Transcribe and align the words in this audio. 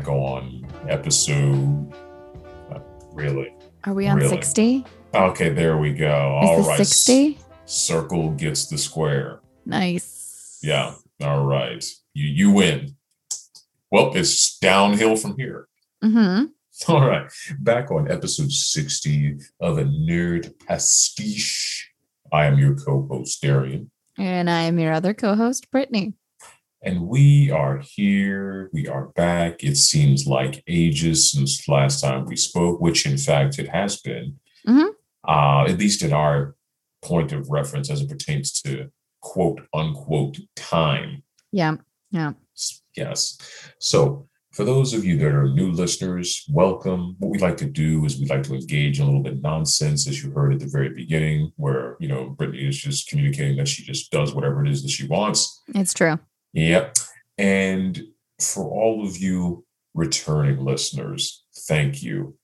back 0.00 0.08
on 0.08 0.66
episode. 0.88 1.92
uh, 2.72 2.78
really? 3.12 3.52
Are 3.84 3.94
we 3.94 4.06
on 4.06 4.16
Really? 4.16 4.28
60? 4.28 4.84
Okay, 5.14 5.50
there 5.50 5.76
we 5.76 5.92
go. 5.92 6.40
Is 6.42 6.48
All 6.48 6.68
right. 6.68 6.78
60? 6.78 7.38
Circle 7.66 8.30
gets 8.32 8.66
the 8.68 8.78
square. 8.78 9.40
Nice. 9.66 10.58
Yeah. 10.62 10.94
All 11.22 11.44
right. 11.44 11.84
You 12.14 12.26
you 12.26 12.50
win. 12.50 12.96
Well, 13.90 14.12
it's 14.14 14.58
downhill 14.58 15.16
from 15.16 15.36
here. 15.36 15.68
Mm-hmm. 16.02 16.46
All 16.92 17.06
right. 17.06 17.30
Back 17.58 17.90
on 17.90 18.10
episode 18.10 18.50
60 18.50 19.36
of 19.60 19.78
a 19.78 19.84
nerd 19.84 20.52
pastiche. 20.66 21.90
I 22.32 22.46
am 22.46 22.58
your 22.58 22.74
co-host, 22.74 23.42
Darian. 23.42 23.90
And 24.16 24.48
I 24.48 24.62
am 24.62 24.78
your 24.78 24.92
other 24.92 25.12
co-host, 25.14 25.70
Brittany. 25.70 26.14
And 26.82 27.02
we 27.02 27.50
are 27.50 27.78
here. 27.78 28.70
We 28.72 28.88
are 28.88 29.08
back. 29.08 29.62
It 29.62 29.76
seems 29.76 30.26
like 30.26 30.62
ages 30.66 31.30
since 31.30 31.68
last 31.68 32.00
time 32.00 32.24
we 32.24 32.36
spoke, 32.36 32.80
which 32.80 33.04
in 33.04 33.18
fact 33.18 33.58
it 33.58 33.68
has 33.68 34.00
been. 34.00 34.36
Mhm. 34.66 34.90
Uh, 35.26 35.64
at 35.68 35.78
least 35.78 36.02
at 36.02 36.12
our 36.12 36.56
point 37.02 37.32
of 37.32 37.50
reference 37.50 37.90
as 37.90 38.00
it 38.00 38.08
pertains 38.08 38.52
to 38.62 38.90
quote 39.20 39.60
unquote 39.74 40.38
time. 40.56 41.22
Yeah. 41.52 41.76
Yeah. 42.10 42.32
Yes. 42.96 43.36
So, 43.78 44.26
for 44.52 44.64
those 44.64 44.94
of 44.94 45.04
you 45.04 45.16
that 45.18 45.32
are 45.32 45.48
new 45.48 45.70
listeners, 45.70 46.44
welcome. 46.50 47.14
What 47.18 47.30
we 47.30 47.38
like 47.38 47.56
to 47.58 47.66
do 47.70 48.04
is 48.04 48.18
we 48.18 48.26
like 48.26 48.42
to 48.44 48.54
engage 48.54 48.98
in 48.98 49.04
a 49.04 49.06
little 49.06 49.22
bit 49.22 49.34
of 49.34 49.42
nonsense, 49.42 50.08
as 50.08 50.24
you 50.24 50.32
heard 50.32 50.52
at 50.52 50.58
the 50.58 50.66
very 50.66 50.88
beginning, 50.88 51.52
where, 51.56 51.96
you 52.00 52.08
know, 52.08 52.30
Brittany 52.30 52.66
is 52.66 52.76
just 52.76 53.08
communicating 53.08 53.56
that 53.58 53.68
she 53.68 53.84
just 53.84 54.10
does 54.10 54.34
whatever 54.34 54.64
it 54.64 54.70
is 54.70 54.82
that 54.82 54.90
she 54.90 55.06
wants. 55.06 55.62
It's 55.68 55.94
true. 55.94 56.18
Yep. 56.52 56.96
And 57.38 58.02
for 58.40 58.64
all 58.64 59.06
of 59.06 59.18
you 59.18 59.64
returning 59.94 60.64
listeners, 60.64 61.44
thank 61.66 62.02
you. 62.02 62.36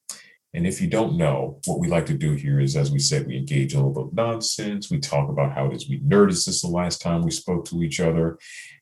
And 0.54 0.66
if 0.66 0.80
you 0.80 0.88
don't 0.88 1.18
know, 1.18 1.60
what 1.66 1.78
we 1.80 1.88
like 1.88 2.06
to 2.06 2.16
do 2.16 2.32
here 2.32 2.60
is, 2.60 2.76
as 2.76 2.90
we 2.90 2.98
said, 2.98 3.26
we 3.26 3.36
engage 3.36 3.74
a 3.74 3.76
little 3.76 3.92
bit 3.92 4.04
of 4.04 4.14
nonsense. 4.14 4.90
We 4.90 4.98
talk 4.98 5.28
about 5.28 5.52
how 5.52 5.66
it 5.66 5.74
is 5.74 5.88
we 5.88 6.00
nerded 6.00 6.36
since 6.36 6.62
the 6.62 6.68
last 6.68 7.02
time 7.02 7.22
we 7.22 7.30
spoke 7.30 7.66
to 7.66 7.82
each 7.82 8.00
other. 8.00 8.38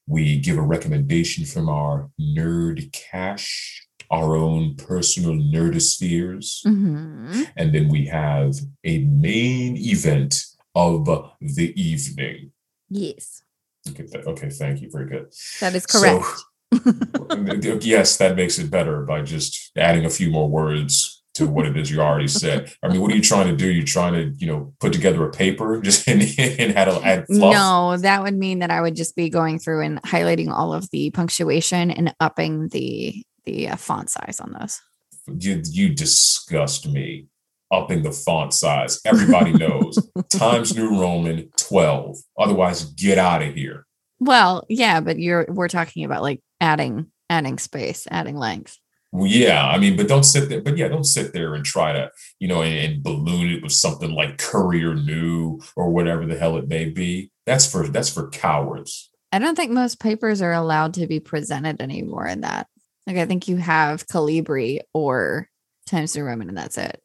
We 0.07 0.39
give 0.39 0.57
a 0.57 0.63
recommendation 0.63 1.45
from 1.45 1.69
our 1.69 2.11
nerd 2.21 2.93
cache, 2.93 3.89
our 4.09 4.37
own 4.37 4.77
personal 4.77 5.33
nerdospheres. 5.33 6.65
Mm-hmm. 6.65 7.43
And 7.57 7.75
then 7.75 7.89
we 7.89 8.07
have 8.07 8.55
a 8.85 8.99
main 8.99 9.77
event 9.77 10.45
of 10.77 11.07
the 11.41 11.73
evening. 11.75 12.53
Yes. 12.89 13.43
Okay, 13.91 14.07
th- 14.07 14.25
okay 14.27 14.51
thank 14.51 14.81
you. 14.81 14.91
Very 14.91 15.09
good. 15.09 15.33
That 15.61 15.75
is 15.75 15.87
correct. 15.87 16.25
So, 16.75 17.79
yes, 17.83 18.17
that 18.17 18.35
makes 18.35 18.59
it 18.59 18.69
better 18.69 19.03
by 19.03 19.23
just 19.23 19.71
adding 19.77 20.05
a 20.05 20.11
few 20.11 20.29
more 20.29 20.49
words 20.49 21.23
to 21.35 21.47
what 21.47 21.67
it 21.67 21.77
is 21.77 21.91
you 21.91 22.01
already 22.01 22.29
said. 22.29 22.73
I 22.83 22.89
mean, 22.89 23.01
what 23.01 23.13
are 23.13 23.17
you 23.17 23.23
trying 23.23 23.49
to 23.49 23.57
do? 23.57 23.71
You're 23.71 23.85
trying 23.85 24.13
to, 24.15 24.37
you 24.39 24.47
know, 24.47 24.73
put 24.81 24.93
together 24.93 25.25
a 25.27 25.31
paper 25.31 25.81
just 25.83 26.09
and, 26.09 26.23
and 26.39 26.77
add, 26.77 26.89
add 26.89 27.27
fluff? 27.27 27.53
no, 27.53 27.97
that 27.99 28.23
would 28.23 28.37
mean 28.37 28.61
that 28.61 28.71
I 28.71 28.81
would 28.81 28.97
just 28.97 29.17
be 29.17 29.29
going 29.29 29.59
through 29.59 29.83
and 29.83 30.03
highlighting 30.03 30.51
all 30.51 30.73
of 30.73 30.91
the 30.91 31.11
punctuation 31.11 31.91
and 31.91 32.15
upping 32.21 32.69
the 32.69 33.23
the 33.45 33.69
uh, 33.69 33.77
font 33.77 34.11
size 34.11 34.41
on 34.41 34.57
those. 34.59 34.81
You, 35.27 35.61
you 35.65 35.91
disgust 35.91 36.89
me. 36.89 37.27
Upping 37.75 38.03
the 38.03 38.13
font 38.13 38.53
size. 38.53 39.01
Everybody 39.05 39.53
knows. 39.65 39.99
Times 40.31 40.77
New 40.77 41.01
Roman 41.01 41.51
12. 41.57 42.17
Otherwise, 42.39 42.85
get 42.85 43.19
out 43.19 43.43
of 43.43 43.55
here. 43.55 43.87
Well, 44.21 44.65
yeah, 44.69 45.01
but 45.01 45.19
you're 45.19 45.47
we're 45.49 45.69
talking 45.69 46.05
about 46.05 46.23
like 46.23 46.41
adding 46.61 47.11
adding 47.29 47.59
space, 47.59 48.07
adding 48.11 48.37
length. 48.37 48.79
Well, 49.13 49.27
yeah, 49.27 49.69
I 49.69 49.79
mean, 49.79 49.97
but 49.97 50.09
don't 50.09 50.25
sit 50.25 50.49
there. 50.49 50.61
But 50.61 50.77
yeah, 50.77 50.89
don't 50.89 51.05
sit 51.05 51.33
there 51.33 51.55
and 51.55 51.65
try 51.65 51.93
to, 51.93 52.11
you 52.41 52.49
know, 52.49 52.63
and, 52.63 52.75
and 52.75 53.03
balloon 53.03 53.51
it 53.51 53.63
with 53.63 53.73
something 53.73 54.13
like 54.13 54.39
Courier 54.39 54.95
New 54.95 55.61
or 55.77 55.91
whatever 55.91 56.27
the 56.27 56.37
hell 56.37 56.57
it 56.57 56.67
may 56.67 56.87
be. 56.87 57.31
That's 57.47 57.71
for 57.71 57.87
that's 57.87 58.09
for 58.13 58.29
cowards. 58.31 59.11
I 59.31 59.39
don't 59.39 59.57
think 59.57 59.73
most 59.73 60.01
papers 60.01 60.43
are 60.43 60.53
allowed 60.53 60.95
to 60.95 61.07
be 61.07 61.21
presented 61.21 61.81
anymore 61.81 62.27
in 62.27 62.41
that. 62.41 62.67
Like 63.07 63.17
I 63.17 63.27
think 63.27 63.47
you 63.47 63.57
have 63.57 64.07
Calibri 64.07 64.81
or 64.93 65.49
Times 65.87 66.17
New 66.17 66.25
Roman 66.25 66.49
and 66.49 66.57
that's 66.59 66.79
it. 66.79 67.01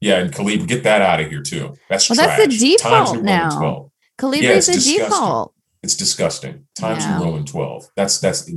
Yeah, 0.00 0.18
and 0.18 0.32
Khalib, 0.32 0.66
get 0.68 0.84
that 0.84 1.02
out 1.02 1.20
of 1.20 1.28
here 1.30 1.42
too. 1.42 1.74
That's 1.90 2.08
Well, 2.08 2.16
trash. 2.16 2.38
that's 2.38 2.58
the 2.60 2.76
default 2.76 3.08
Roman 3.08 3.24
now. 3.24 3.58
12. 3.58 3.90
Calibri 4.18 4.42
Yeah, 4.42 4.50
is 4.52 4.66
the 4.66 4.98
default. 4.98 5.52
It's 5.82 5.94
disgusting. 5.96 6.66
Times 6.76 7.04
Yeah. 7.04 7.18
New 7.18 7.24
Roman 7.24 7.44
12. 7.44 7.88
That's 7.96 8.18
that's 8.20 8.50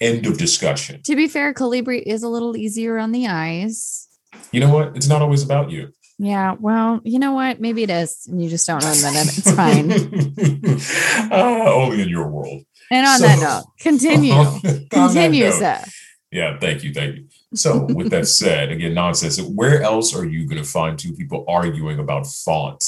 end 0.00 0.26
of 0.26 0.38
discussion. 0.38 1.00
To 1.04 1.16
be 1.16 1.28
fair, 1.28 1.52
Calibri 1.54 2.02
is 2.04 2.22
a 2.22 2.28
little 2.28 2.56
easier 2.56 2.98
on 2.98 3.12
the 3.12 3.26
eyes. 3.28 4.06
You 4.52 4.60
know 4.60 4.72
what? 4.72 4.96
It's 4.96 5.08
not 5.08 5.22
always 5.22 5.42
about 5.42 5.70
you. 5.70 5.88
Yeah, 6.20 6.56
well, 6.58 7.00
you 7.04 7.20
know 7.20 7.32
what? 7.32 7.60
Maybe 7.60 7.84
it 7.84 7.90
is. 7.90 8.26
And 8.28 8.42
you 8.42 8.48
just 8.50 8.66
don't 8.66 8.82
know 8.82 8.92
that 8.92 9.14
it- 9.14 9.38
it's 9.38 9.52
fine. 9.52 11.28
Ah, 11.32 11.72
only 11.74 12.02
in 12.02 12.08
your 12.08 12.28
world. 12.28 12.62
And 12.90 13.06
on 13.06 13.18
So- 13.18 13.26
that 13.26 13.38
note, 13.40 13.64
continue. 13.80 14.32
That 14.62 14.88
continue, 14.90 15.44
note, 15.44 15.58
sir. 15.58 15.84
Yeah, 16.32 16.58
thank 16.58 16.82
you, 16.82 16.92
thank 16.92 17.16
you. 17.16 17.24
So, 17.54 17.84
with 17.94 18.10
that 18.10 18.26
said, 18.28 18.70
again, 18.70 18.94
nonsense. 18.94 19.40
Where 19.40 19.82
else 19.82 20.14
are 20.14 20.24
you 20.26 20.46
going 20.46 20.62
to 20.62 20.68
find 20.68 20.98
two 20.98 21.12
people 21.14 21.44
arguing 21.48 21.98
about 21.98 22.26
font? 22.26 22.84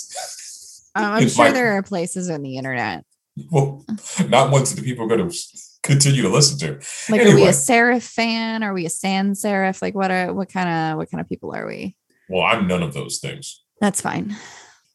Um, 0.94 1.04
I'm 1.04 1.28
sure 1.28 1.44
might- 1.46 1.52
there 1.54 1.72
are 1.78 1.82
places 1.82 2.28
on 2.30 2.42
the 2.42 2.56
internet. 2.56 3.04
Well, 3.50 3.86
not 4.28 4.50
ones 4.50 4.74
that 4.74 4.84
people 4.84 5.04
are 5.04 5.08
going 5.16 5.30
to 5.30 5.36
continue 5.82 6.20
to 6.22 6.28
listen 6.28 6.58
to. 6.58 6.78
Like, 7.08 7.22
are 7.22 7.34
we 7.34 7.44
a 7.44 7.50
serif 7.52 8.02
fan? 8.02 8.62
Are 8.62 8.74
we 8.74 8.84
a 8.84 8.90
sans 8.90 9.42
serif? 9.42 9.80
Like, 9.80 9.94
what 9.94 10.10
are 10.10 10.34
what 10.34 10.52
kind 10.52 10.68
of 10.68 10.98
what 10.98 11.10
kind 11.10 11.20
of 11.22 11.28
people 11.28 11.54
are 11.54 11.66
we? 11.66 11.96
Well, 12.28 12.42
I'm 12.42 12.66
none 12.66 12.82
of 12.82 12.92
those 12.92 13.18
things. 13.18 13.62
That's 13.80 14.00
fine. 14.02 14.36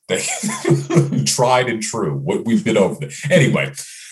Tried 1.25 1.69
and 1.69 1.81
true. 1.81 2.15
What 2.17 2.45
we've 2.45 2.63
been 2.63 2.77
over. 2.77 2.99
There. 2.99 3.09
Anyway, 3.31 3.71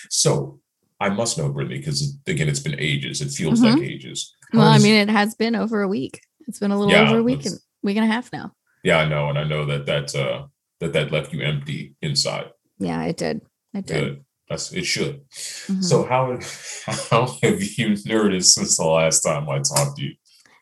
so 0.09 0.59
I 0.99 1.09
must 1.09 1.37
know 1.37 1.49
Brittany 1.49 1.77
because 1.77 2.17
again, 2.25 2.49
it's 2.49 2.59
been 2.59 2.79
ages. 2.79 3.21
It 3.21 3.29
feels 3.29 3.59
Mhm. 3.61 3.73
like 3.75 3.83
ages. 3.83 4.33
Well, 4.53 4.67
I 4.67 4.77
mean, 4.77 4.95
it 4.95 5.09
has 5.09 5.35
been 5.35 5.55
over 5.55 5.81
a 5.81 5.87
week. 5.87 6.21
It's 6.47 6.59
been 6.59 6.71
a 6.71 6.77
little 6.77 6.93
Yeah, 6.93 7.09
over 7.09 7.19
a 7.19 7.23
week 7.23 7.45
and 7.45 7.55
week 7.81 7.97
and 7.97 8.05
a 8.05 8.07
half 8.11 8.31
now. 8.31 8.53
yeah, 8.83 8.97
I 8.97 9.07
know, 9.07 9.29
and 9.29 9.37
I 9.39 9.43
know 9.43 9.65
that 9.65 9.85
that 9.87 10.13
uh, 10.15 10.47
that 10.79 10.93
that 10.93 11.11
left 11.11 11.33
you 11.33 11.41
empty 11.41 11.95
inside. 12.01 12.51
Yeah, 12.79 13.03
it 13.03 13.17
did. 13.17 13.41
It 13.73 13.85
did. 13.85 13.93
Good. 14.03 14.25
That's 14.49 14.71
it. 14.73 14.83
Should. 14.85 15.27
Mhm. 15.31 15.83
So 15.83 16.05
how 16.05 16.25
how 17.09 17.27
have 17.41 17.63
you 17.63 17.87
nerded 18.07 18.43
since 18.43 18.77
the 18.77 18.85
last 18.85 19.21
time 19.21 19.49
I 19.49 19.59
talked 19.59 19.97
to 19.97 20.03
you? 20.03 20.13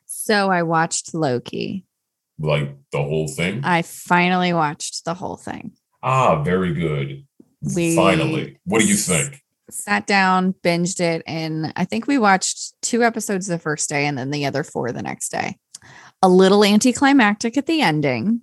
So 0.06 0.50
I 0.50 0.64
watched 0.64 1.14
Loki. 1.14 1.86
Like 2.40 2.76
the 2.92 3.04
whole 3.04 3.28
thing? 3.28 3.62
I 3.64 3.82
finally 3.82 4.54
watched 4.54 5.06
the 5.06 5.14
whole 5.14 5.36
thing. 5.38 5.74
ah, 6.02 6.42
very 6.44 6.74
good. 6.74 7.26
We 7.76 7.96
Finally, 7.96 8.60
what 8.66 8.80
do 8.82 8.88
you 8.88 8.96
think? 8.96 9.44
Sat 9.72 10.06
down, 10.08 10.54
binged 10.64 11.00
it, 11.00 11.24
and 11.26 11.74
I 11.76 11.86
think 11.86 12.08
we 12.08 12.18
watched 12.18 12.74
two 12.82 13.04
episodes 13.04 13.48
the 13.48 13.58
first 13.60 13.90
day 13.90 14.06
and 14.06 14.18
then 14.18 14.30
the 14.32 14.46
other 14.46 14.64
four 14.64 14.92
the 14.92 15.02
next 15.02 15.30
day. 15.30 15.58
A 16.22 16.30
little 16.30 16.64
anticlimactic 16.64 17.58
at 17.58 17.66
the 17.66 17.82
ending. 17.82 18.42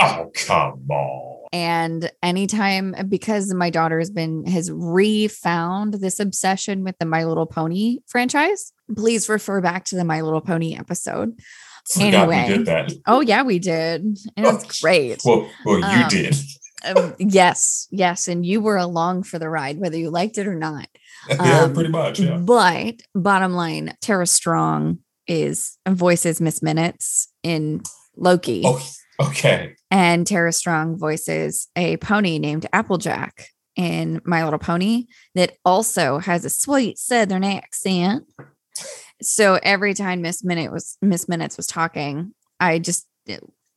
Oh 0.00 0.30
come 0.46 0.86
on! 0.90 1.46
And 1.52 2.10
anytime 2.22 2.94
because 3.08 3.52
my 3.52 3.68
daughter 3.68 3.98
has 3.98 4.10
been 4.10 4.46
has 4.46 4.70
refound 4.72 5.94
this 5.94 6.18
obsession 6.20 6.84
with 6.84 6.96
the 6.98 7.04
My 7.04 7.24
Little 7.24 7.44
Pony 7.46 7.98
franchise, 8.06 8.72
please 8.96 9.28
refer 9.28 9.60
back 9.60 9.84
to 9.86 9.96
the 9.96 10.04
My 10.04 10.22
Little 10.22 10.40
Pony 10.40 10.74
episode. 10.76 11.38
Forgot 11.92 12.28
we 12.28 12.34
Anyway. 12.34 12.56
did 12.56 12.66
that. 12.66 12.92
Oh 13.06 13.20
yeah, 13.20 13.42
we 13.42 13.58
did. 13.58 14.02
And 14.36 14.46
Oh, 14.46 14.56
it's 14.56 14.80
great. 14.80 15.20
Well, 15.24 15.50
well, 15.66 15.78
you 15.78 15.84
Um, 16.04 16.08
did. 16.08 16.34
Um, 16.84 17.14
yes, 17.18 17.86
yes, 17.90 18.28
and 18.28 18.44
you 18.44 18.60
were 18.60 18.76
along 18.76 19.24
for 19.24 19.38
the 19.38 19.48
ride, 19.48 19.78
whether 19.78 19.96
you 19.96 20.10
liked 20.10 20.38
it 20.38 20.46
or 20.46 20.54
not. 20.54 20.88
yeah, 21.28 21.62
um, 21.62 21.74
pretty 21.74 21.90
much. 21.90 22.20
Yeah. 22.20 22.36
But 22.38 23.02
bottom 23.14 23.52
line, 23.52 23.94
Tara 24.00 24.26
Strong 24.26 24.98
is 25.26 25.76
voices 25.88 26.40
Miss 26.40 26.62
Minutes 26.62 27.28
in 27.42 27.82
Loki, 28.16 28.62
Oh, 28.64 28.82
okay. 29.20 29.74
and 29.90 30.26
Tara 30.26 30.52
Strong 30.52 30.98
voices 30.98 31.68
a 31.76 31.96
pony 31.98 32.38
named 32.38 32.66
Applejack 32.72 33.46
in 33.76 34.20
My 34.24 34.44
Little 34.44 34.58
Pony 34.58 35.04
that 35.34 35.52
also 35.64 36.18
has 36.18 36.44
a 36.44 36.50
sweet 36.50 36.98
Southern 36.98 37.44
accent. 37.44 38.24
So 39.22 39.58
every 39.62 39.94
time 39.94 40.22
Miss 40.22 40.42
Minute 40.42 40.72
was 40.72 40.96
Miss 41.02 41.28
Minutes 41.28 41.56
was 41.56 41.66
talking, 41.66 42.34
I 42.58 42.78
just 42.78 43.06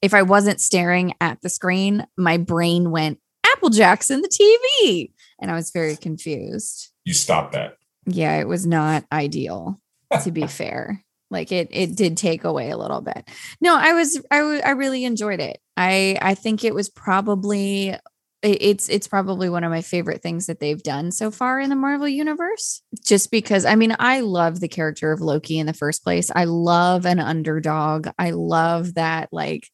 if 0.03 0.13
I 0.13 0.21
wasn't 0.21 0.59
staring 0.59 1.13
at 1.21 1.41
the 1.41 1.50
screen, 1.50 2.05
my 2.17 2.35
brain 2.35 2.91
went 2.91 3.19
Applejack's 3.53 4.11
in 4.11 4.21
the 4.21 4.27
TV, 4.27 5.11
and 5.39 5.50
I 5.50 5.55
was 5.55 5.71
very 5.71 5.95
confused. 5.95 6.91
You 7.05 7.13
stopped 7.13 7.53
that. 7.53 7.77
Yeah, 8.05 8.38
it 8.38 8.47
was 8.47 8.67
not 8.67 9.05
ideal 9.13 9.79
to 10.23 10.31
be 10.31 10.45
fair. 10.45 11.01
Like 11.31 11.53
it 11.53 11.69
it 11.71 11.95
did 11.95 12.17
take 12.17 12.44
away 12.44 12.69
a 12.69 12.77
little 12.77 13.00
bit. 13.00 13.29
No, 13.61 13.77
I 13.77 13.94
was 13.94 14.21
I 14.29 14.39
I 14.59 14.71
really 14.71 15.05
enjoyed 15.05 15.39
it. 15.39 15.59
I 15.77 16.17
I 16.21 16.35
think 16.35 16.65
it 16.65 16.75
was 16.75 16.89
probably 16.89 17.95
it's 18.44 18.89
it's 18.89 19.07
probably 19.07 19.50
one 19.50 19.63
of 19.63 19.71
my 19.71 19.81
favorite 19.81 20.21
things 20.21 20.47
that 20.47 20.59
they've 20.59 20.83
done 20.83 21.11
so 21.11 21.31
far 21.31 21.61
in 21.61 21.69
the 21.69 21.77
Marvel 21.77 22.09
universe 22.09 22.81
just 23.01 23.31
because 23.31 23.63
I 23.63 23.75
mean 23.75 23.95
I 24.00 24.19
love 24.19 24.59
the 24.59 24.67
character 24.67 25.13
of 25.13 25.21
Loki 25.21 25.57
in 25.57 25.65
the 25.65 25.73
first 25.73 26.03
place. 26.03 26.29
I 26.35 26.44
love 26.44 27.05
an 27.05 27.19
underdog. 27.19 28.09
I 28.19 28.31
love 28.31 28.95
that 28.95 29.29
like 29.31 29.69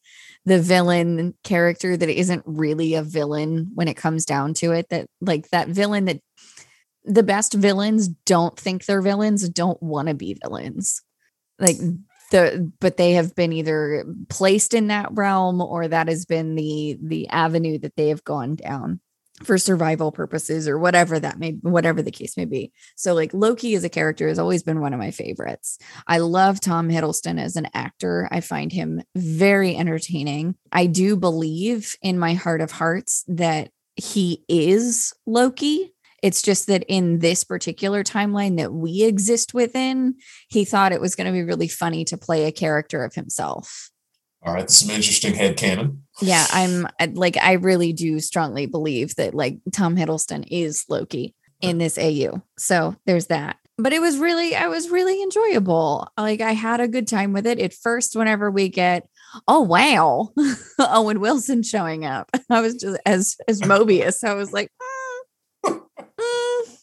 the 0.50 0.60
villain 0.60 1.36
character 1.44 1.96
that 1.96 2.10
isn't 2.10 2.42
really 2.46 2.96
a 2.96 3.04
villain 3.04 3.70
when 3.76 3.88
it 3.88 3.94
comes 3.94 4.26
down 4.26 4.56
to 4.56 4.72
it 4.72 4.90
that 4.90 5.08
like 5.22 5.48
that 5.52 5.68
villain 5.68 6.06
that 6.06 6.20
the 7.04 7.22
best 7.22 7.54
villains 7.54 8.08
don't 8.08 8.60
think 8.60 8.86
they're 8.86 9.02
villains, 9.02 9.48
don't 9.48 9.82
want 9.82 10.08
to 10.08 10.16
be 10.16 10.38
villains. 10.44 11.04
Like 11.60 11.78
the 12.32 12.72
but 12.80 12.98
they 12.98 13.14
have 13.14 13.36
been 13.36 13.54
either 13.54 14.06
placed 14.28 14.74
in 14.74 14.88
that 14.88 15.10
realm 15.12 15.62
or 15.62 15.88
that 15.88 16.08
has 16.08 16.26
been 16.26 16.56
the 16.56 16.98
the 17.00 17.28
avenue 17.30 17.78
that 17.78 17.96
they 17.96 18.10
have 18.10 18.24
gone 18.24 18.56
down 18.56 19.00
for 19.44 19.58
survival 19.58 20.12
purposes 20.12 20.68
or 20.68 20.78
whatever 20.78 21.20
that 21.20 21.40
may 21.40 21.52
whatever 21.62 22.02
the 22.02 22.12
case 22.12 22.36
may 22.38 22.46
be. 22.46 22.72
So 22.96 23.14
like 23.14 23.34
Loki 23.34 23.76
as 23.76 23.84
a 23.84 23.90
character 23.90 24.28
has 24.28 24.40
always 24.40 24.64
been 24.64 24.82
one 24.82 24.94
of 24.94 25.00
my 25.00 25.12
favorites. 25.12 25.78
I 26.08 26.20
love 26.20 26.60
Tom 26.60 26.90
Hiddleston 26.90 27.40
as 27.40 27.56
an 27.56 27.68
actor. 27.74 28.28
I 28.32 28.42
find 28.42 28.72
him 28.72 29.02
very 29.16 29.76
entertaining. 29.76 30.56
I 30.72 30.86
do 30.86 31.16
believe 31.16 31.96
in 32.02 32.20
my 32.20 32.34
heart 32.34 32.62
of 32.62 32.72
hearts 32.72 33.24
that 33.28 33.72
he 33.96 34.44
is 34.48 35.14
Loki 35.26 35.94
it's 36.22 36.42
just 36.42 36.68
that 36.68 36.84
in 36.88 37.20
this 37.20 37.44
particular 37.44 38.04
timeline 38.04 38.58
that 38.58 38.74
we 38.74 39.04
exist 39.04 39.54
within, 39.54 40.16
he 40.50 40.66
thought 40.66 40.92
it 40.92 41.02
was 41.02 41.16
going 41.16 41.28
to 41.28 41.34
be 41.34 41.44
really 41.44 41.68
funny 41.68 42.04
to 42.06 42.18
play 42.18 42.46
a 42.46 42.52
character 42.52 43.04
of 43.04 43.14
himself. 43.14 43.90
All 44.42 44.54
right, 44.54 44.70
some 44.70 44.90
interesting 44.90 45.34
head 45.34 45.58
canon. 45.58 46.04
Yeah, 46.22 46.46
I'm 46.52 46.88
uh, 47.00 47.08
like 47.14 47.38
I 47.38 47.54
really 47.54 47.94
do 47.94 48.20
strongly 48.20 48.66
believe 48.66 49.16
that 49.16 49.34
like 49.34 49.60
Tom 49.74 49.96
Hiddleston 49.96 50.46
is 50.50 50.86
Loki 50.90 51.34
in 51.62 51.78
this 51.78 51.98
AU. 51.98 52.42
So 52.58 52.96
there's 53.06 53.28
that. 53.28 53.58
But 53.78 53.94
it 53.94 54.02
was 54.02 54.18
really 54.18 54.56
I 54.56 54.68
was 54.68 54.90
really 54.90 55.22
enjoyable. 55.22 56.12
Like 56.18 56.42
I 56.42 56.52
had 56.52 56.82
a 56.82 56.88
good 56.88 57.08
time 57.08 57.32
with 57.32 57.48
it. 57.48 57.60
At 57.60 57.74
first 57.74 58.16
whenever 58.16 58.52
we 58.52 58.70
get 58.70 59.08
oh 59.48 59.62
wow, 59.62 60.34
Owen 60.80 61.22
Wilson 61.22 61.64
showing 61.64 62.06
up. 62.06 62.30
I 62.50 62.62
was 62.62 62.76
just 62.76 63.00
as 63.06 63.38
as 63.48 63.62
Mobius. 63.62 64.24
I 64.24 64.34
was 64.34 64.52
like, 64.52 64.72
mm, 65.66 65.82
mm, 66.20 66.78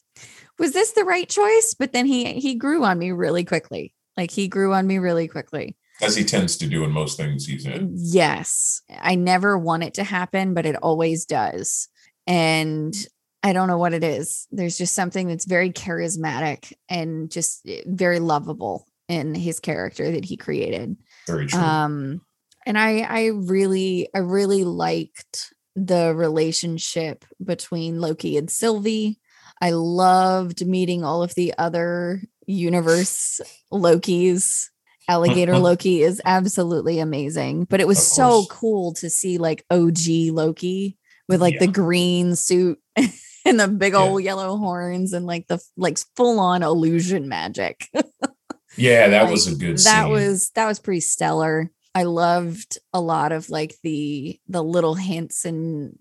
was 0.59 0.73
this 0.73 0.93
the 0.93 1.05
right 1.05 1.29
choice? 1.29 1.75
But 1.79 1.93
then 1.93 2.07
he 2.07 2.35
he 2.41 2.55
grew 2.55 2.85
on 2.85 2.99
me 2.99 3.13
really 3.13 3.45
quickly. 3.45 3.93
Like 4.17 4.31
he 4.31 4.49
grew 4.49 4.73
on 4.73 4.87
me 4.87 4.97
really 4.99 5.29
quickly. 5.29 5.77
As 6.03 6.17
he 6.17 6.25
tends 6.25 6.57
to 6.59 6.67
do 6.67 6.85
in 6.85 6.91
most 6.91 7.17
things 7.17 7.47
he's 7.47 7.65
in. 7.65 7.93
Yes. 7.95 8.83
I 9.01 9.15
never 9.15 9.57
want 9.57 9.83
it 9.83 9.95
to 9.95 10.05
happen, 10.05 10.53
but 10.53 10.67
it 10.67 10.77
always 10.77 11.25
does. 11.25 11.89
And 12.27 12.95
I 13.43 13.53
don't 13.53 13.69
know 13.69 13.79
what 13.79 13.95
it 13.95 14.05
is. 14.05 14.47
There's 14.51 14.77
just 14.77 14.95
something 14.95 15.29
that's 15.29 15.45
very 15.45 15.71
charismatic 15.71 16.73
and 16.89 17.31
just 17.31 17.63
eh, 17.67 17.83
very 17.87 18.19
lovable 18.19 18.87
in 19.09 19.35
his 19.35 19.61
character 19.61 20.11
that 20.11 20.25
he 20.25 20.37
created. 20.37 20.97
Very 21.27 21.47
true. 21.47 21.61
Um 21.61 22.21
and 22.67 22.77
I 22.77 23.01
I 23.01 23.27
really 23.27 24.09
I 24.15 24.19
really 24.19 24.65
liked 24.65 25.55
the 25.77 26.15
relationship 26.15 27.25
between 27.43 28.01
Loki 28.01 28.37
and 28.37 28.51
Sylvie. 28.51 29.21
I 29.61 29.71
loved 29.71 30.67
meeting 30.67 31.05
all 31.05 31.23
of 31.23 31.35
the 31.35 31.55
other 31.57 32.23
universe 32.47 33.41
Lokis. 33.73 34.69
Alligator 35.09 35.53
mm-hmm. 35.53 35.63
Loki 35.63 36.03
is 36.03 36.21
absolutely 36.25 36.99
amazing, 36.99 37.65
but 37.65 37.81
it 37.81 37.87
was 37.87 38.05
so 38.05 38.45
cool 38.51 38.93
to 38.95 39.09
see 39.09 39.39
like 39.39 39.65
OG 39.71 40.33
Loki 40.33 40.97
with 41.29 41.41
like 41.41 41.55
yeah. 41.55 41.61
the 41.61 41.69
green 41.69 42.35
suit 42.35 42.81
and 43.45 43.61
the 43.61 43.69
big 43.69 43.95
old 43.95 44.23
yeah. 44.23 44.31
yellow 44.31 44.57
horns 44.57 45.13
and 45.13 45.27
like 45.27 45.47
the 45.47 45.61
like 45.77 45.99
full 46.17 46.41
on 46.41 46.63
illusion 46.63 47.29
magic. 47.29 47.89
yeah, 48.77 49.09
that 49.09 49.23
like, 49.25 49.33
was 49.33 49.47
a 49.47 49.55
good 49.55 49.79
That 49.79 50.05
scene. 50.05 50.11
was 50.11 50.51
that 50.51 50.67
was 50.67 50.79
pretty 50.81 51.01
stellar. 51.01 51.71
I 51.95 52.03
loved 52.03 52.79
a 52.93 53.01
lot 53.01 53.33
of 53.33 53.49
like 53.49 53.75
the 53.83 54.41
the 54.49 54.63
little 54.63 54.95
hints 54.95 55.45
and 55.45 55.97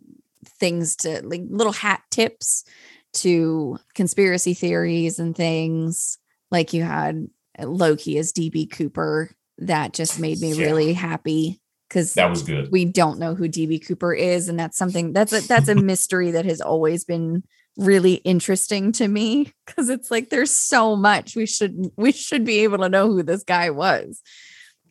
things 0.59 0.95
to 0.97 1.21
like 1.23 1.41
little 1.47 1.73
hat 1.73 2.01
tips 2.09 2.63
to 3.13 3.79
conspiracy 3.93 4.53
theories 4.53 5.19
and 5.19 5.35
things. 5.35 6.17
Like 6.51 6.73
you 6.73 6.83
had 6.83 7.27
Loki 7.59 8.17
as 8.17 8.33
DB 8.33 8.69
Cooper. 8.69 9.31
That 9.59 9.93
just 9.93 10.19
made 10.19 10.39
me 10.39 10.53
yeah. 10.53 10.65
really 10.65 10.93
happy 10.93 11.61
because 11.87 12.13
that 12.15 12.29
was 12.29 12.43
good. 12.43 12.71
We 12.71 12.85
don't 12.85 13.19
know 13.19 13.35
who 13.35 13.47
DB 13.47 13.85
Cooper 13.85 14.13
is, 14.13 14.49
and 14.49 14.59
that's 14.59 14.77
something 14.77 15.13
that's 15.13 15.31
a 15.31 15.47
that's 15.47 15.69
a 15.69 15.75
mystery 15.81 16.31
that 16.31 16.45
has 16.45 16.61
always 16.61 17.05
been 17.05 17.43
really 17.77 18.15
interesting 18.15 18.91
to 18.93 19.07
me 19.07 19.51
because 19.65 19.89
it's 19.89 20.09
like 20.09 20.29
there's 20.29 20.55
so 20.55 20.95
much 20.95 21.35
we 21.35 21.45
should 21.45 21.75
we 21.97 22.11
should 22.11 22.45
be 22.45 22.59
able 22.59 22.77
to 22.77 22.89
know 22.89 23.07
who 23.07 23.21
this 23.21 23.43
guy 23.43 23.69
was 23.69 24.21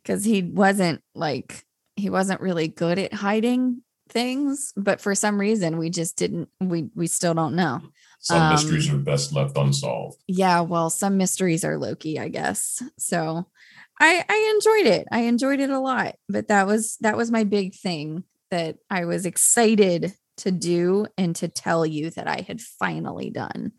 because 0.03 0.25
he 0.25 0.43
wasn't 0.43 1.03
like 1.15 1.65
he 1.97 2.11
wasn't 2.11 2.41
really 2.41 2.69
good 2.69 2.99
at 2.99 3.13
hiding 3.13 3.81
things 4.11 4.73
but 4.77 5.01
for 5.01 5.15
some 5.15 5.41
reason 5.41 5.79
we 5.79 5.89
just 5.89 6.17
didn't 6.17 6.49
we 6.61 6.91
we 6.95 7.07
still 7.07 7.33
don't 7.33 7.57
know 7.57 7.81
some 8.25 8.43
um, 8.43 8.51
mysteries 8.51 8.91
are 8.91 8.97
best 8.97 9.33
left 9.33 9.57
unsolved. 9.57 10.19
Yeah 10.27 10.61
well 10.63 10.91
some 10.91 11.17
mysteries 11.17 11.65
are 11.65 11.79
loki 11.79 12.19
i 12.19 12.29
guess. 12.29 12.83
So 12.99 13.47
i 14.01 14.25
i 14.29 14.53
enjoyed 14.55 14.93
it. 14.93 15.07
I 15.13 15.21
enjoyed 15.21 15.61
it 15.61 15.71
a 15.71 15.79
lot 15.79 16.17
but 16.29 16.49
that 16.49 16.67
was 16.67 16.97
that 17.03 17.17
was 17.17 17.31
my 17.31 17.45
big 17.45 17.75
thing 17.75 18.25
that 18.51 18.77
i 18.91 19.05
was 19.05 19.27
excited 19.27 20.15
to 20.39 20.51
do 20.51 21.07
and 21.17 21.37
to 21.37 21.49
tell 21.49 21.85
you 21.87 22.11
that 22.11 22.27
i 22.27 22.41
had 22.47 22.61
finally 22.61 23.31
done. 23.31 23.73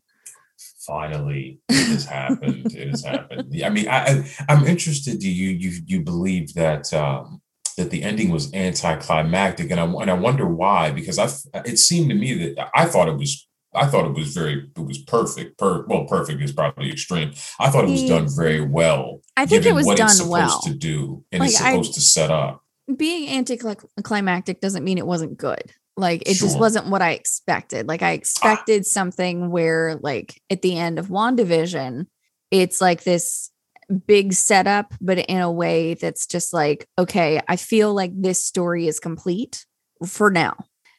Finally 0.85 1.59
it 1.69 1.87
has 1.87 2.05
happened. 2.05 2.67
It 2.71 2.87
has 2.89 3.03
happened. 3.03 3.47
Yeah, 3.49 3.67
i 3.67 3.69
mean 3.71 3.87
i, 3.89 4.23
I 4.47 4.53
am 4.53 4.65
interested. 4.65 5.19
Do 5.19 5.29
you 5.29 5.49
you 5.49 5.81
you 5.85 6.01
believe 6.03 6.53
that 6.53 6.93
um 6.93 7.41
that 7.77 7.89
the 7.89 8.03
ending 8.03 8.29
was 8.29 8.53
anticlimactic? 8.53 9.71
And 9.71 9.79
i 9.79 9.85
and 9.85 10.11
i 10.11 10.13
wonder 10.13 10.47
why 10.47 10.91
because 10.91 11.17
i 11.19 11.27
it 11.65 11.77
seemed 11.79 12.09
to 12.09 12.15
me 12.15 12.53
that 12.55 12.69
i 12.75 12.85
thought 12.85 13.09
it 13.09 13.17
was 13.17 13.47
I 13.75 13.87
thought 13.87 14.05
it 14.05 14.13
was 14.13 14.33
very, 14.33 14.69
it 14.75 14.79
was 14.79 14.97
perfect. 14.99 15.57
Per, 15.57 15.85
well, 15.85 16.05
perfect 16.05 16.41
is 16.41 16.51
probably 16.51 16.91
extreme. 16.91 17.33
I 17.59 17.69
thought 17.69 17.85
it 17.85 17.91
was 17.91 18.05
done 18.05 18.27
very 18.29 18.61
well. 18.61 19.21
I 19.37 19.45
think 19.45 19.65
it 19.65 19.73
was 19.73 19.85
what 19.85 19.97
done 19.97 20.07
it's 20.07 20.17
supposed 20.17 20.31
well 20.31 20.61
to 20.61 20.73
do, 20.73 21.23
and 21.31 21.41
like 21.41 21.49
it's 21.49 21.57
supposed 21.57 21.93
I, 21.93 21.95
to 21.95 22.01
set 22.01 22.31
up. 22.31 22.63
Being 22.95 23.29
anticlimactic 23.29 24.61
doesn't 24.61 24.83
mean 24.83 24.97
it 24.97 25.07
wasn't 25.07 25.37
good. 25.37 25.71
Like 25.97 26.23
it 26.29 26.35
sure. 26.35 26.47
just 26.47 26.59
wasn't 26.59 26.87
what 26.87 27.01
I 27.01 27.11
expected. 27.11 27.87
Like 27.87 28.01
I 28.01 28.11
expected 28.11 28.81
ah. 28.81 28.87
something 28.87 29.49
where 29.49 29.97
like 30.01 30.41
at 30.49 30.61
the 30.61 30.77
end 30.77 30.99
of 30.99 31.07
WandaVision, 31.07 32.07
it's 32.51 32.81
like 32.81 33.03
this 33.03 33.51
big 34.07 34.33
setup, 34.33 34.93
but 34.99 35.19
in 35.19 35.41
a 35.41 35.51
way 35.51 35.93
that's 35.93 36.25
just 36.25 36.53
like, 36.53 36.87
okay, 36.97 37.41
I 37.47 37.55
feel 37.55 37.93
like 37.93 38.11
this 38.13 38.43
story 38.43 38.87
is 38.87 38.99
complete 38.99 39.65
for 40.05 40.29
now. 40.29 40.55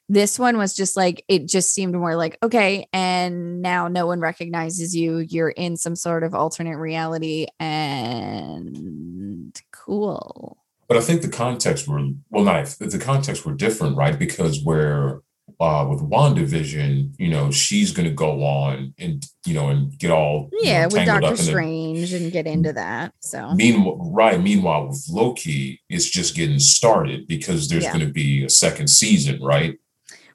This 0.08 0.38
one 0.38 0.56
was 0.56 0.74
just 0.74 0.96
like, 0.96 1.24
it 1.28 1.48
just 1.48 1.72
seemed 1.72 1.94
more 1.94 2.14
like, 2.14 2.38
okay, 2.42 2.86
and 2.92 3.60
now 3.60 3.88
no 3.88 4.06
one 4.06 4.20
recognizes 4.20 4.94
you. 4.94 5.18
You're 5.18 5.50
in 5.50 5.76
some 5.76 5.96
sort 5.96 6.22
of 6.22 6.34
alternate 6.34 6.78
reality 6.78 7.46
and 7.58 9.60
cool. 9.72 10.58
But 10.88 10.96
I 10.96 11.00
think 11.00 11.22
the 11.22 11.28
context 11.28 11.88
were 11.88 12.00
well, 12.30 12.44
not 12.44 12.66
the 12.78 12.98
context 12.98 13.44
were 13.44 13.54
different, 13.54 13.96
right? 13.96 14.16
Because 14.16 14.62
where 14.62 15.22
uh, 15.58 15.86
with 15.88 16.00
WandaVision, 16.00 17.14
you 17.18 17.28
know, 17.28 17.50
she's 17.50 17.92
going 17.92 18.08
to 18.08 18.14
go 18.14 18.44
on 18.44 18.94
and 18.98 19.24
you 19.46 19.54
know 19.54 19.68
and 19.68 19.96
get 19.98 20.10
all 20.10 20.50
yeah 20.60 20.82
know, 20.82 20.88
with 20.92 21.06
Doctor 21.06 21.36
Strange 21.36 22.12
and 22.12 22.30
get 22.30 22.46
into 22.46 22.72
that. 22.72 23.14
So 23.20 23.54
meanwhile, 23.54 24.12
right. 24.12 24.40
Meanwhile, 24.40 24.88
with 24.88 25.06
Loki, 25.10 25.80
it's 25.88 26.08
just 26.08 26.36
getting 26.36 26.58
started 26.58 27.26
because 27.26 27.68
there's 27.68 27.84
yeah. 27.84 27.92
going 27.92 28.06
to 28.06 28.12
be 28.12 28.44
a 28.44 28.50
second 28.50 28.88
season, 28.88 29.42
right? 29.42 29.78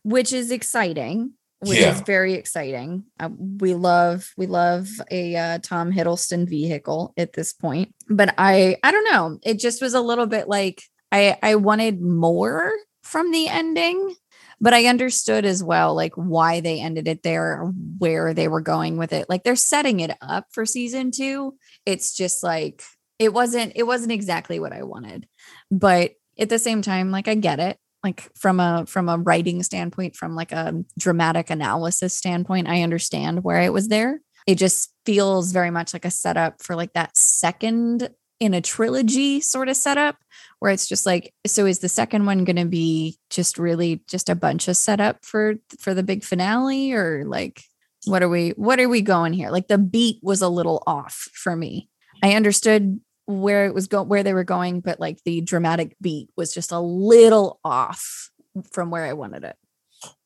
Which 0.04 0.34
is 0.34 0.52
exciting 0.52 1.34
which 1.62 1.80
yeah. 1.80 1.94
is 1.94 2.02
very 2.02 2.34
exciting. 2.34 3.04
Uh, 3.20 3.30
we 3.60 3.76
love 3.76 4.32
we 4.36 4.48
love 4.48 4.90
a 5.12 5.36
uh, 5.36 5.60
Tom 5.62 5.92
Hiddleston 5.92 6.50
vehicle 6.50 7.14
at 7.18 7.34
this 7.34 7.54
point, 7.54 7.94
but 8.10 8.34
I 8.38 8.78
I 8.84 8.92
don't 8.92 9.12
know. 9.12 9.40
It 9.44 9.60
just 9.60 9.82
was 9.82 9.94
a 9.94 10.02
little 10.02 10.26
bit 10.26 10.48
like 10.48 10.82
I 11.12 11.38
I 11.44 11.56
wanted 11.56 12.02
more 12.02 12.72
from 13.04 13.32
the 13.32 13.48
ending, 13.48 14.16
but 14.60 14.74
I 14.74 14.88
understood 14.88 15.46
as 15.46 15.64
well 15.64 15.94
like 15.94 16.14
why 16.16 16.62
they 16.62 16.82
ended 16.82 17.08
it 17.08 17.22
there, 17.22 17.72
where 18.00 18.34
they 18.34 18.48
were 18.48 18.62
going 18.62 18.98
with 18.98 19.14
it. 19.14 19.30
Like 19.30 19.44
they're 19.44 19.56
setting 19.56 20.00
it 20.00 20.18
up 20.20 20.48
for 20.52 20.66
season 20.66 21.12
two. 21.12 21.56
It's 21.86 22.16
just 22.16 22.42
like 22.42 22.82
it 23.20 23.34
wasn't 23.34 23.74
it 23.76 23.84
wasn't 23.84 24.14
exactly 24.14 24.60
what 24.60 24.74
I 24.74 24.82
wanted, 24.82 25.28
but 25.70 26.14
at 26.40 26.50
the 26.50 26.58
same 26.58 26.82
time, 26.82 27.12
like 27.12 27.28
I 27.28 27.36
get 27.36 27.60
it 27.60 27.78
like 28.04 28.30
from 28.36 28.60
a 28.60 28.86
from 28.88 29.10
a 29.10 29.18
writing 29.18 29.64
standpoint 29.64 30.16
from 30.16 30.36
like 30.36 30.52
a 30.52 30.84
dramatic 30.98 31.50
analysis 31.50 32.16
standpoint 32.16 32.68
i 32.68 32.82
understand 32.82 33.44
where 33.44 33.62
it 33.62 33.74
was 33.74 33.88
there 33.88 34.20
it 34.48 34.56
just 34.56 34.94
feels 35.06 35.52
very 35.52 35.72
much 35.72 35.94
like 35.94 36.06
a 36.06 36.12
setup 36.12 36.62
for 36.62 36.76
like 36.76 36.94
that 36.94 37.16
second 37.16 38.10
in 38.40 38.56
a 38.56 38.62
trilogy 38.62 39.40
sort 39.40 39.70
of 39.70 39.76
setup 39.76 40.18
where 40.60 40.72
it's 40.72 40.88
just 40.88 41.06
like, 41.06 41.34
so 41.46 41.66
is 41.66 41.80
the 41.80 41.90
second 41.90 42.26
one 42.26 42.44
going 42.44 42.56
to 42.56 42.66
be 42.66 43.18
just 43.30 43.58
really 43.58 44.04
just 44.08 44.30
a 44.30 44.36
bunch 44.36 44.68
of 44.68 44.76
setup 44.78 45.24
for 45.24 45.56
for 45.80 45.94
the 45.94 46.04
big 46.04 46.24
finale, 46.24 46.92
or 46.92 47.24
like 47.26 47.64
what 48.06 48.24
are 48.24 48.30
we 48.30 48.50
what 48.52 48.80
are 48.80 48.90
we 48.90 49.02
going 49.02 49.34
here? 49.34 49.52
Like 49.52 49.68
the 49.68 49.78
beat 49.78 50.20
was 50.24 50.42
a 50.42 50.50
little 50.50 50.84
off 50.88 51.28
for 51.34 51.56
me. 51.56 51.90
I 52.24 52.34
understood 52.34 53.00
where 53.40 53.66
it 53.66 53.74
was 53.74 53.88
going 53.88 54.08
where 54.10 54.24
they 54.24 54.34
were 54.34 54.44
going, 54.44 54.82
but 54.82 55.00
like 55.00 55.20
the 55.24 55.42
dramatic 55.42 55.96
beat 56.02 56.30
was 56.36 56.54
just 56.54 56.72
a 56.72 56.80
little 56.80 57.60
off 57.64 58.30
from 58.72 58.90
where 58.92 59.06
I 59.06 59.14
wanted 59.14 59.44
it. 59.44 59.56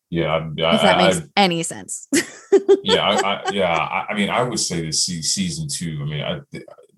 Yeah, 0.09 0.35
I, 0.35 0.47
If 0.75 0.81
that 0.81 0.97
I- 0.97 1.07
makes 1.07 1.21
any 1.35 1.63
sense. 1.63 2.07
yeah, 2.83 3.01
I, 3.09 3.15
I, 3.19 3.43
yeah. 3.51 3.75
I, 3.75 4.05
I 4.09 4.13
mean, 4.15 4.29
I 4.29 4.43
would 4.43 4.59
say 4.59 4.85
this 4.85 5.05
season 5.05 5.67
two. 5.67 5.99
I 6.01 6.05
mean, 6.05 6.21
I, 6.23 6.39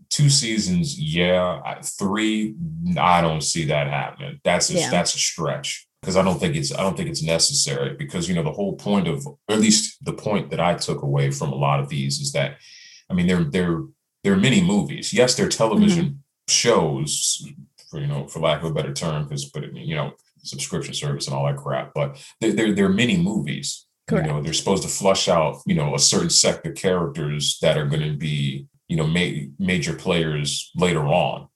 two 0.09 0.29
seasons, 0.29 0.99
yeah. 0.99 1.81
Three, 1.83 2.55
I 2.97 3.21
don't 3.21 3.41
see 3.41 3.65
that 3.65 3.87
happening. 3.87 4.39
That's 4.43 4.69
a, 4.69 4.73
Yeah. 4.75 4.89
that's 4.91 5.15
a 5.15 5.19
stretch 5.19 5.87
because 6.01 6.15
I 6.17 6.21
don't 6.21 6.39
think 6.39 6.55
it's 6.55 6.73
I 6.73 6.81
don't 6.83 6.95
think 6.95 7.09
it's 7.09 7.23
necessary 7.23 7.95
because 7.95 8.29
you 8.29 8.35
know 8.35 8.43
the 8.43 8.51
whole 8.51 8.75
point 8.75 9.07
of, 9.07 9.25
or 9.25 9.37
at 9.49 9.59
least 9.59 10.03
the 10.05 10.13
point 10.13 10.49
that 10.51 10.59
I 10.59 10.75
took 10.75 11.01
away 11.01 11.31
from 11.31 11.51
a 11.51 11.55
lot 11.55 11.79
of 11.79 11.89
these 11.89 12.19
is 12.19 12.33
that, 12.33 12.57
I 13.09 13.13
mean, 13.13 13.25
they're 13.27 13.43
they're 13.45 13.81
they're 14.27 14.35
mini 14.35 14.61
movies. 14.61 15.13
Yes, 15.13 15.35
they're 15.35 15.47
television 15.47 16.21
shows, 16.49 17.47
for 17.89 17.99
you 18.01 18.07
know, 18.07 18.27
for 18.27 18.39
lack 18.41 18.61
of 18.61 18.71
a 18.71 18.73
better 18.73 18.93
term, 18.93 19.23
because 19.23 19.45
but 19.45 19.63
I 19.63 19.67
mean, 19.67 19.87
you 19.87 19.95
know, 19.95 20.11
subscription 20.43 20.93
service 20.93 21.27
and 21.27 21.35
all 21.35 21.45
that 21.45 21.55
crap. 21.55 21.93
But 21.95 22.21
they're 22.41 22.51
they're, 22.51 22.73
they're 22.73 22.89
mini 22.89 23.15
movies. 23.17 23.85
You 24.25 24.27
know, 24.27 24.41
they're 24.41 24.53
supposed 24.53 24.83
to 24.83 24.89
flush 24.89 25.27
out, 25.29 25.61
you 25.65 25.75
know, 25.75 25.95
a 25.95 25.99
certain 25.99 26.29
set 26.29 26.65
of 26.65 26.75
characters 26.75 27.57
that 27.61 27.77
are 27.77 27.85
going 27.85 28.01
to 28.09 28.17
be, 28.17 28.65
you 28.87 28.95
know, 28.97 29.07
ma- 29.07 29.47
major 29.59 29.93
players 29.93 30.71
later 30.75 31.05
on. 31.05 31.47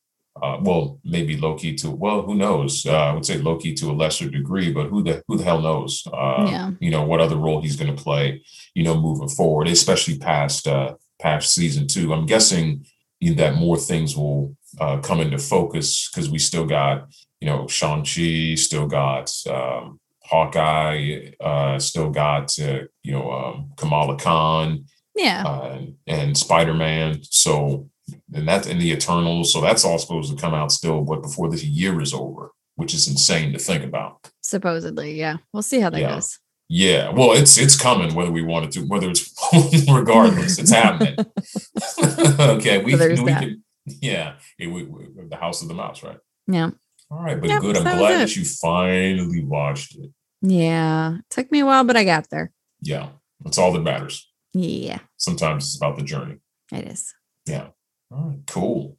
Uh, 0.41 0.57
well, 0.61 0.99
maybe 1.03 1.35
Loki 1.37 1.75
to 1.75 1.91
well, 1.91 2.21
who 2.23 2.35
knows? 2.35 2.85
Uh, 2.85 2.91
I 3.09 3.13
would 3.13 3.25
say 3.25 3.37
Loki 3.37 3.73
to 3.75 3.91
a 3.91 3.93
lesser 3.93 4.29
degree, 4.29 4.71
but 4.71 4.87
who 4.87 5.03
the 5.03 5.23
who 5.27 5.37
the 5.37 5.43
hell 5.43 5.61
knows? 5.61 6.03
Uh, 6.07 6.47
Yeah. 6.49 6.71
You 6.79 6.89
know 6.91 7.03
what 7.03 7.19
other 7.21 7.35
role 7.35 7.61
he's 7.61 7.75
going 7.75 7.93
to 7.93 8.03
play, 8.03 8.41
you 8.73 8.83
know, 8.83 8.95
moving 8.99 9.27
forward, 9.29 9.67
especially 9.67 10.17
past 10.17 10.67
uh, 10.67 10.95
past 11.21 11.53
season 11.53 11.87
two. 11.87 12.13
I'm 12.13 12.25
guessing 12.25 12.85
that 13.21 13.55
more 13.55 13.77
things 13.77 14.17
will 14.17 14.55
uh, 14.79 14.97
come 14.99 15.19
into 15.19 15.37
focus 15.37 16.09
because 16.09 16.29
we 16.29 16.39
still 16.39 16.65
got, 16.65 17.07
you 17.39 17.47
know, 17.47 17.67
Shang 17.67 18.03
Chi, 18.03 18.55
still 18.55 18.87
got 18.87 19.31
um, 19.47 19.99
Hawkeye, 20.23 21.31
uh, 21.39 21.77
still 21.79 22.09
got 22.09 22.57
uh, 22.59 22.81
you 23.03 23.11
know 23.11 23.31
um, 23.31 23.71
Kamala 23.77 24.17
Khan 24.17 24.85
yeah. 25.15 25.43
uh, 25.45 25.81
and 26.07 26.37
Spider 26.37 26.73
Man. 26.73 27.19
So 27.23 27.89
and 28.33 28.47
that's 28.47 28.67
in 28.67 28.79
the 28.79 28.91
Eternals. 28.91 29.53
So 29.53 29.61
that's 29.61 29.85
all 29.85 29.97
supposed 29.97 30.31
to 30.31 30.41
come 30.41 30.53
out 30.53 30.71
still, 30.71 31.01
but 31.01 31.21
before 31.21 31.49
this 31.49 31.63
year 31.63 32.01
is 32.01 32.13
over, 32.13 32.51
which 32.75 32.93
is 32.93 33.07
insane 33.07 33.53
to 33.53 33.59
think 33.59 33.83
about. 33.83 34.29
Supposedly. 34.41 35.17
Yeah. 35.17 35.37
We'll 35.53 35.63
see 35.63 35.79
how 35.79 35.89
that 35.89 36.01
Yeah. 36.01 36.15
goes. 36.15 36.39
Yeah, 36.73 37.09
well, 37.09 37.33
it's 37.33 37.57
it's 37.57 37.75
coming 37.77 38.15
whether 38.15 38.31
we 38.31 38.41
want 38.43 38.63
it 38.63 38.71
to, 38.73 38.79
whether 38.87 39.09
it's 39.09 39.29
regardless, 39.91 40.57
it's 40.57 40.71
happening. 40.71 41.17
okay, 42.39 42.81
we, 42.81 42.93
So 42.95 43.07
we 43.09 43.15
that. 43.31 43.41
can, 43.41 43.63
yeah, 44.01 44.35
it, 44.57 44.67
we, 44.67 44.83
we- 44.83 45.07
the 45.29 45.35
House 45.35 45.61
of 45.61 45.67
the 45.67 45.73
Mouse, 45.73 46.01
right? 46.01 46.17
Yeah. 46.47 46.69
All 47.09 47.21
right, 47.21 47.39
but 47.41 47.49
Yep, 47.49 47.61
good. 47.61 47.75
I'm 47.77 47.83
that 47.83 47.97
glad 47.97 48.13
it. 48.15 48.17
that 48.19 48.35
you 48.37 48.45
finally 48.45 49.43
watched 49.43 49.97
it. 49.97 50.11
Yeah. 50.41 51.15
it 51.17 51.25
Took 51.29 51.51
me 51.51 51.59
a 51.59 51.65
while, 51.65 51.83
but 51.83 51.97
I 51.97 52.05
got 52.05 52.29
there. 52.29 52.53
Yeah, 52.81 53.09
that's 53.43 53.57
all 53.57 53.73
that 53.73 53.81
matters. 53.83 54.31
Yeah, 54.53 54.99
Sometimes 55.17 55.65
it's 55.65 55.75
about 55.77 55.97
the 55.97 56.03
journey. 56.05 56.37
it 56.71 56.87
is. 56.87 57.13
All 57.49 57.67
right, 58.11 58.39
cool. 58.47 58.97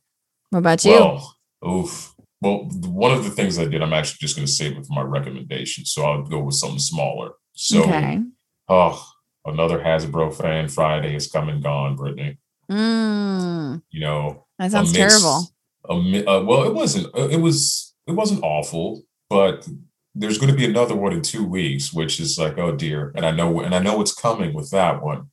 What 0.51 0.59
about 0.59 0.85
you? 0.85 0.91
Well, 0.91 1.37
oof. 1.67 2.15
Well, 2.43 2.69
one 2.87 3.13
of 3.13 3.25
the 3.25 3.31
things 3.31 3.59
I 3.59 3.65
did, 3.65 3.83
I'm 3.83 3.93
actually 3.95 4.19
just 4.21 4.37
going 4.37 4.45
to 4.47 4.53
save 4.53 4.77
it 4.77 4.85
for 4.87 4.93
my 4.93 5.01
recommendation. 5.03 5.87
So 5.87 6.03
I'll 6.05 6.23
go 6.23 6.41
with 6.43 6.55
something 6.57 6.79
smaller. 6.79 7.31
So, 7.55 7.83
okay. 7.83 8.21
oh, 8.69 9.05
another 9.45 9.79
Hasbro 9.79 10.35
fan 10.35 10.69
Friday 10.69 11.15
is 11.15 11.31
come 11.31 11.49
and 11.49 11.63
gone, 11.63 11.97
Brittany. 11.97 12.39
Mm, 12.71 13.83
You 13.91 14.01
know, 14.01 14.47
that 14.59 14.71
sounds 14.73 14.91
amidst- 14.97 15.21
terrible. 15.23 15.47
ami- 15.89 16.25
uh, 16.27 16.43
well, 16.43 16.65
it 16.65 16.75
wasn't. 16.75 17.07
uh, 17.17 17.29
It 17.29 17.41
was. 17.41 17.95
It 18.07 18.13
wasn't 18.13 18.43
awful, 18.43 19.03
but 19.31 19.69
there's 20.15 20.37
going 20.39 20.51
to 20.51 20.57
be 20.59 20.65
another 20.65 20.97
one 20.97 21.13
in 21.13 21.23
two 21.23 21.45
weeks, 21.45 21.93
which 21.93 22.19
is 22.19 22.37
like, 22.39 22.59
oh 22.59 22.75
dear. 22.75 23.13
And 23.15 23.25
I 23.25 23.31
know, 23.31 23.61
and 23.61 23.75
I 23.75 23.79
know 23.79 24.01
it's 24.01 24.13
coming 24.15 24.55
with 24.55 24.71
that 24.71 25.03
one. 25.03 25.31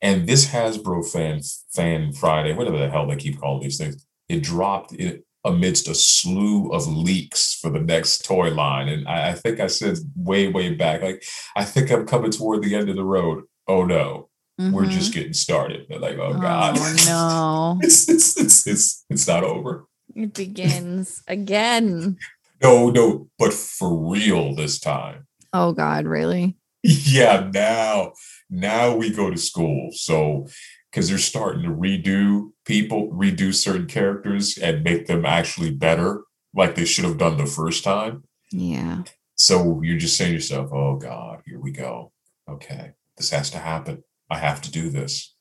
And 0.00 0.26
this 0.26 0.46
Hasbro 0.48 1.06
fan 1.10 1.40
fan 1.74 2.12
Friday, 2.12 2.54
whatever 2.54 2.78
the 2.78 2.88
hell 2.88 3.06
they 3.06 3.16
keep 3.16 3.38
calling 3.38 3.62
these 3.62 3.76
things, 3.76 4.06
it 4.30 4.42
dropped 4.42 4.92
it 4.94 5.25
amidst 5.46 5.88
a 5.88 5.94
slew 5.94 6.70
of 6.72 6.86
leaks 6.88 7.54
for 7.54 7.70
the 7.70 7.80
next 7.80 8.24
toy 8.24 8.50
line. 8.50 8.88
And 8.88 9.06
I, 9.08 9.30
I 9.30 9.32
think 9.34 9.60
I 9.60 9.68
said 9.68 9.96
way, 10.16 10.48
way 10.48 10.74
back, 10.74 11.02
like 11.02 11.22
I 11.56 11.64
think 11.64 11.90
I'm 11.90 12.06
coming 12.06 12.30
toward 12.32 12.62
the 12.62 12.74
end 12.74 12.88
of 12.90 12.96
the 12.96 13.04
road. 13.04 13.44
Oh 13.68 13.84
no, 13.84 14.28
we're 14.58 14.84
Mhm. 14.84 14.90
just 14.90 15.12
getting 15.14 15.32
started. 15.32 15.86
They're 15.88 15.98
like, 15.98 16.18
oh 16.18 16.34
god, 16.34 16.76
Oh, 16.78 16.96
no. 17.06 17.78
it's, 17.86 18.08
it's 18.08 18.36
it's 18.38 18.66
it's 18.66 19.04
it's 19.08 19.26
not 19.28 19.44
over. 19.44 19.86
It 20.14 20.34
begins 20.34 21.22
again. 21.28 22.16
No, 22.62 22.90
no, 22.90 23.28
but 23.38 23.52
for 23.52 24.10
real 24.10 24.54
this 24.54 24.78
time. 24.80 25.26
Oh, 25.52 25.72
God, 25.72 26.06
really? 26.06 26.56
Yeah, 26.82 27.50
now, 27.52 28.12
now 28.48 28.96
we 28.96 29.10
go 29.10 29.30
to 29.30 29.36
school. 29.36 29.90
So, 29.92 30.46
because 30.90 31.08
they're 31.08 31.18
starting 31.18 31.62
to 31.64 31.68
redo 31.68 32.52
people, 32.66 33.10
redo 33.12 33.54
certain 33.54 33.86
characters 33.86 34.58
and 34.58 34.84
make 34.84 35.06
them 35.06 35.24
actually 35.24 35.70
better, 35.70 36.22
like 36.54 36.74
they 36.74 36.84
should 36.84 37.04
have 37.04 37.18
done 37.18 37.36
the 37.36 37.46
first 37.46 37.84
time. 37.84 38.24
Yeah. 38.50 39.04
So 39.36 39.80
you're 39.82 39.98
just 39.98 40.16
saying 40.16 40.30
to 40.30 40.34
yourself, 40.34 40.70
oh 40.72 40.96
God, 40.96 41.42
here 41.46 41.60
we 41.60 41.70
go. 41.70 42.12
Okay, 42.48 42.92
this 43.16 43.30
has 43.30 43.50
to 43.50 43.58
happen. 43.58 44.02
I 44.30 44.38
have 44.38 44.60
to 44.62 44.70
do 44.70 44.90
this. 44.90 45.34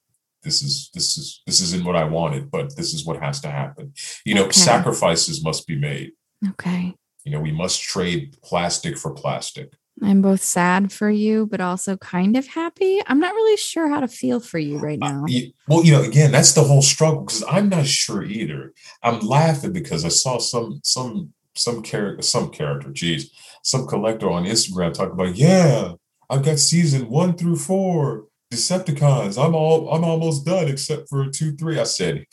This 0.43 0.61
is 0.61 0.89
this 0.93 1.17
is 1.17 1.41
this 1.45 1.59
isn't 1.61 1.85
what 1.85 1.95
I 1.95 2.03
wanted, 2.03 2.51
but 2.51 2.75
this 2.75 2.93
is 2.93 3.05
what 3.05 3.21
has 3.21 3.39
to 3.41 3.49
happen. 3.49 3.93
You 4.25 4.35
know, 4.35 4.43
Okay. 4.45 4.51
sacrifices 4.59 5.43
must 5.43 5.65
be 5.67 5.75
made. 5.75 6.11
Okay. 6.49 6.93
You 7.23 7.31
know, 7.31 7.39
we 7.39 7.51
must 7.51 7.81
trade 7.81 8.37
plastic 8.43 8.97
for 8.97 9.11
plastic. 9.13 9.73
I'm 10.01 10.21
both 10.21 10.41
sad 10.41 10.91
for 10.91 11.09
you, 11.09 11.47
but 11.47 11.61
also 11.61 11.95
kind 11.97 12.35
of 12.35 12.45
happy. 12.47 13.01
I'm 13.07 13.19
not 13.19 13.33
really 13.33 13.57
sure 13.57 13.87
how 13.87 14.01
to 14.01 14.07
feel 14.07 14.39
for 14.39 14.59
you 14.59 14.77
right 14.77 14.99
now. 14.99 15.25
Well, 15.67 15.85
you 15.85 15.93
know, 15.93 16.01
again, 16.01 16.31
that's 16.31 16.53
the 16.53 16.63
whole 16.63 16.81
struggle 16.81 17.21
because 17.21 17.43
I'm 17.49 17.69
not 17.69 17.85
sure 17.85 18.23
either. 18.23 18.73
I'm 19.01 19.19
laughing 19.21 19.71
because 19.71 20.03
I 20.03 20.09
saw 20.09 20.37
some 20.37 20.81
some 20.83 21.33
some 21.55 21.81
character, 21.81 22.21
some 22.21 22.49
character, 22.49 22.91
geez, 22.91 23.31
some 23.63 23.87
collector 23.87 24.29
on 24.29 24.43
Instagram 24.43 24.93
talk 24.93 25.11
about, 25.11 25.35
yeah, 25.35 25.93
I've 26.29 26.43
got 26.43 26.59
season 26.59 27.09
one 27.09 27.37
through 27.37 27.55
four, 27.55 28.25
Decepticons. 28.55 29.37
I'm 29.37 29.53
all 29.53 29.89
I'm 29.89 30.05
almost 30.05 30.45
done 30.45 30.69
except 30.69 31.09
for 31.09 31.27
two, 31.29 31.57
three. 31.57 31.77
I 31.77 31.83
said, 31.83 32.25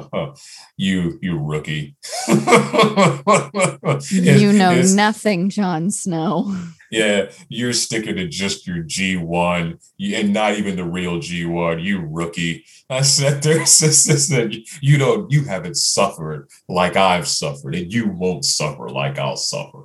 you 0.76 1.16
you 1.22 1.38
rookie. 1.38 1.94
you 4.10 4.52
know 4.52 4.82
nothing, 4.82 5.48
Jon 5.48 5.92
Snow. 5.92 6.56
yeah, 6.90 7.30
you're 7.48 7.72
sticking 7.72 8.16
to 8.16 8.26
just 8.26 8.66
your 8.66 8.82
G1 8.82 9.80
and 10.12 10.32
not 10.32 10.54
even 10.54 10.74
the 10.74 10.84
real 10.84 11.18
G1, 11.18 11.84
you 11.84 12.00
rookie. 12.00 12.64
I 12.88 13.02
said 13.02 13.42
there, 13.44 13.64
said, 13.64 14.56
you 14.80 14.98
don't, 14.98 15.30
you 15.30 15.44
haven't 15.44 15.76
suffered 15.76 16.48
like 16.68 16.96
I've 16.96 17.28
suffered, 17.28 17.76
and 17.76 17.92
you 17.92 18.08
won't 18.08 18.44
suffer 18.44 18.88
like 18.88 19.20
I'll 19.20 19.36
suffer. 19.36 19.84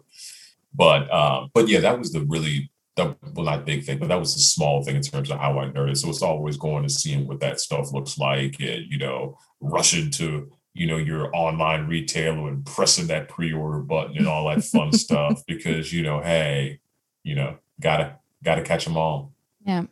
But 0.73 1.13
um, 1.13 1.51
but 1.53 1.67
yeah, 1.67 1.81
that 1.81 1.99
was 1.99 2.11
the 2.11 2.25
really 2.27 2.71
that 2.95 3.17
well 3.33 3.45
not 3.45 3.65
big 3.65 3.83
thing, 3.83 3.99
but 3.99 4.07
that 4.09 4.19
was 4.19 4.35
a 4.35 4.39
small 4.39 4.83
thing 4.83 4.95
in 4.95 5.01
terms 5.01 5.29
of 5.31 5.39
how 5.39 5.59
I 5.59 5.65
nerded. 5.65 5.97
So 5.97 6.09
it's 6.09 6.21
always 6.21 6.57
going 6.57 6.83
to 6.83 6.89
seeing 6.89 7.27
what 7.27 7.39
that 7.41 7.59
stuff 7.59 7.91
looks 7.91 8.17
like, 8.17 8.55
and 8.59 8.85
you 8.89 8.97
know, 8.97 9.37
rushing 9.59 10.11
to 10.11 10.49
you 10.73 10.87
know 10.87 10.97
your 10.97 11.35
online 11.35 11.87
retailer 11.87 12.47
and 12.49 12.65
pressing 12.65 13.07
that 13.07 13.29
pre-order 13.29 13.79
button 13.79 14.17
and 14.17 14.27
all 14.27 14.47
that 14.49 14.63
fun 14.63 14.91
stuff 15.05 15.41
because 15.47 15.91
you 15.93 16.03
know, 16.03 16.21
hey, 16.21 16.79
you 17.23 17.35
know, 17.35 17.57
gotta 17.79 18.15
gotta 18.43 18.61
catch 18.61 18.85
them 18.85 18.97
all. 18.97 19.33
Yeah. 19.65 19.83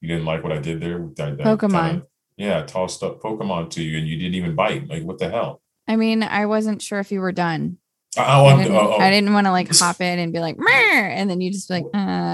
You 0.00 0.08
didn't 0.08 0.24
like 0.24 0.42
what 0.42 0.52
I 0.52 0.58
did 0.58 0.80
there? 0.80 0.96
I- 1.18 1.22
I 1.22 1.30
Pokemon. 1.36 1.90
kinda- 1.90 2.06
yeah, 2.36 2.62
tossed 2.62 3.02
up 3.02 3.20
Pokemon 3.20 3.68
to 3.72 3.82
you 3.82 3.98
and 3.98 4.08
you 4.08 4.16
didn't 4.16 4.34
even 4.34 4.54
bite. 4.54 4.88
Like, 4.88 5.02
what 5.02 5.18
the 5.18 5.28
hell? 5.28 5.60
I 5.86 5.96
mean, 5.96 6.22
I 6.22 6.46
wasn't 6.46 6.80
sure 6.80 6.98
if 6.98 7.12
you 7.12 7.20
were 7.20 7.32
done. 7.32 7.76
Oh, 8.16 8.22
I 8.22 8.52
I'm, 8.52 8.58
didn't, 8.58 8.76
oh, 8.76 8.94
oh, 8.94 8.98
I 8.98 9.10
didn't 9.10 9.34
want 9.34 9.46
to 9.46 9.50
like 9.50 9.68
hop 9.76 10.00
in 10.00 10.18
and 10.18 10.32
be 10.32 10.40
like, 10.40 10.56
and 10.58 11.28
then 11.28 11.42
you 11.42 11.52
just 11.52 11.68
be 11.68 11.74
like, 11.74 11.84
uh, 11.92 12.29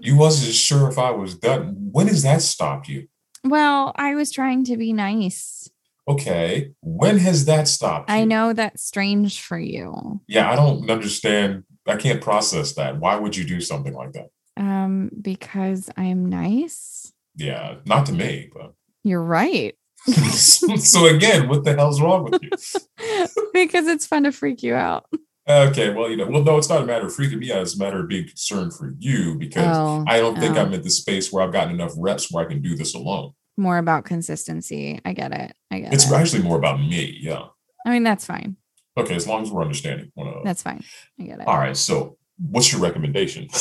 you 0.00 0.16
wasn't 0.16 0.54
sure 0.54 0.88
if 0.88 0.98
I 0.98 1.10
was 1.10 1.36
done. 1.36 1.90
When 1.92 2.08
has 2.08 2.22
that 2.22 2.42
stopped 2.42 2.88
you? 2.88 3.08
Well, 3.44 3.92
I 3.96 4.14
was 4.14 4.30
trying 4.30 4.64
to 4.64 4.76
be 4.76 4.92
nice. 4.92 5.68
Okay. 6.06 6.72
When 6.82 7.18
has 7.18 7.46
that 7.46 7.68
stopped 7.68 8.10
I 8.10 8.24
know 8.24 8.52
that's 8.52 8.84
strange 8.84 9.40
for 9.40 9.58
you. 9.58 10.20
Yeah, 10.26 10.50
I 10.50 10.56
don't 10.56 10.90
understand. 10.90 11.64
I 11.86 11.96
can't 11.96 12.20
process 12.20 12.74
that. 12.74 12.98
Why 12.98 13.16
would 13.16 13.36
you 13.36 13.44
do 13.44 13.60
something 13.60 13.94
like 13.94 14.12
that? 14.12 14.30
Um, 14.56 15.10
because 15.20 15.90
I'm 15.96 16.26
nice. 16.26 17.12
Yeah, 17.36 17.76
not 17.86 18.06
to 18.06 18.12
me, 18.12 18.50
but 18.54 18.74
You're 19.02 19.22
right. 19.22 19.74
so 20.06 21.06
again, 21.06 21.48
what 21.48 21.64
the 21.64 21.74
hell's 21.74 22.00
wrong 22.00 22.24
with 22.24 22.42
you? 22.42 22.50
because 23.52 23.86
it's 23.86 24.06
fun 24.06 24.24
to 24.24 24.32
freak 24.32 24.62
you 24.62 24.74
out. 24.74 25.06
Okay, 25.46 25.92
well, 25.92 26.08
you 26.10 26.16
know, 26.16 26.26
well, 26.26 26.42
no, 26.42 26.56
it's 26.56 26.70
not 26.70 26.82
a 26.82 26.86
matter 26.86 27.06
of 27.06 27.12
freaking 27.14 27.38
me 27.38 27.52
out. 27.52 27.60
It's 27.62 27.74
a 27.76 27.78
matter 27.78 28.00
of 28.00 28.08
being 28.08 28.26
concerned 28.26 28.72
for 28.74 28.92
you 28.98 29.34
because 29.34 29.76
Oh, 29.76 30.04
I 30.08 30.18
don't 30.18 30.38
think 30.38 30.56
oh. 30.56 30.60
I'm 30.62 30.72
at 30.72 30.82
the 30.82 30.90
space 30.90 31.30
where 31.32 31.44
I've 31.44 31.52
gotten 31.52 31.74
enough 31.74 31.92
reps 31.98 32.32
where 32.32 32.44
I 32.44 32.48
can 32.48 32.62
do 32.62 32.74
this 32.76 32.94
alone. 32.94 33.32
more 33.58 33.76
about 33.78 34.04
consistency. 34.04 35.00
I 35.04 35.12
get 35.12 35.32
it. 35.32 35.54
I 35.70 35.80
get 35.80 35.92
It's 35.92 36.04
it. 36.04 36.06
It's 36.08 36.12
actually 36.14 36.42
more 36.42 36.56
about 36.56 36.80
me. 36.80 37.18
Yeah. 37.20 37.42
I 37.86 37.90
mean, 37.90 38.02
that's 38.04 38.24
fine. 38.24 38.56
Okay, 38.96 39.14
as 39.14 39.26
long 39.26 39.42
as 39.42 39.50
we're 39.50 39.60
understanding. 39.62 40.10
one 40.14 40.28
another. 40.28 40.42
That's 40.44 40.62
fine. 40.62 40.82
I 41.20 41.24
get 41.24 41.40
it. 41.40 41.46
All 41.46 41.58
right. 41.58 41.76
So, 41.76 42.16
what's 42.38 42.72
your 42.72 42.80
recommendation? 42.80 43.48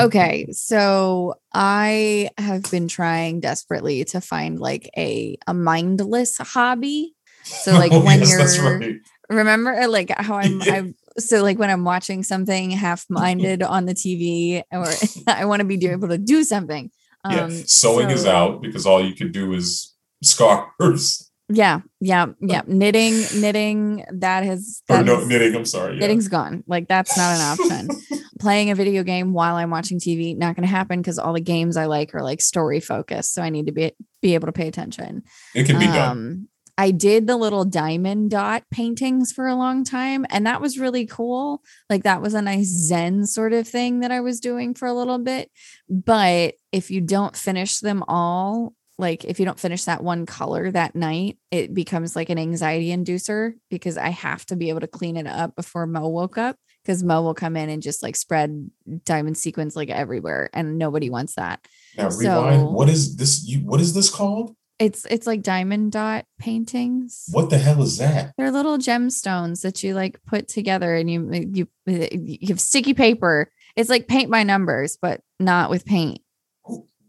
Okay, 0.00 0.48
so 0.50 1.34
I 1.52 2.30
have 2.36 2.68
been 2.68 2.88
trying 2.88 3.38
desperately 3.38 4.04
to 4.06 4.20
find 4.20 4.58
like 4.58 4.90
a 4.96 5.36
a 5.46 5.54
mindless 5.54 6.36
hobby. 6.38 7.14
So 7.44 7.72
like 7.74 7.92
Oh, 7.94 8.04
when 8.04 8.18
yes, 8.18 8.56
you're 8.56 8.78
right. 8.78 8.96
Remember 9.28 9.72
uh, 9.72 9.88
like 9.88 10.10
how 10.16 10.34
I'm 10.36 10.60
I'm 10.62 10.94
so 11.18 11.42
like 11.42 11.58
when 11.58 11.70
I'm 11.70 11.84
watching 11.84 12.22
something 12.22 12.70
half-minded 12.70 13.62
on 13.74 13.86
the 13.86 13.94
TV 13.94 14.62
or 14.72 14.86
I 15.26 15.44
want 15.44 15.60
to 15.60 15.64
be 15.66 15.84
able 15.86 16.08
to 16.08 16.18
do 16.18 16.44
something. 16.44 16.90
yeah, 17.28 17.48
sewing 17.66 18.10
is 18.10 18.26
Um, 18.26 18.34
out 18.36 18.62
because 18.62 18.84
all 18.86 19.02
you 19.04 19.14
can 19.14 19.32
do 19.32 19.52
is 19.54 19.94
scarves 20.22 21.30
Yeah, 21.50 21.80
yeah, 22.00 22.28
yeah. 22.40 22.62
Knitting, 22.66 23.22
knitting 23.38 24.02
that 24.12 24.44
has 24.44 24.82
or 24.88 24.96
that 24.96 25.04
no 25.04 25.20
is- 25.20 25.28
knitting. 25.28 25.54
I'm 25.54 25.66
sorry. 25.66 25.94
Yeah. 25.94 26.00
knitting's 26.00 26.28
gone. 26.28 26.64
Like 26.66 26.88
that's 26.88 27.14
not 27.18 27.34
an 27.36 27.42
option. 27.60 28.20
Playing 28.40 28.70
a 28.70 28.74
video 28.74 29.02
game 29.02 29.34
while 29.34 29.56
I'm 29.56 29.68
watching 29.70 30.00
TV, 30.00 30.34
not 30.34 30.56
going 30.56 30.66
to 30.66 30.70
happen 30.74 31.00
because 31.02 31.18
all 31.18 31.34
the 31.34 31.42
games 31.42 31.76
I 31.76 31.84
like 31.84 32.14
are 32.14 32.22
like 32.22 32.40
story 32.40 32.80
focused. 32.80 33.34
So 33.34 33.42
I 33.42 33.50
need 33.50 33.66
to 33.66 33.72
be 33.72 33.92
be 34.22 34.32
able 34.34 34.46
to 34.46 34.52
pay 34.52 34.68
attention. 34.68 35.22
It 35.54 35.66
can 35.66 35.78
be 35.78 35.84
done. 35.86 36.48
I 36.76 36.90
did 36.90 37.26
the 37.26 37.36
little 37.36 37.64
diamond 37.64 38.30
dot 38.30 38.64
paintings 38.70 39.30
for 39.32 39.46
a 39.46 39.54
long 39.54 39.84
time, 39.84 40.26
and 40.30 40.46
that 40.46 40.60
was 40.60 40.78
really 40.78 41.06
cool. 41.06 41.62
Like 41.88 42.02
that 42.02 42.20
was 42.20 42.34
a 42.34 42.42
nice 42.42 42.66
Zen 42.66 43.26
sort 43.26 43.52
of 43.52 43.68
thing 43.68 44.00
that 44.00 44.10
I 44.10 44.20
was 44.20 44.40
doing 44.40 44.74
for 44.74 44.86
a 44.86 44.92
little 44.94 45.18
bit. 45.18 45.50
But 45.88 46.54
if 46.72 46.90
you 46.90 47.00
don't 47.00 47.36
finish 47.36 47.78
them 47.78 48.02
all, 48.08 48.74
like 48.98 49.24
if 49.24 49.38
you 49.38 49.44
don't 49.46 49.58
finish 49.58 49.84
that 49.84 50.02
one 50.02 50.26
color 50.26 50.70
that 50.70 50.96
night, 50.96 51.38
it 51.50 51.74
becomes 51.74 52.16
like 52.16 52.28
an 52.28 52.38
anxiety 52.38 52.88
inducer 52.88 53.52
because 53.70 53.96
I 53.96 54.08
have 54.08 54.44
to 54.46 54.56
be 54.56 54.68
able 54.68 54.80
to 54.80 54.86
clean 54.88 55.16
it 55.16 55.26
up 55.26 55.54
before 55.56 55.86
Mo 55.86 56.08
woke 56.08 56.38
up 56.38 56.56
because 56.82 57.02
Mo 57.04 57.22
will 57.22 57.34
come 57.34 57.56
in 57.56 57.68
and 57.70 57.82
just 57.82 58.02
like 58.02 58.16
spread 58.16 58.70
diamond 59.04 59.38
sequins 59.38 59.76
like 59.76 59.90
everywhere, 59.90 60.50
and 60.52 60.76
nobody 60.76 61.08
wants 61.08 61.36
that. 61.36 61.64
Now 61.96 62.08
rewind. 62.10 62.62
so- 62.62 62.70
what 62.70 62.88
is 62.88 63.16
this? 63.16 63.44
You 63.46 63.58
what 63.60 63.80
is 63.80 63.94
this 63.94 64.10
called? 64.10 64.56
It's 64.78 65.06
it's 65.06 65.26
like 65.26 65.42
diamond 65.42 65.92
dot 65.92 66.24
paintings. 66.38 67.26
What 67.30 67.50
the 67.50 67.58
hell 67.58 67.82
is 67.82 67.98
that? 67.98 68.32
They're 68.36 68.50
little 68.50 68.78
gemstones 68.78 69.62
that 69.62 69.82
you 69.82 69.94
like 69.94 70.18
put 70.24 70.48
together 70.48 70.94
and 70.94 71.08
you 71.10 71.30
you 71.32 71.68
you 71.86 72.48
have 72.48 72.60
sticky 72.60 72.94
paper. 72.94 73.50
It's 73.76 73.90
like 73.90 74.08
paint 74.08 74.30
by 74.30 74.42
numbers, 74.42 74.98
but 75.00 75.20
not 75.38 75.70
with 75.70 75.84
paint. 75.84 76.20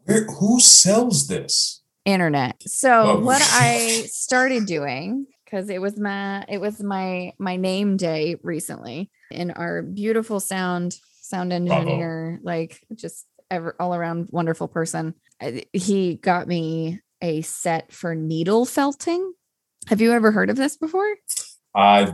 Where, 0.05 0.25
who 0.25 0.60
sells 0.60 1.27
this? 1.27 1.81
Internet. 2.05 2.62
So 2.67 3.17
Oh. 3.17 3.19
what 3.19 3.41
I 3.53 4.03
started 4.12 4.67
doing 4.67 5.25
because 5.43 5.69
it 5.69 5.81
was 5.81 5.98
my 6.00 6.45
it 6.48 6.60
was 6.62 6.84
my 6.84 7.34
my 7.39 7.55
name 7.55 7.98
day 7.98 8.36
recently, 8.43 9.10
and 9.31 9.51
our 9.55 9.81
beautiful 9.81 10.39
sound 10.39 10.98
sound 11.22 11.51
engineer, 11.51 12.39
like 12.43 12.86
just 12.93 13.25
ever 13.50 13.75
all 13.79 13.95
around 13.95 14.27
wonderful 14.31 14.67
person, 14.67 15.15
he 15.74 16.15
got 16.15 16.48
me 16.48 17.00
a 17.22 17.41
set 17.41 17.91
for 17.91 18.15
needle 18.15 18.65
felting. 18.65 19.34
Have 19.88 20.01
you 20.01 20.12
ever 20.12 20.31
heard 20.31 20.50
of 20.50 20.55
this 20.55 20.77
before? 20.77 21.15
I 21.75 22.13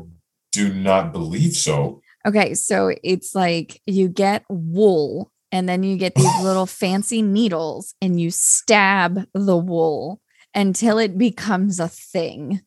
do 0.51 0.73
not 0.73 1.13
believe 1.13 1.53
so. 1.53 2.01
Okay, 2.25 2.53
so 2.53 2.93
it's 3.03 3.33
like 3.33 3.81
you 3.85 4.07
get 4.07 4.43
wool 4.49 5.31
and 5.51 5.67
then 5.67 5.83
you 5.83 5.97
get 5.97 6.15
these 6.15 6.41
little 6.41 6.65
fancy 6.67 7.21
needles 7.21 7.95
and 8.01 8.19
you 8.19 8.31
stab 8.31 9.25
the 9.33 9.57
wool 9.57 10.21
until 10.53 10.97
it 10.97 11.17
becomes 11.17 11.79
a 11.79 11.87
thing. 11.87 12.61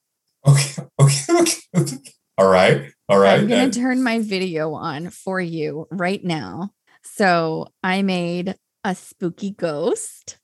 Okay, 0.46 0.82
okay, 1.00 1.54
okay. 1.76 1.96
All 2.36 2.48
right, 2.48 2.90
all 3.08 3.18
right. 3.18 3.40
I'm 3.40 3.46
going 3.46 3.70
to 3.70 3.80
turn 3.80 4.02
my 4.02 4.18
video 4.20 4.72
on 4.72 5.10
for 5.10 5.40
you 5.40 5.86
right 5.90 6.22
now. 6.24 6.70
So 7.02 7.68
I 7.82 8.02
made 8.02 8.56
a 8.82 8.94
spooky 8.94 9.52
ghost. 9.52 10.38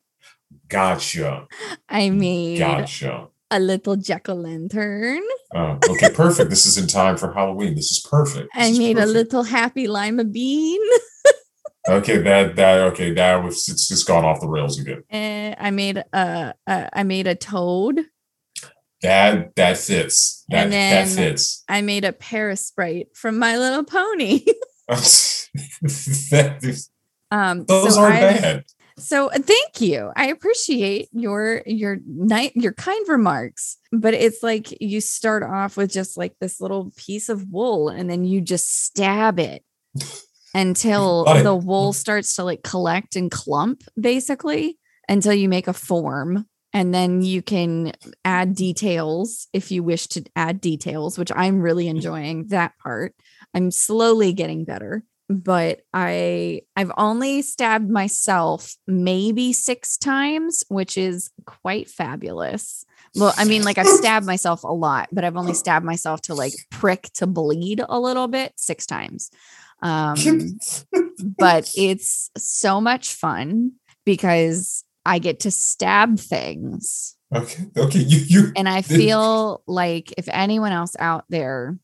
Gotcha, 0.71 1.47
I 1.89 2.11
made 2.11 2.59
gotcha. 2.59 3.29
a 3.51 3.61
little 3.61 3.97
jack 3.97 4.29
o' 4.29 4.35
lantern. 4.35 5.23
Uh, 5.55 5.77
okay, 5.91 6.11
perfect. 6.15 6.49
This 6.51 6.65
is 6.67 6.79
in 6.79 6.87
time 6.87 7.17
for 7.17 7.33
Halloween. 7.33 7.75
This 7.75 7.91
is 7.91 8.07
perfect. 8.09 8.49
This 8.55 8.65
I 8.65 8.69
is 8.71 8.79
made 8.79 8.99
a 8.99 9.07
little 9.07 9.43
happy 9.43 9.87
lima 9.89 10.25
bean. 10.25 10.81
Okay, 11.89 12.19
that 12.19 12.57
that 12.57 12.81
okay. 12.93 13.13
That 13.15 13.43
was 13.43 13.67
it's 13.69 13.89
just 13.89 14.07
gone 14.07 14.25
off 14.25 14.41
the 14.41 14.49
rails 14.49 14.79
again. 14.79 15.03
And 15.09 15.57
I 15.59 15.71
made 15.71 15.97
a, 16.13 16.55
a 16.67 16.89
I 16.93 17.03
made 17.05 17.27
a 17.27 17.35
toad. 17.35 18.01
That 19.03 19.57
that 19.57 19.79
fits. 19.79 20.45
That 20.51 20.65
And 20.65 20.73
that 20.75 21.07
then- 21.07 21.17
fits. 21.17 21.65
I 21.71 21.81
made 21.81 22.05
a 22.05 22.13
Parasprite 22.13 23.09
from 23.17 23.39
My 23.39 23.57
Little 23.57 23.85
Pony. 23.85 24.45
That 24.91 26.87
um, 27.31 27.65
those 27.67 27.95
so 27.95 28.03
aren't 28.03 28.15
I've- 28.17 28.41
bad. 28.41 28.65
So 29.01 29.29
uh, 29.31 29.39
thank 29.39 29.81
you. 29.81 30.13
I 30.17 30.29
appreciate 30.29 31.09
your 31.13 31.63
your 31.67 31.99
night 32.07 32.53
your 32.55 32.73
kind 32.73 33.09
remarks. 33.09 33.77
But 33.93 34.15
it's 34.15 34.43
like 34.43 34.81
you 34.81 35.01
start 35.01 35.43
off 35.43 35.77
with 35.77 35.91
just 35.91 36.17
like 36.17 36.35
this 36.41 36.61
little 36.61 36.93
piece 36.97 37.29
of 37.29 37.49
wool, 37.51 37.89
and 37.89 38.09
then 38.09 38.25
you 38.25 38.41
just 38.41 38.85
stab 38.85 39.39
it 39.39 39.65
until 40.55 41.25
the 41.43 41.55
wool 41.55 41.93
starts 41.93 42.37
to 42.37 42.45
like 42.45 42.63
collect 42.63 43.17
and 43.17 43.31
clump, 43.31 43.83
basically, 43.99 44.79
until 45.09 45.35
you 45.35 45.49
make 45.49 45.69
a 45.69 45.73
form. 45.73 46.47
And 46.73 46.95
then 46.95 47.23
you 47.23 47.43
can 47.43 47.93
add 48.25 48.55
details 48.55 49.49
if 49.53 49.73
you 49.73 49.83
wish 49.83 50.07
to 50.09 50.23
add 50.37 50.61
details, 50.61 51.19
which 51.19 51.33
I'm 51.35 51.61
really 51.61 51.89
enjoying 51.89 52.47
that 52.49 52.79
part. 52.79 53.17
I'm 53.53 53.73
slowly 53.73 54.33
getting 54.33 54.65
better 54.65 55.03
but 55.31 55.83
I 55.95 56.63
I've 56.75 56.91
only 56.99 57.41
stabbed 57.43 57.89
myself 57.89 58.75
maybe 58.89 59.53
6 59.53 59.97
times, 59.99 60.65
which 60.69 60.99
is 60.99 61.31
quite 61.47 61.89
fabulous. 61.89 62.85
Well, 63.15 63.33
I 63.37 63.45
mean 63.45 63.63
like 63.63 63.79
I've 63.79 63.87
stabbed 63.87 64.27
myself 64.27 64.65
a 64.65 64.73
lot, 64.73 65.09
but 65.13 65.25
I've 65.25 65.37
only 65.37 65.55
stabbed 65.55 65.87
myself 65.87 66.21
to 66.23 66.35
like 66.35 66.53
prick 66.71 67.11
to 67.15 67.29
bleed 67.29 67.81
a 67.89 68.01
little 68.01 68.27
bit 68.27 68.53
6 68.57 68.87
times. 68.87 69.31
Um 69.83 70.17
but 71.39 71.71
it's 71.77 72.31
so 72.37 72.81
much 72.81 73.15
fun 73.15 73.73
because 74.05 74.85
I 75.07 75.21
get 75.21 75.41
to 75.41 75.53
stab 75.53 76.19
things. 76.19 77.17
okay, 77.35 77.67
okay. 77.77 78.01
You 78.01 78.19
you 78.19 78.53
And 78.57 78.69
I 78.69 78.83
feel 78.99 79.63
like 79.69 80.13
if 80.19 80.29
anyone 80.29 80.73
else 80.73 80.97
out 80.99 81.25
there 81.29 81.79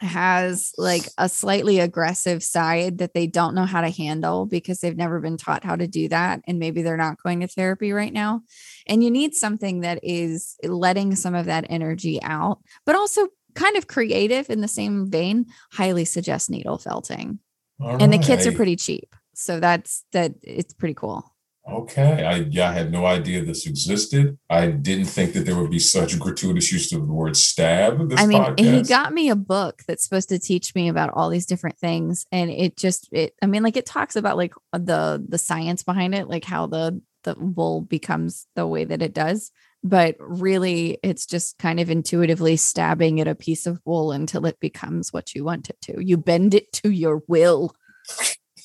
has 0.00 0.72
like 0.78 1.04
a 1.18 1.28
slightly 1.28 1.78
aggressive 1.78 2.42
side 2.42 2.98
that 2.98 3.14
they 3.14 3.26
don't 3.26 3.54
know 3.54 3.66
how 3.66 3.80
to 3.80 3.90
handle 3.90 4.46
because 4.46 4.80
they've 4.80 4.96
never 4.96 5.20
been 5.20 5.36
taught 5.36 5.64
how 5.64 5.76
to 5.76 5.86
do 5.86 6.08
that, 6.08 6.40
and 6.46 6.58
maybe 6.58 6.82
they're 6.82 6.96
not 6.96 7.22
going 7.22 7.40
to 7.40 7.48
therapy 7.48 7.92
right 7.92 8.12
now, 8.12 8.42
and 8.86 9.04
you 9.04 9.10
need 9.10 9.34
something 9.34 9.80
that 9.80 10.00
is 10.02 10.56
letting 10.62 11.14
some 11.14 11.34
of 11.34 11.46
that 11.46 11.66
energy 11.68 12.22
out, 12.22 12.58
but 12.86 12.94
also 12.94 13.28
kind 13.54 13.76
of 13.76 13.86
creative 13.86 14.48
in 14.50 14.60
the 14.60 14.68
same 14.68 15.10
vein, 15.10 15.46
highly 15.72 16.04
suggest 16.04 16.50
needle 16.50 16.78
felting. 16.78 17.38
all 17.80 18.02
And 18.02 18.12
the 18.12 18.18
kits 18.18 18.46
are 18.46 18.52
pretty 18.52 18.76
cheap. 18.76 19.14
So 19.34 19.60
that's 19.60 20.04
that 20.12 20.32
it's 20.42 20.74
pretty 20.74 20.94
cool. 20.94 21.29
Okay, 21.68 22.24
I 22.24 22.36
yeah, 22.50 22.70
I 22.70 22.72
had 22.72 22.90
no 22.90 23.04
idea 23.04 23.44
this 23.44 23.66
existed. 23.66 24.38
I 24.48 24.68
didn't 24.68 25.04
think 25.04 25.34
that 25.34 25.40
there 25.40 25.56
would 25.56 25.70
be 25.70 25.78
such 25.78 26.18
gratuitous 26.18 26.72
use 26.72 26.90
of 26.92 27.06
the 27.06 27.12
word 27.12 27.36
stab. 27.36 28.08
This 28.08 28.18
I 28.18 28.26
mean, 28.26 28.56
he 28.56 28.82
got 28.82 29.12
me 29.12 29.28
a 29.28 29.36
book 29.36 29.82
that's 29.86 30.02
supposed 30.02 30.30
to 30.30 30.38
teach 30.38 30.74
me 30.74 30.88
about 30.88 31.10
all 31.12 31.28
these 31.28 31.46
different 31.46 31.78
things, 31.78 32.26
and 32.32 32.50
it 32.50 32.76
just 32.76 33.08
it. 33.12 33.34
I 33.42 33.46
mean, 33.46 33.62
like 33.62 33.76
it 33.76 33.86
talks 33.86 34.16
about 34.16 34.38
like 34.38 34.54
the 34.72 35.24
the 35.28 35.38
science 35.38 35.82
behind 35.82 36.14
it, 36.14 36.28
like 36.28 36.44
how 36.44 36.66
the 36.66 37.00
the 37.24 37.34
wool 37.38 37.82
becomes 37.82 38.46
the 38.56 38.66
way 38.66 38.84
that 38.84 39.02
it 39.02 39.12
does. 39.12 39.52
But 39.84 40.16
really, 40.18 40.98
it's 41.02 41.26
just 41.26 41.58
kind 41.58 41.78
of 41.78 41.90
intuitively 41.90 42.56
stabbing 42.56 43.20
at 43.20 43.28
a 43.28 43.34
piece 43.34 43.66
of 43.66 43.80
wool 43.84 44.12
until 44.12 44.46
it 44.46 44.60
becomes 44.60 45.12
what 45.12 45.34
you 45.34 45.44
want 45.44 45.70
it 45.70 45.80
to. 45.82 46.04
You 46.04 46.16
bend 46.16 46.54
it 46.54 46.72
to 46.74 46.90
your 46.90 47.22
will. 47.28 47.74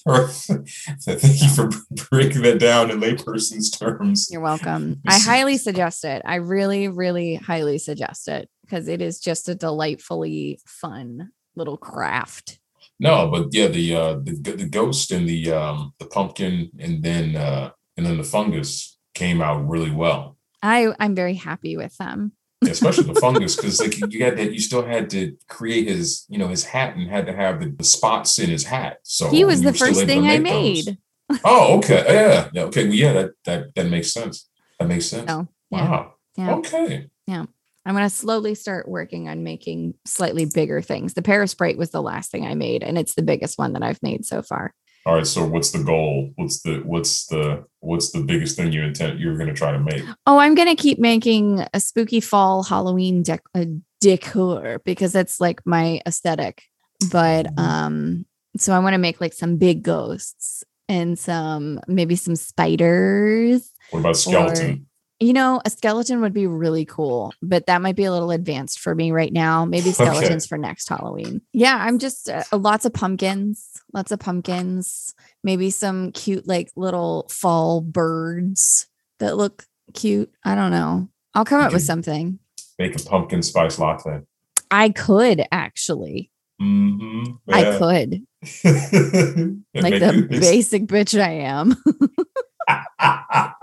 Thank 0.08 1.42
you 1.42 1.50
for 1.50 1.70
breaking 2.12 2.44
that 2.44 2.60
down 2.60 2.92
in 2.92 3.00
layperson's 3.00 3.72
terms. 3.72 4.28
You're 4.30 4.42
welcome. 4.42 5.02
I 5.08 5.18
highly 5.18 5.58
suggest 5.58 6.06
it. 6.06 6.22
I 6.26 6.36
really, 6.36 6.88
really 6.88 7.36
highly 7.36 7.80
suggest 7.80 8.28
it 8.28 8.48
because 8.62 8.88
it 8.88 9.02
is 9.02 9.20
just 9.20 9.50
a 9.50 9.56
delightfully 9.56 10.60
fun 10.66 11.32
little 11.56 11.78
craft. 11.78 12.60
No, 13.00 13.30
but 13.30 13.48
yeah, 13.52 13.68
the 13.68 13.96
uh 13.96 14.14
the, 14.24 14.56
the 14.58 14.70
ghost 14.70 15.12
and 15.12 15.28
the 15.28 15.52
um 15.52 15.94
the 16.00 16.06
pumpkin 16.06 16.70
and 16.80 17.04
then 17.04 17.36
uh 17.36 17.72
and 17.98 18.06
then 18.06 18.18
the 18.18 18.24
fungus 18.24 18.98
came 19.16 19.42
out 19.42 19.68
really 19.68 19.92
well. 19.92 20.38
I 20.62 20.94
I'm 21.00 21.16
very 21.16 21.34
happy 21.36 21.78
with 21.78 21.98
them. 21.98 22.34
Especially 22.64 23.12
the 23.14 23.20
fungus, 23.20 23.56
because 23.56 23.80
like 23.80 23.98
you 24.14 24.24
had 24.24 24.38
that, 24.38 24.54
you 24.54 24.60
still 24.60 24.86
had 24.86 25.10
to 25.12 25.36
create 25.48 25.88
his, 25.88 26.26
you 26.30 26.38
know, 26.38 26.48
his 26.48 26.64
hat 26.64 26.96
and 26.96 27.10
had 27.10 27.26
to 27.28 27.34
have 27.34 27.60
the, 27.60 27.70
the 27.70 27.84
spots 27.84 28.40
in 28.40 28.50
his 28.50 28.64
hat. 28.64 28.98
So 29.04 29.30
he 29.30 29.46
was 29.46 29.62
the 29.62 29.74
first 29.74 30.06
thing 30.06 30.26
I 30.26 30.40
make 30.40 30.54
those. 30.54 30.86
made. 30.86 30.98
Oh, 31.44 31.78
okay, 31.78 32.04
yeah, 32.08 32.50
yeah, 32.54 32.64
okay, 32.64 32.86
well, 32.86 32.94
yeah, 32.94 33.14
that 33.14 33.32
that 33.46 33.76
that 33.76 33.88
makes 33.88 34.14
sense. 34.14 34.48
That 34.80 34.88
makes 34.88 35.08
sense. 35.08 35.30
So 35.30 35.48
yeah, 35.72 35.90
Wow. 35.90 36.14
yeah. 36.38 36.54
Okay. 36.56 37.08
Yeah. 37.28 37.46
I'm 37.88 37.94
gonna 37.94 38.10
slowly 38.10 38.56
start 38.56 38.88
working 38.88 39.30
on 39.30 39.44
making 39.44 39.94
slightly 40.06 40.46
bigger 40.46 40.82
things. 40.82 41.14
The 41.14 41.22
Parasprite 41.22 41.78
was 41.78 41.92
the 41.92 42.02
last 42.02 42.32
thing 42.32 42.46
I 42.46 42.56
made, 42.56 42.84
and 42.84 42.98
it's 42.98 43.14
the 43.16 43.22
biggest 43.22 43.58
one 43.60 43.74
that 43.74 43.84
I've 43.84 44.02
made 44.02 44.26
so 44.26 44.42
far. 44.42 44.74
All 45.06 45.14
right. 45.14 45.28
So 45.28 45.46
what's 45.46 45.72
the 45.72 45.84
goal? 45.84 46.32
What's 46.36 46.62
the 46.64 46.82
what's 46.84 47.28
the 47.28 47.64
what's 47.80 48.12
the 48.12 48.22
biggest 48.22 48.58
thing 48.58 48.72
you 48.72 48.82
intend 48.84 49.20
you're 49.20 49.38
going 49.38 49.50
to 49.50 49.54
try 49.54 49.72
to 49.72 49.80
make? 49.80 50.02
Oh, 50.26 50.40
I'm 50.40 50.56
gonna 50.56 50.76
keep 50.76 50.98
making 50.98 51.64
a 51.74 51.80
spooky 51.80 52.20
fall 52.20 52.64
Halloween 52.64 53.24
dec- 53.24 53.40
uh, 53.54 53.66
decor 54.02 54.82
because 54.84 55.14
that's 55.14 55.40
like 55.40 55.62
my 55.66 56.02
aesthetic. 56.08 56.64
But 57.12 57.46
Mhm. 57.56 57.60
um, 57.60 58.26
so 58.58 58.74
I 58.74 58.80
want 58.80 58.94
to 58.94 58.98
make 58.98 59.22
like 59.22 59.34
some 59.34 59.58
big 59.58 59.84
ghosts 59.84 60.64
and 60.90 61.20
some 61.20 61.80
maybe 61.88 62.16
some 62.16 62.36
spiders. 62.36 63.72
What 63.92 64.00
about 64.00 64.18
skeleton? 64.18 64.88
You 65.20 65.32
know, 65.32 65.62
a 65.64 65.70
skeleton 65.70 66.20
would 66.22 66.34
be 66.34 66.46
really 66.46 66.84
cool, 66.84 67.34
but 67.42 67.68
that 67.68 67.82
might 67.82 67.96
be 67.96 68.04
a 68.04 68.12
little 68.12 68.32
advanced 68.32 68.80
for 68.80 68.94
me 68.94 69.12
right 69.12 69.32
now. 69.32 69.64
Maybe 69.64 69.92
skeletons 69.92 70.46
for 70.46 70.58
next 70.58 70.90
Halloween. 70.90 71.42
Yeah, 71.54 71.78
I'm 71.80 72.00
just 72.00 72.30
uh, 72.30 72.44
lots 72.52 72.84
of 72.84 72.94
pumpkins, 72.94 73.82
lots 73.94 74.12
of 74.12 74.20
pumpkins, 74.20 75.16
maybe 75.42 75.70
some 75.70 76.12
cute, 76.12 76.46
like 76.46 76.70
little 76.76 77.28
fall 77.30 77.80
birds 77.80 78.88
that 79.20 79.38
look 79.38 79.66
cute. 79.94 80.34
I 80.44 80.54
don't 80.56 80.72
know. 80.72 81.08
I'll 81.34 81.46
come 81.46 81.62
up 81.62 81.72
with 81.72 81.84
something. 81.84 82.40
Make 82.78 83.00
a 83.00 83.04
pumpkin 83.04 83.42
spice 83.42 83.80
latte. 83.80 84.22
I 84.70 84.90
could 84.90 85.46
actually. 85.52 86.30
Mm-hmm. 86.62 87.34
I 87.50 87.78
could. 87.78 88.26
Like 89.76 90.00
the 90.00 90.28
basic 90.30 90.84
bitch 90.84 91.20
I 91.20 91.32
am. 91.32 91.76
and 92.70 93.54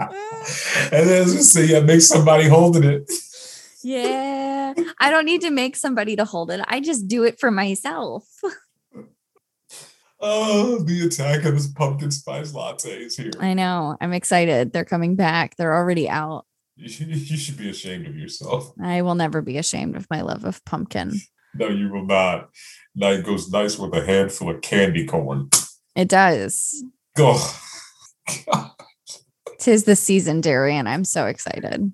then 0.91 1.23
as 1.23 1.35
we 1.35 1.41
say, 1.43 1.67
yeah, 1.67 1.81
make 1.81 2.01
somebody 2.01 2.49
holding 2.49 2.85
it. 2.85 3.11
yeah. 3.83 4.75
I 5.01 5.11
don't 5.11 5.25
need 5.25 5.41
to 5.43 5.51
make 5.51 5.77
somebody 5.77 6.17
to 6.17 6.25
hold 6.25 6.51
it. 6.51 6.61
I 6.67 6.81
just 6.81 7.09
do 7.09 7.25
it 7.25 7.39
for 7.39 7.51
myself. 7.51 8.27
Oh, 10.25 10.79
the 10.79 11.05
attack 11.05 11.45
of 11.45 11.55
his 11.55 11.67
pumpkin 11.67 12.13
spice 12.13 12.53
lattes 12.53 13.21
here. 13.21 13.33
I 13.41 13.55
know. 13.55 13.97
I'm 14.01 14.13
excited. 14.13 14.73
They're 14.73 14.85
coming 14.85 15.17
back. 15.17 15.57
They're 15.57 15.75
already 15.75 16.09
out. 16.09 16.47
You 16.77 16.89
should, 16.89 17.09
you 17.09 17.37
should 17.37 17.57
be 17.59 17.69
ashamed 17.69 18.07
of 18.07 18.17
yourself. 18.17 18.73
I 18.81 19.03
will 19.03 19.17
never 19.17 19.43
be 19.43 19.59
ashamed 19.59 19.97
of 19.97 20.07
my 20.11 20.21
love 20.21 20.45
of 20.45 20.65
pumpkin. 20.65 21.15
No, 21.57 21.69
you 21.69 21.93
will 21.93 22.07
not. 22.07 22.51
Now 22.95 23.11
it 23.11 23.25
goes 23.25 23.51
nice 23.51 23.77
with 23.77 23.93
a 23.95 24.07
handful 24.07 24.51
of 24.51 24.61
candy 24.61 25.07
corn. 25.07 25.51
It 25.97 26.09
does. 26.09 26.85
Oh, 27.19 27.61
Tis 29.59 29.85
the 29.85 29.97
season, 29.97 30.41
Darian. 30.41 30.87
I'm 30.87 31.05
so 31.05 31.27
excited. 31.27 31.93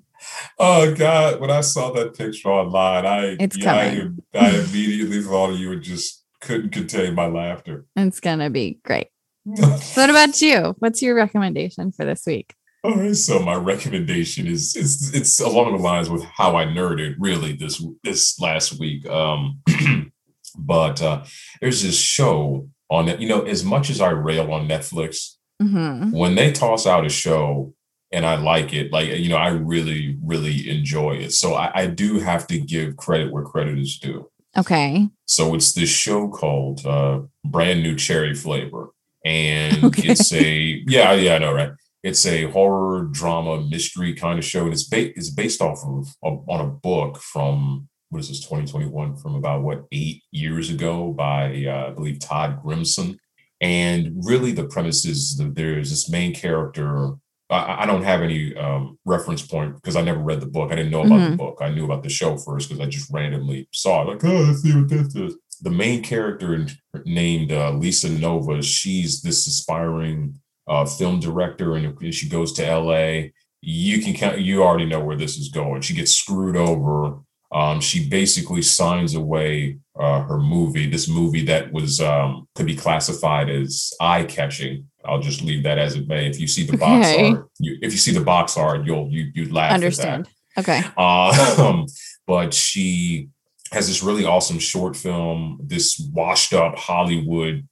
oh 0.59 0.95
God! 0.95 1.41
When 1.41 1.51
I 1.51 1.61
saw 1.61 1.91
that 1.93 2.17
picture 2.17 2.49
online, 2.49 3.07
I 3.07 3.37
It's 3.41 3.57
yeah, 3.57 3.75
I, 3.75 3.89
coming. 3.91 4.23
I 4.35 4.51
immediately 4.69 5.23
thought 5.23 5.51
of 5.51 5.59
you 5.59 5.73
and 5.73 5.83
just 5.83 6.25
couldn't 6.41 6.71
contain 6.71 7.15
my 7.15 7.27
laughter. 7.27 7.87
It's 7.97 8.21
going 8.21 8.39
to 8.39 8.51
be 8.51 8.79
great. 8.85 9.09
So 9.57 9.67
what 9.95 10.11
about 10.11 10.41
you? 10.41 10.75
What's 10.79 11.03
your 11.03 11.15
recommendation 11.15 11.93
for 11.93 12.05
this 12.05 12.25
week? 12.27 12.55
All 12.85 12.95
right, 12.95 13.17
so 13.17 13.41
my 13.41 13.55
recommendation 13.55 14.47
is 14.47 14.77
it's 14.77 15.13
it's 15.13 15.41
along 15.41 15.77
the 15.77 15.83
lines 15.83 16.09
with 16.09 16.23
how 16.25 16.57
I 16.57 16.65
nerded 16.65 17.17
really 17.19 17.57
this 17.57 17.85
this 18.05 18.41
last 18.41 18.79
week. 18.79 19.05
Um, 19.07 19.61
but 20.59 21.03
uh, 21.03 21.25
there's 21.61 21.83
this 21.83 21.99
show 21.99 22.69
on 22.89 23.09
it. 23.09 23.21
You 23.21 23.29
know, 23.29 23.43
as 23.43 23.65
much 23.65 23.91
as 23.91 24.01
I 24.01 24.11
rail 24.11 24.53
on 24.53 24.69
Netflix, 24.69 25.38
hmm 25.61 26.11
when 26.13 26.35
they 26.35 26.53
toss 26.53 26.87
out 26.87 27.05
a 27.07 27.09
show 27.09 27.75
and 28.11 28.25
I 28.25 28.37
like 28.37 28.73
it, 28.73 28.91
like 28.91 29.09
you 29.09 29.29
know, 29.29 29.37
I 29.37 29.49
really 29.49 30.17
really 30.25 30.71
enjoy 30.71 31.17
it. 31.17 31.33
So 31.33 31.55
I, 31.55 31.71
I 31.83 31.87
do 31.87 32.21
have 32.21 32.47
to 32.47 32.59
give 32.59 32.97
credit 32.97 33.31
where 33.33 33.45
credit 33.45 33.79
is 33.79 33.99
due. 33.99 34.31
Okay. 34.57 35.09
So 35.27 35.55
it's 35.55 35.73
this 35.73 35.91
show 35.91 36.29
called 36.29 36.87
uh, 36.87 37.21
Brand 37.45 37.83
New 37.83 37.95
Cherry 37.97 38.35
Flavor, 38.35 38.91
and 39.25 39.85
Okay. 39.89 40.09
it's 40.09 40.33
a 40.33 40.83
yeah 40.87 41.13
yeah 41.13 41.35
I 41.35 41.39
know 41.39 41.53
right. 41.53 41.73
It's 42.03 42.25
a 42.25 42.45
horror 42.51 43.09
drama 43.11 43.61
mystery 43.69 44.15
kind 44.15 44.39
of 44.39 44.45
show, 44.45 44.65
and 44.65 44.73
it's 44.73 44.85
ba- 44.85 45.11
it's 45.19 45.31
based 45.31 45.61
off 45.61 45.81
of, 45.85 46.09
of 46.23 46.49
on 46.49 46.61
a 46.61 46.67
book 46.69 47.19
from 47.19 47.89
what 48.11 48.21
is 48.21 48.29
this 48.29 48.41
2021 48.41 49.17
from 49.17 49.35
about 49.35 49.63
what 49.63 49.85
eight 49.93 50.23
years 50.31 50.71
ago 50.71 51.13
by 51.13 51.65
uh, 51.67 51.89
I 51.89 51.91
believe 51.91 52.21
Todd 52.21 52.63
Grimson. 52.65 53.19
And 53.61 54.23
really, 54.25 54.53
the 54.53 54.65
premise 54.65 55.05
is 55.05 55.37
that 55.37 55.55
there's 55.55 55.91
this 55.91 56.09
main 56.09 56.35
character. 56.35 57.13
I, 57.51 57.83
I 57.83 57.87
don't 57.87 58.05
have 58.05 58.23
any 58.23 58.57
um, 58.57 58.99
reference 59.05 59.43
point 59.43 59.75
because 59.75 59.97
I 59.97 60.03
never 60.03 60.21
read 60.21 60.41
the 60.41 60.47
book. 60.47 60.71
I 60.71 60.77
didn't 60.77 60.93
know 60.93 61.03
about 61.03 61.31
the 61.31 61.37
book. 61.37 61.59
I 61.61 61.71
knew 61.71 61.85
about 61.85 62.03
the 62.03 62.09
show 62.09 62.37
first 62.37 62.69
because 62.69 62.81
I 62.81 62.89
just 62.89 63.11
randomly 63.13 63.69
saw 63.73 64.03
it. 64.03 64.09
Like, 64.09 64.25
oh, 64.25 64.43
let's 64.43 64.63
see 64.63 64.75
what 64.75 64.89
this 64.89 65.15
is. 65.15 65.37
The 65.61 65.71
main 65.71 66.05
character 66.05 66.67
named 67.05 67.51
uh, 67.51 67.73
Lisa 67.73 68.11
Nova. 68.11 68.63
She's 68.63 69.23
this 69.23 69.47
aspiring 69.49 70.39
uh, 70.69 70.85
film 70.85 71.19
director, 71.19 71.75
and 71.75 72.15
she 72.15 72.29
goes 72.29 72.53
to 72.55 72.67
L.A. 72.67 73.33
You 73.61 74.01
can 74.03 74.15
count. 74.15 74.39
You 74.39 74.63
already 74.63 74.87
know 74.87 75.01
where 75.01 75.17
this 75.17 75.37
is 75.37 75.49
going. 75.49 75.81
She 75.81 75.95
gets 75.95 76.13
screwed 76.13 76.57
over. 76.57 77.19
Um, 77.51 77.81
she 77.81 78.09
basically 78.09 78.63
signs 78.63 79.15
away 79.15 79.79
uh, 79.99 80.23
her 80.23 80.39
movie. 80.39 80.89
This 80.89 81.09
movie 81.09 81.45
that 81.47 81.73
was 81.73 82.01
um, 82.01 82.47
could 82.55 82.67
be 82.67 82.77
classified 82.77 83.49
as 83.49 83.93
eye 84.01 84.25
catching. 84.25 84.87
I'll 85.05 85.21
just 85.21 85.43
leave 85.43 85.63
that 85.63 85.79
as 85.79 85.95
it 85.95 86.07
may. 86.07 86.29
If 86.29 86.39
you 86.39 86.47
see 86.47 86.65
the 86.65 86.77
box 86.77 87.09
Okay. 87.09 87.31
art, 87.31 87.49
you, 87.59 87.79
if 87.81 87.93
you 87.93 87.99
see 87.99 88.13
the 88.13 88.25
box 88.25 88.57
art, 88.57 88.85
you'll 88.85 89.09
you 89.11 89.31
you 89.35 89.51
laugh. 89.53 89.73
Understand. 89.73 90.29
Okay. 90.59 90.83
Um, 90.97 91.87
but 92.27 92.53
she 92.53 93.29
has 93.73 93.87
this 93.87 94.03
really 94.03 94.25
awesome 94.25 94.59
short 94.59 94.97
film. 94.97 95.61
This 95.63 95.99
washed 96.13 96.53
up 96.53 96.77
Hollywood, 96.79 97.67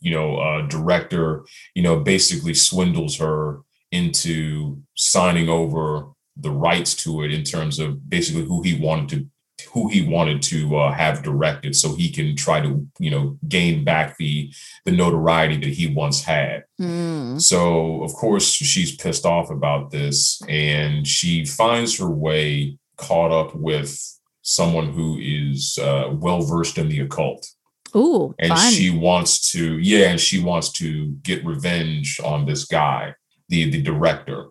you 0.00 0.10
know, 0.12 0.36
uh, 0.36 0.66
director, 0.66 1.44
you 1.74 1.82
know, 1.82 2.00
basically 2.00 2.54
swindles 2.54 3.16
her 3.18 3.60
into 3.92 4.82
signing 4.94 5.48
over 5.48 6.08
the 6.36 6.50
rights 6.50 6.94
to 6.94 7.22
it 7.22 7.32
in 7.32 7.42
terms 7.42 7.78
of 7.78 8.08
basically 8.08 8.44
who 8.44 8.62
he 8.62 8.78
wanted 8.78 9.08
to 9.08 9.26
who 9.72 9.88
he 9.88 10.02
wanted 10.06 10.42
to 10.42 10.76
uh, 10.76 10.92
have 10.92 11.22
directed 11.22 11.74
so 11.74 11.94
he 11.94 12.10
can 12.10 12.36
try 12.36 12.60
to 12.60 12.86
you 12.98 13.10
know 13.10 13.38
gain 13.48 13.84
back 13.84 14.16
the 14.18 14.52
the 14.84 14.92
notoriety 14.92 15.56
that 15.56 15.72
he 15.74 15.86
once 15.94 16.22
had 16.24 16.64
Mm. 16.80 17.40
so 17.40 18.02
of 18.02 18.12
course 18.12 18.52
she's 18.52 18.94
pissed 18.96 19.24
off 19.24 19.50
about 19.50 19.90
this 19.90 20.42
and 20.48 21.06
she 21.08 21.46
finds 21.46 21.98
her 21.98 22.10
way 22.10 22.76
caught 22.98 23.32
up 23.32 23.54
with 23.54 23.98
someone 24.42 24.92
who 24.92 25.18
is 25.20 25.78
uh, 25.82 26.10
well 26.12 26.42
versed 26.42 26.76
in 26.78 26.88
the 26.90 27.00
occult 27.00 27.48
Ooh, 27.96 28.34
and 28.38 28.50
fun. 28.52 28.72
she 28.72 28.90
wants 28.90 29.50
to 29.52 29.78
yeah 29.78 30.10
and 30.10 30.20
she 30.20 30.38
wants 30.42 30.70
to 30.72 31.12
get 31.22 31.44
revenge 31.46 32.20
on 32.22 32.44
this 32.44 32.66
guy 32.66 33.14
the 33.48 33.70
the 33.70 33.80
director 33.80 34.48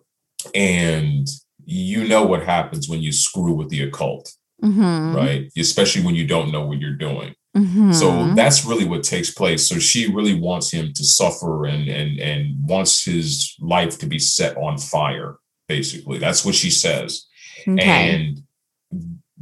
and 0.54 1.28
you 1.66 2.06
know 2.08 2.24
what 2.24 2.42
happens 2.44 2.88
when 2.88 3.00
you 3.02 3.12
screw 3.12 3.52
with 3.52 3.68
the 3.68 3.82
occult 3.82 4.32
Mhm. 4.64 5.14
right 5.14 5.50
especially 5.58 6.02
when 6.02 6.14
you 6.14 6.26
don't 6.26 6.50
know 6.50 6.64
what 6.66 6.80
you're 6.80 6.92
doing 6.96 7.34
Mhm. 7.56 7.92
so 7.94 8.34
that's 8.34 8.64
really 8.64 8.86
what 8.86 9.02
takes 9.02 9.30
place 9.30 9.68
so 9.68 9.78
she 9.78 10.06
really 10.10 10.34
wants 10.34 10.70
him 10.70 10.92
to 10.94 11.04
suffer 11.04 11.66
and 11.66 11.88
and 11.88 12.18
and 12.20 12.54
wants 12.66 13.04
his 13.04 13.54
life 13.60 13.98
to 13.98 14.06
be 14.06 14.18
set 14.18 14.56
on 14.56 14.78
fire 14.78 15.36
basically 15.68 16.18
that's 16.18 16.44
what 16.44 16.54
she 16.54 16.70
says 16.70 17.26
okay. 17.68 17.82
and 18.14 18.42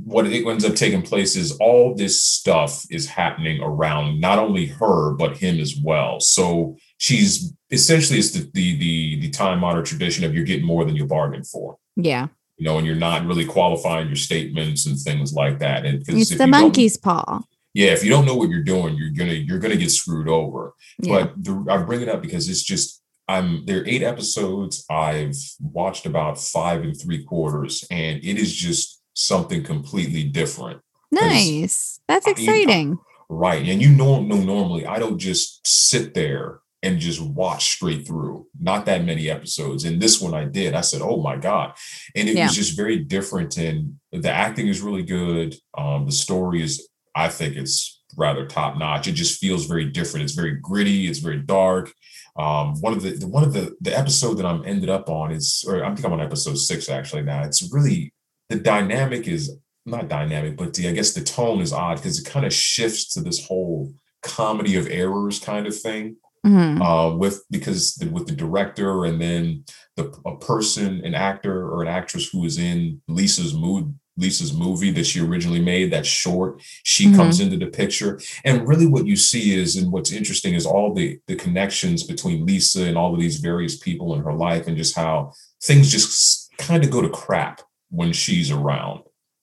what 0.04 0.26
it 0.26 0.44
ends 0.46 0.64
up 0.64 0.74
taking 0.74 1.02
place 1.02 1.36
is 1.36 1.52
all 1.60 1.94
this 1.94 2.22
stuff 2.22 2.84
is 2.90 3.06
happening 3.06 3.60
around 3.62 4.20
not 4.20 4.38
only 4.40 4.66
her 4.66 5.12
but 5.14 5.36
him 5.36 5.60
as 5.60 5.76
well. 5.82 6.18
So 6.18 6.76
she's 6.98 7.52
essentially 7.70 8.18
it's 8.18 8.32
the 8.32 8.50
the 8.52 8.76
the, 8.76 9.20
the 9.20 9.30
time 9.30 9.62
honored 9.62 9.86
tradition 9.86 10.24
of 10.24 10.34
you're 10.34 10.44
getting 10.44 10.66
more 10.66 10.84
than 10.84 10.96
you 10.96 11.06
bargained 11.06 11.46
for. 11.46 11.76
Yeah. 11.96 12.28
You 12.56 12.66
know, 12.66 12.78
and 12.78 12.86
you're 12.86 12.94
not 12.96 13.26
really 13.26 13.44
qualifying 13.44 14.06
your 14.06 14.16
statements 14.16 14.86
and 14.86 14.96
things 14.98 15.32
like 15.32 15.58
that. 15.58 15.84
And 15.84 16.04
It's 16.06 16.36
the 16.36 16.46
monkey's 16.46 16.96
paw. 16.96 17.40
yeah, 17.74 17.88
if 17.88 18.04
you 18.04 18.10
don't 18.10 18.24
know 18.26 18.36
what 18.36 18.48
you're 18.48 18.62
doing, 18.62 18.96
you're 18.96 19.10
gonna 19.10 19.32
you're 19.32 19.58
gonna 19.58 19.76
get 19.76 19.90
screwed 19.90 20.28
over. 20.28 20.72
Yeah. 21.02 21.24
But 21.24 21.44
the, 21.44 21.66
I 21.68 21.78
bring 21.78 22.00
it 22.02 22.08
up 22.08 22.22
because 22.22 22.48
it's 22.48 22.62
just 22.62 23.02
I'm 23.26 23.64
there 23.66 23.80
are 23.80 23.86
eight 23.86 24.02
episodes. 24.04 24.84
I've 24.88 25.34
watched 25.60 26.06
about 26.06 26.38
five 26.38 26.82
and 26.82 26.94
three 26.98 27.24
quarters, 27.24 27.84
and 27.90 28.18
it 28.22 28.38
is 28.38 28.54
just 28.54 29.02
something 29.14 29.64
completely 29.64 30.22
different. 30.24 30.80
nice. 31.10 31.98
That's 32.08 32.26
I- 32.26 32.30
exciting. 32.32 32.98
Right. 33.28 33.66
And 33.66 33.80
you 33.82 33.88
know, 33.88 34.20
no, 34.22 34.36
normally 34.36 34.86
I 34.86 34.98
don't 34.98 35.18
just 35.18 35.66
sit 35.66 36.14
there 36.14 36.60
and 36.84 37.00
just 37.00 37.20
watch 37.20 37.70
straight 37.70 38.06
through. 38.06 38.46
Not 38.60 38.84
that 38.86 39.04
many 39.04 39.30
episodes. 39.30 39.84
And 39.84 40.00
this 40.00 40.20
one 40.20 40.34
I 40.34 40.44
did. 40.44 40.74
I 40.74 40.82
said, 40.82 41.02
"Oh 41.02 41.20
my 41.22 41.36
god!" 41.36 41.72
And 42.14 42.28
it 42.28 42.36
Yeah. 42.36 42.46
was 42.46 42.54
just 42.54 42.76
very 42.76 42.98
different. 42.98 43.56
And 43.56 43.94
the 44.12 44.30
acting 44.30 44.68
is 44.68 44.80
really 44.82 45.02
good. 45.02 45.56
Um, 45.76 46.06
the 46.06 46.12
story 46.12 46.62
is, 46.62 46.86
I 47.14 47.28
think, 47.28 47.56
it's 47.56 48.02
rather 48.16 48.46
top 48.46 48.76
notch. 48.78 49.08
It 49.08 49.12
just 49.12 49.40
feels 49.40 49.66
very 49.66 49.86
different. 49.86 50.24
It's 50.24 50.34
very 50.34 50.54
gritty. 50.60 51.08
It's 51.08 51.18
very 51.18 51.40
dark. 51.40 51.92
Um, 52.36 52.80
one 52.80 52.92
of 52.92 53.02
the, 53.02 53.10
the 53.10 53.28
one 53.28 53.44
of 53.44 53.52
the 53.52 53.74
the 53.80 53.96
episode 53.96 54.34
that 54.34 54.46
I'm 54.46 54.64
ended 54.64 54.90
up 54.90 55.08
on 55.08 55.32
is, 55.32 55.64
or 55.66 55.84
I 55.84 55.88
think 55.94 56.04
I'm 56.04 56.12
on 56.12 56.20
episode 56.20 56.58
six 56.58 56.88
actually 56.88 57.22
now. 57.22 57.42
It's 57.44 57.72
really 57.72 58.12
the 58.50 58.56
dynamic 58.56 59.26
is 59.26 59.56
not 59.86 60.08
dynamic, 60.08 60.56
but 60.56 60.74
the 60.74 60.88
I 60.88 60.92
guess 60.92 61.12
the 61.12 61.22
tone 61.22 61.60
is 61.60 61.72
odd 61.72 61.96
because 61.96 62.18
it 62.18 62.26
kind 62.26 62.44
of 62.46 62.52
shifts 62.52 63.08
to 63.14 63.20
this 63.20 63.46
whole 63.46 63.92
comedy 64.22 64.76
of 64.76 64.88
errors 64.88 65.38
kind 65.38 65.66
of 65.66 65.78
thing 65.78 66.16
Mhm. 66.44 66.80
uh, 66.82 67.16
with 67.16 67.42
because 67.50 67.94
the, 67.96 68.06
with 68.10 68.26
the 68.26 68.34
director 68.34 69.04
and 69.06 69.20
then 69.20 69.64
the 69.96 70.12
a 70.26 70.36
person, 70.36 71.00
an 71.04 71.14
actor 71.14 71.68
or 71.70 71.82
an 71.82 71.88
actress 71.88 72.28
who 72.30 72.44
is 72.44 72.58
in 72.58 73.00
Lisa's 73.08 73.54
mood. 73.54 73.94
Lisa's 74.16 74.52
movie 74.52 74.92
that 74.92 75.06
she 75.06 75.18
originally 75.20 75.60
made, 75.60 75.92
that 75.92 76.06
short, 76.06 76.62
she 76.84 77.06
Mhm. 77.06 77.16
comes 77.16 77.40
into 77.40 77.56
the 77.56 77.66
picture. 77.66 78.20
And 78.44 78.68
really 78.68 78.86
what 78.86 79.08
you 79.08 79.16
see 79.16 79.54
is, 79.58 79.74
and 79.74 79.90
what's 79.90 80.12
interesting 80.12 80.54
is 80.54 80.66
all 80.66 80.94
the 80.94 81.18
the 81.26 81.34
connections 81.34 82.04
between 82.04 82.46
Lisa 82.46 82.84
and 82.84 82.96
all 82.96 83.12
of 83.12 83.18
these 83.20 83.38
various 83.38 83.76
people 83.76 84.14
in 84.14 84.22
her 84.22 84.32
life 84.32 84.68
and 84.68 84.76
just 84.76 84.94
how 84.94 85.32
things 85.64 85.90
just 85.90 86.48
kind 86.58 86.84
of 86.84 86.90
go 86.90 87.02
to 87.02 87.08
crap 87.08 87.62
when 87.90 88.12
she's 88.12 88.52
around. 88.52 89.00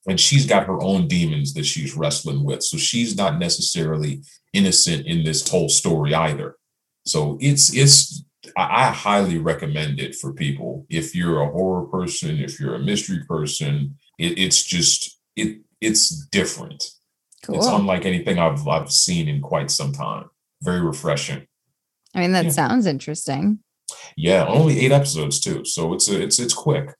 And 0.08 0.18
she's 0.20 0.46
got 0.46 0.68
her 0.68 0.82
own 0.82 1.08
demons 1.10 1.54
that 1.56 1.66
she's 1.66 1.94
wrestling 1.98 2.44
with. 2.46 2.64
So 2.64 2.78
she's 2.78 3.16
not 3.18 3.40
necessarily 3.40 4.22
innocent 4.54 5.06
in 5.06 5.24
this 5.26 5.46
whole 5.50 5.68
story 5.70 6.14
either. 6.16 6.56
So 7.06 7.38
it's 7.42 7.76
it's 7.76 8.24
I, 8.58 8.88
I 8.88 8.92
highly 8.92 9.38
recommend 9.38 10.00
it 10.00 10.16
for 10.16 10.34
people. 10.34 10.86
If 10.90 11.16
you're 11.16 11.42
a 11.42 11.52
horror 11.52 11.86
person, 11.88 12.40
if 12.40 12.60
you're 12.60 12.76
a 12.76 12.80
mystery 12.80 13.24
person, 13.28 13.98
it, 14.20 14.38
it's 14.38 14.64
just 14.64 15.20
it 15.36 15.62
it's 15.80 16.10
different. 16.28 16.90
Cool. 17.44 17.56
It's 17.58 17.68
unlike 17.68 18.06
anything 18.06 18.38
I've 18.40 18.68
I've 18.68 18.92
seen 18.92 19.28
in 19.28 19.42
quite 19.42 19.72
some 19.72 19.92
time. 19.94 20.26
Very 20.62 20.82
refreshing. 20.82 21.48
I 22.14 22.20
mean, 22.22 22.34
that 22.34 22.46
Yeah. 22.46 22.52
sounds 22.52 22.86
interesting. 22.86 23.60
Yeah, 24.16 24.46
only 24.46 24.80
eight 24.80 24.92
episodes 24.92 25.40
too, 25.40 25.66
so 25.66 25.94
it's 25.94 26.08
a, 26.10 26.22
it's 26.22 26.40
it's 26.40 26.54
quick, 26.54 26.94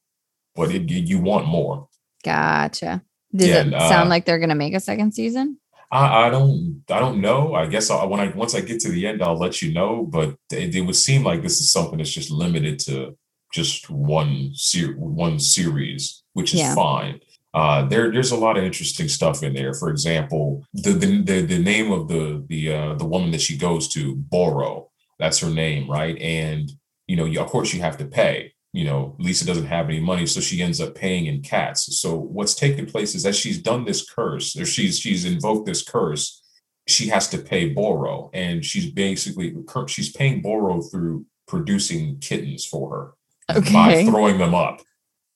but 0.56 0.72
it, 0.74 0.90
you 0.90 1.20
want 1.20 1.48
more. 1.48 1.88
Gotcha. 2.24 3.04
Does 3.34 3.48
Yeah, 3.48 3.58
it 3.60 3.66
and, 3.68 3.76
uh, 3.76 3.88
sound 3.90 4.10
like 4.10 4.26
they're 4.26 4.40
going 4.40 4.50
to 4.50 4.56
make 4.56 4.74
a 4.74 4.80
second 4.80 5.14
season? 5.14 5.58
I, 5.92 6.28
I 6.28 6.30
don't 6.30 6.84
I 6.90 7.00
don't 7.00 7.20
know. 7.22 7.54
I 7.54 7.66
guess 7.68 7.90
I, 7.90 8.06
when 8.06 8.20
I 8.20 8.28
once 8.30 8.56
I 8.56 8.62
get 8.62 8.80
to 8.82 8.90
the 8.90 9.06
end, 9.08 9.22
I'll 9.22 9.38
let 9.38 9.62
you 9.62 9.74
know. 9.74 10.06
But 10.10 10.36
it, 10.52 10.76
it 10.76 10.82
would 10.82 10.96
seem 10.96 11.24
like 11.24 11.42
this 11.42 11.60
is 11.60 11.72
something 11.72 11.98
that's 11.98 12.10
just 12.14 12.32
limited 12.32 12.80
to 12.80 13.18
just 13.54 13.90
one 13.90 14.52
ser- 14.54 14.96
one 14.98 15.40
series, 15.40 16.24
which 16.34 16.54
is 16.54 16.62
Yeah. 16.62 16.76
fine. 16.76 17.20
Uh, 17.54 17.86
there 17.88 18.10
there's 18.12 18.32
a 18.32 18.38
lot 18.38 18.58
of 18.58 18.64
interesting 18.64 19.10
stuff 19.10 19.44
in 19.44 19.54
there. 19.54 19.74
For 19.74 19.90
example, 19.90 20.64
the 20.74 20.92
the 20.94 21.22
the, 21.22 21.42
the 21.42 21.60
name 21.60 21.92
of 21.92 22.08
the 22.08 22.44
the 22.48 22.72
uh, 22.74 22.94
the 22.96 23.06
woman 23.06 23.32
that 23.32 23.42
she 23.42 23.58
goes 23.58 23.90
to, 23.90 24.16
Boro, 24.16 24.90
that's 25.20 25.40
her 25.40 25.50
name, 25.50 25.92
right? 25.92 26.18
And 26.22 26.72
you 27.08 27.18
know, 27.18 27.26
you, 27.26 27.42
of 27.42 27.48
course, 27.48 27.74
you 27.74 27.82
have 27.82 27.98
to 27.98 28.06
pay. 28.06 28.54
You 28.74 28.86
know, 28.86 29.16
Lisa 29.20 29.46
doesn't 29.46 29.66
have 29.66 29.90
any 29.90 30.00
money, 30.00 30.26
so 30.26 30.40
she 30.40 30.62
ends 30.62 30.80
up 30.80 30.96
paying 30.96 31.26
in 31.26 31.42
cats. 31.42 32.00
So 32.00 32.18
what's 32.18 32.56
taken 32.56 32.86
place 32.86 33.16
is 33.16 33.24
that 33.24 33.36
she's 33.36 33.62
done 33.62 33.84
this 33.84 34.10
curse, 34.10 34.58
or 34.58 34.66
she's 34.66 34.98
she's 35.00 35.26
invoked 35.26 35.66
this 35.66 35.84
curse. 35.84 36.42
She 36.88 37.08
has 37.10 37.28
to 37.30 37.38
pay 37.38 37.70
Boro, 37.70 38.30
and 38.34 38.64
she's 38.64 38.90
basically 38.90 39.54
she's 39.88 40.12
paying 40.12 40.42
Boro 40.42 40.82
through 40.82 41.26
producing 41.48 42.18
kittens 42.20 42.66
for 42.66 43.16
her 43.50 43.62
by 43.74 44.06
throwing 44.06 44.38
them 44.38 44.56
up. 44.56 44.82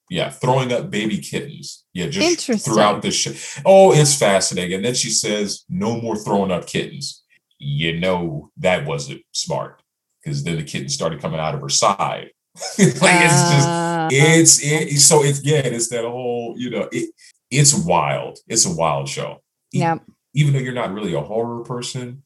Yeah, 0.09 0.29
throwing 0.29 0.71
up 0.71 0.89
baby 0.89 1.17
kittens. 1.17 1.83
Yeah, 1.93 2.07
just 2.07 2.27
Interesting. 2.27 2.73
throughout 2.73 3.01
the 3.01 3.11
show. 3.11 3.33
Oh, 3.65 3.91
it's 3.91 4.15
fascinating. 4.17 4.75
And 4.75 4.85
then 4.85 4.93
she 4.93 5.09
says, 5.09 5.65
"No 5.67 5.99
more 5.99 6.15
throwing 6.15 6.51
up 6.51 6.67
kittens." 6.67 7.23
You 7.57 7.99
know 7.99 8.51
that 8.57 8.85
wasn't 8.85 9.23
smart 9.31 9.81
because 10.23 10.43
then 10.43 10.57
the 10.57 10.63
kittens 10.63 10.93
started 10.93 11.21
coming 11.21 11.39
out 11.39 11.55
of 11.55 11.61
her 11.61 11.69
side. 11.69 12.31
like 12.79 13.21
it's 13.25 13.51
just 13.51 13.67
Uh, 13.67 14.07
it's 14.11 14.63
it, 14.63 14.99
so 14.99 15.23
it's 15.23 15.43
yeah, 15.43 15.57
it's 15.57 15.89
that 15.89 16.03
whole 16.03 16.55
you 16.57 16.69
know 16.69 16.87
it 16.91 17.13
it's 17.51 17.73
wild. 17.73 18.39
It's 18.47 18.65
a 18.65 18.73
wild 18.73 19.09
show. 19.09 19.41
Yeah. 19.71 19.97
Even 20.33 20.53
though 20.53 20.59
you're 20.59 20.73
not 20.73 20.93
really 20.93 21.13
a 21.13 21.21
horror 21.21 21.63
person, 21.63 22.23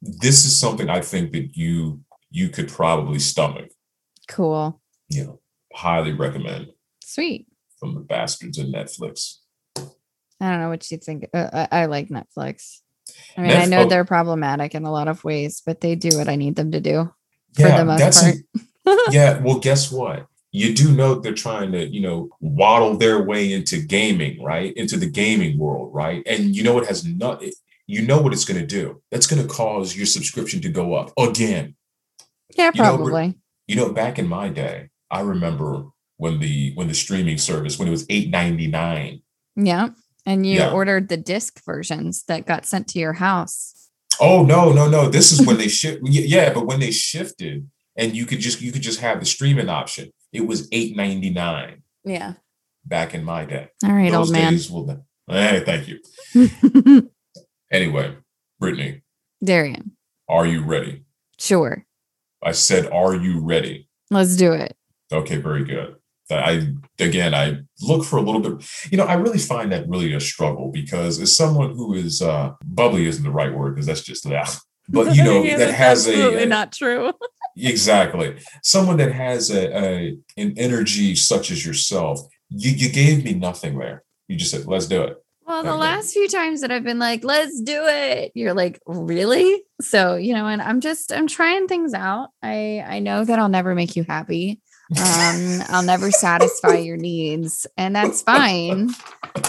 this 0.00 0.44
is 0.44 0.58
something 0.58 0.88
I 0.88 1.00
think 1.00 1.32
that 1.32 1.56
you 1.56 2.00
you 2.30 2.48
could 2.48 2.68
probably 2.68 3.18
stomach. 3.18 3.70
Cool. 4.28 4.80
You 5.08 5.24
know, 5.24 5.40
highly 5.72 6.12
recommend 6.12 6.68
Sweet. 7.02 7.46
from 7.78 7.94
the 7.94 8.00
bastards 8.00 8.58
in 8.58 8.72
Netflix. 8.72 9.38
I 9.76 10.50
don't 10.50 10.60
know 10.60 10.68
what 10.68 10.90
you 10.90 10.98
think. 10.98 11.28
Uh, 11.34 11.66
I, 11.70 11.82
I 11.82 11.86
like 11.86 12.08
Netflix. 12.08 12.80
I 13.36 13.42
mean, 13.42 13.50
I 13.50 13.64
know 13.66 13.80
oh. 13.80 13.88
they're 13.88 14.04
problematic 14.04 14.74
in 14.74 14.84
a 14.84 14.92
lot 14.92 15.08
of 15.08 15.24
ways, 15.24 15.62
but 15.64 15.80
they 15.80 15.96
do 15.96 16.16
what 16.16 16.28
I 16.28 16.36
need 16.36 16.56
them 16.56 16.70
to 16.72 16.80
do 16.80 17.12
for 17.54 17.68
the 17.68 17.84
most 17.84 17.98
that's 17.98 18.22
part. 18.22 18.36
a- 18.36 18.60
yeah. 19.10 19.38
Well, 19.40 19.58
guess 19.58 19.90
what? 19.92 20.26
You 20.52 20.74
do 20.74 20.90
know 20.92 21.14
they're 21.14 21.32
trying 21.34 21.70
to, 21.72 21.86
you 21.86 22.00
know, 22.00 22.28
waddle 22.40 22.96
their 22.96 23.22
way 23.22 23.52
into 23.52 23.80
gaming, 23.80 24.42
right? 24.42 24.72
Into 24.74 24.96
the 24.96 25.08
gaming 25.08 25.58
world, 25.58 25.94
right? 25.94 26.22
And 26.26 26.54
you 26.56 26.62
know 26.64 26.78
it 26.78 26.88
has 26.88 27.04
not. 27.04 27.42
You 27.86 28.02
know 28.02 28.20
what 28.20 28.32
it's 28.32 28.44
going 28.44 28.60
to 28.60 28.66
do. 28.66 29.00
That's 29.10 29.26
going 29.26 29.42
to 29.42 29.48
cause 29.48 29.96
your 29.96 30.06
subscription 30.06 30.60
to 30.62 30.68
go 30.68 30.94
up 30.94 31.12
again. 31.18 31.74
yeah, 32.56 32.70
you 32.74 32.82
know, 32.82 32.96
probably. 32.96 33.34
You 33.68 33.76
know, 33.76 33.92
back 33.92 34.18
in 34.18 34.26
my 34.28 34.48
day, 34.48 34.90
I 35.10 35.20
remember 35.20 35.84
when 36.16 36.38
the 36.40 36.72
when 36.74 36.88
the 36.88 36.94
streaming 36.94 37.38
service 37.38 37.78
when 37.78 37.88
it 37.88 37.92
was 37.92 38.06
eight 38.10 38.30
ninety 38.30 38.66
nine. 38.66 39.22
yeah. 39.56 39.90
And 40.26 40.44
you 40.46 40.58
Yeah. 40.58 40.72
ordered 40.72 41.08
the 41.08 41.16
disc 41.16 41.64
versions 41.64 42.24
that 42.24 42.46
got 42.46 42.66
sent 42.66 42.86
to 42.88 42.98
your 42.98 43.14
house. 43.14 43.88
Oh 44.20 44.44
no, 44.44 44.70
no, 44.72 44.86
no! 44.88 45.08
This 45.08 45.32
is 45.32 45.44
when 45.46 45.56
they 45.56 45.68
shift. 45.68 46.00
Yeah, 46.04 46.52
but 46.52 46.66
when 46.66 46.78
they 46.80 46.90
shifted, 46.90 47.68
and 47.96 48.16
you 48.16 48.26
could 48.26 48.40
just 48.40 48.60
you 48.60 48.72
could 48.72 48.82
just 48.82 49.00
have 49.00 49.20
the 49.20 49.26
streaming 49.26 49.68
option. 49.68 50.10
It 50.32 50.46
was 50.46 50.68
eight 50.72 50.96
ninety 50.96 51.30
nine 51.30 51.82
Yeah. 52.04 52.34
back 52.84 53.14
in 53.14 53.24
my 53.24 53.44
day. 53.44 53.68
All 53.84 53.92
right, 53.92 54.10
Those 54.12 54.28
old 54.30 54.32
man. 54.32 54.58
will. 54.70 55.06
Hey, 55.28 55.62
thank 55.64 55.88
you. 55.88 57.10
Anyway, 57.72 58.16
Brittany, 58.58 59.02
Darian. 59.44 59.92
are 60.28 60.44
you 60.44 60.64
ready? 60.64 61.04
Sure. 61.38 61.86
I 62.42 62.50
said, 62.50 62.90
are 62.90 63.14
you 63.14 63.38
ready? 63.40 63.88
Let's 64.10 64.34
do 64.34 64.52
it. 64.52 64.76
Okay, 65.12 65.36
very 65.36 65.64
good. 65.64 65.94
I 66.32 66.74
again, 66.98 67.32
I 67.34 67.58
look 67.80 68.04
for 68.04 68.16
a 68.16 68.22
little 68.22 68.40
bit. 68.40 68.68
You 68.90 68.98
know, 68.98 69.04
I 69.04 69.14
really 69.14 69.38
find 69.38 69.70
that 69.72 69.88
really 69.88 70.12
a 70.14 70.20
struggle 70.20 70.70
because 70.72 71.20
as 71.20 71.36
someone 71.36 71.70
who 71.76 71.94
is 71.94 72.22
uh 72.22 72.52
bubbly 72.64 73.06
isn't 73.06 73.22
the 73.24 73.30
right 73.30 73.52
word 73.52 73.74
because 73.74 73.86
that's 73.86 74.02
just 74.02 74.28
that. 74.28 74.56
But 74.88 75.14
you 75.16 75.22
know, 75.24 75.42
Yeah, 75.44 75.56
that 75.58 75.74
has 75.74 76.06
absolutely 76.08 76.42
a, 76.42 76.46
a 76.46 76.46
not 76.46 76.72
true. 76.72 77.12
Exactly 77.56 78.38
someone 78.62 78.96
that 78.98 79.12
has 79.12 79.50
a, 79.50 79.76
a 79.76 80.16
an 80.36 80.54
energy 80.56 81.14
such 81.14 81.50
as 81.50 81.64
yourself. 81.64 82.20
You 82.48 82.70
you 82.72 82.90
gave 82.90 83.24
me 83.24 83.34
nothing 83.34 83.78
there. 83.78 84.02
You 84.28 84.36
just 84.36 84.50
said, 84.50 84.66
let's 84.66 84.86
do 84.86 85.02
it. 85.02 85.16
Well, 85.46 85.64
the 85.64 85.70
Okay. 85.70 85.78
last 85.80 86.12
few 86.12 86.28
times 86.28 86.60
that 86.60 86.70
I've 86.70 86.84
been 86.84 87.00
like, 87.00 87.24
let's 87.24 87.60
do 87.60 87.82
it, 87.86 88.30
you're 88.36 88.54
like, 88.54 88.80
really? 88.86 89.64
So, 89.80 90.14
you 90.14 90.32
know, 90.34 90.46
and 90.46 90.62
I'm 90.62 90.80
just 90.80 91.12
I'm 91.12 91.26
trying 91.26 91.66
things 91.66 91.92
out. 91.94 92.28
I 92.42 92.84
I 92.86 92.98
know 93.00 93.24
that 93.24 93.38
I'll 93.38 93.48
never 93.48 93.74
make 93.74 93.96
you 93.96 94.04
happy. 94.04 94.60
Um, 94.96 95.62
I'll 95.68 95.82
never 95.84 96.10
satisfy 96.10 96.78
your 96.78 96.96
needs, 96.96 97.66
and 97.76 97.94
that's 97.94 98.22
fine. 98.22 98.90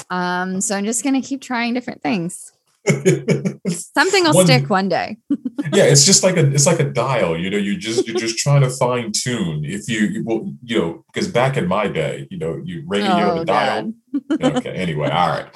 Um, 0.09 0.61
so 0.61 0.75
I'm 0.75 0.85
just 0.85 1.03
gonna 1.03 1.21
keep 1.21 1.41
trying 1.41 1.73
different 1.73 2.01
things. 2.03 2.51
Something 3.67 4.23
will 4.23 4.33
One- 4.33 4.45
stick 4.45 4.69
one 4.69 4.89
day. 4.89 5.17
yeah, 5.73 5.83
it's 5.83 6.05
just 6.05 6.23
like 6.23 6.35
a 6.37 6.47
it's 6.51 6.65
like 6.65 6.79
a 6.79 6.89
dial. 6.89 7.37
You 7.37 7.49
know, 7.49 7.57
you 7.57 7.77
just 7.77 8.07
you're 8.07 8.17
just 8.17 8.37
trying 8.37 8.61
to 8.61 8.69
fine 8.69 9.11
tune. 9.11 9.63
If 9.65 9.87
you 9.89 9.99
you- 10.07 10.23
well, 10.25 10.51
you 10.63 10.79
know, 10.79 11.05
because 11.13 11.27
back 11.27 11.57
in 11.57 11.67
my 11.67 11.87
day, 11.87 12.27
you 12.31 12.37
know, 12.37 12.59
you 12.63 12.83
radio 12.87 13.11
Oh, 13.33 13.39
the 13.39 13.45
dial. 13.45 13.93
Okay. 14.41 14.71
Anyway, 14.71 15.09
all 15.09 15.29
right. 15.29 15.47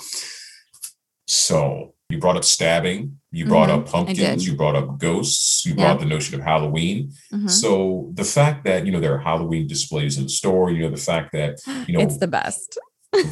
So 1.28 1.94
you 2.10 2.20
brought 2.20 2.38
up 2.38 2.44
stabbing. 2.44 3.18
You 3.32 3.46
brought 3.48 3.70
Mhm, 3.70 3.80
up 3.80 3.88
pumpkins. 3.90 4.48
You 4.48 4.56
brought 4.56 4.76
up 4.76 4.98
ghosts. 5.00 5.66
You 5.66 5.74
Yeah. 5.74 5.84
brought 5.86 6.00
the 6.00 6.06
notion 6.06 6.36
of 6.40 6.46
Halloween. 6.46 7.12
Mhm. 7.34 7.50
So 7.50 8.12
the 8.14 8.24
fact 8.24 8.64
that 8.66 8.86
you 8.86 8.92
know 8.92 9.00
there 9.00 9.14
are 9.16 9.20
Halloween 9.20 9.68
displays 9.68 10.18
in 10.18 10.24
the 10.24 10.30
store. 10.30 10.72
You 10.72 10.84
know 10.84 10.92
the 10.92 10.98
fact 11.12 11.32
that 11.34 11.60
you 11.88 11.94
know 11.98 12.02
it's 12.02 12.18
the 12.20 12.28
best. 12.28 12.78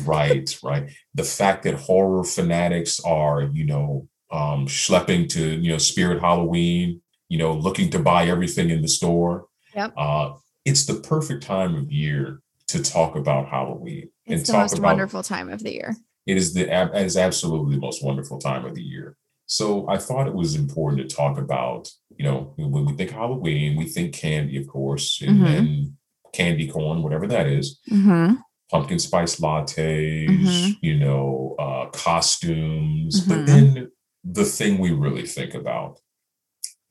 Right, 0.05 0.57
right. 0.63 0.89
The 1.15 1.23
fact 1.23 1.63
that 1.63 1.75
horror 1.75 2.23
fanatics 2.23 2.99
are 3.01 3.43
you 3.43 3.65
know 3.65 4.07
um, 4.31 4.67
schlepping 4.67 5.29
to 5.29 5.59
you 5.59 5.71
know 5.71 5.77
Spirit 5.77 6.21
Halloween. 6.21 7.01
You 7.29 7.39
know, 7.39 7.53
looking 7.53 7.89
to 7.91 7.99
buy 7.99 8.27
everything 8.27 8.69
in 8.69 8.81
the 8.83 8.87
store. 8.87 9.47
Yep. 9.75 9.93
Uh, 9.97 10.33
it's 10.65 10.85
the 10.85 10.95
perfect 10.95 11.41
time 11.43 11.73
of 11.75 11.91
year 11.91 12.41
to 12.67 12.83
talk 12.83 13.15
about 13.15 13.47
Halloween 13.47 14.09
It's 14.25 14.45
the 14.47 14.53
talk 14.53 14.61
most 14.63 14.77
about 14.77 14.87
wonderful 14.89 15.23
time 15.23 15.49
of 15.49 15.63
the 15.63 15.73
year. 15.73 15.95
it 16.27 16.37
is 16.37 16.53
the 16.53 16.63
it 16.71 17.05
is 17.05 17.17
absolutely 17.17 17.75
the 17.75 17.81
most 17.81 18.03
wonderful 18.03 18.37
time 18.37 18.65
of 18.65 18.75
the 18.75 18.83
year. 18.83 19.17
So 19.47 19.87
I 19.89 19.97
thought 19.97 20.27
it 20.27 20.33
was 20.35 20.53
important 20.55 21.09
to 21.09 21.15
talk 21.15 21.37
about 21.39 21.89
you 22.17 22.23
know, 22.23 22.53
when 22.57 22.85
we 22.85 22.93
think 22.93 23.09
Halloween, 23.09 23.75
we 23.75 23.85
think 23.85 24.13
candy, 24.13 24.57
of 24.57 24.67
course, 24.67 25.19
and, 25.21 25.39
Mhm. 25.41 25.57
and 25.57 25.93
candy 26.33 26.67
corn, 26.67 27.01
whatever 27.01 27.25
that 27.27 27.47
is, 27.47 27.79
hmm 27.89 28.33
pumpkin 28.73 28.97
spice 28.97 29.35
lattes, 29.39 30.27
Mhm. 30.27 30.77
you 30.81 30.97
know, 30.97 31.55
uh, 31.59 31.85
costumes. 31.91 33.21
Mhm. 33.21 33.29
But 33.29 33.45
then 33.45 33.91
the 34.23 34.45
thing 34.45 34.79
we 34.79 34.91
really 34.91 35.27
think 35.27 35.53
about 35.53 35.99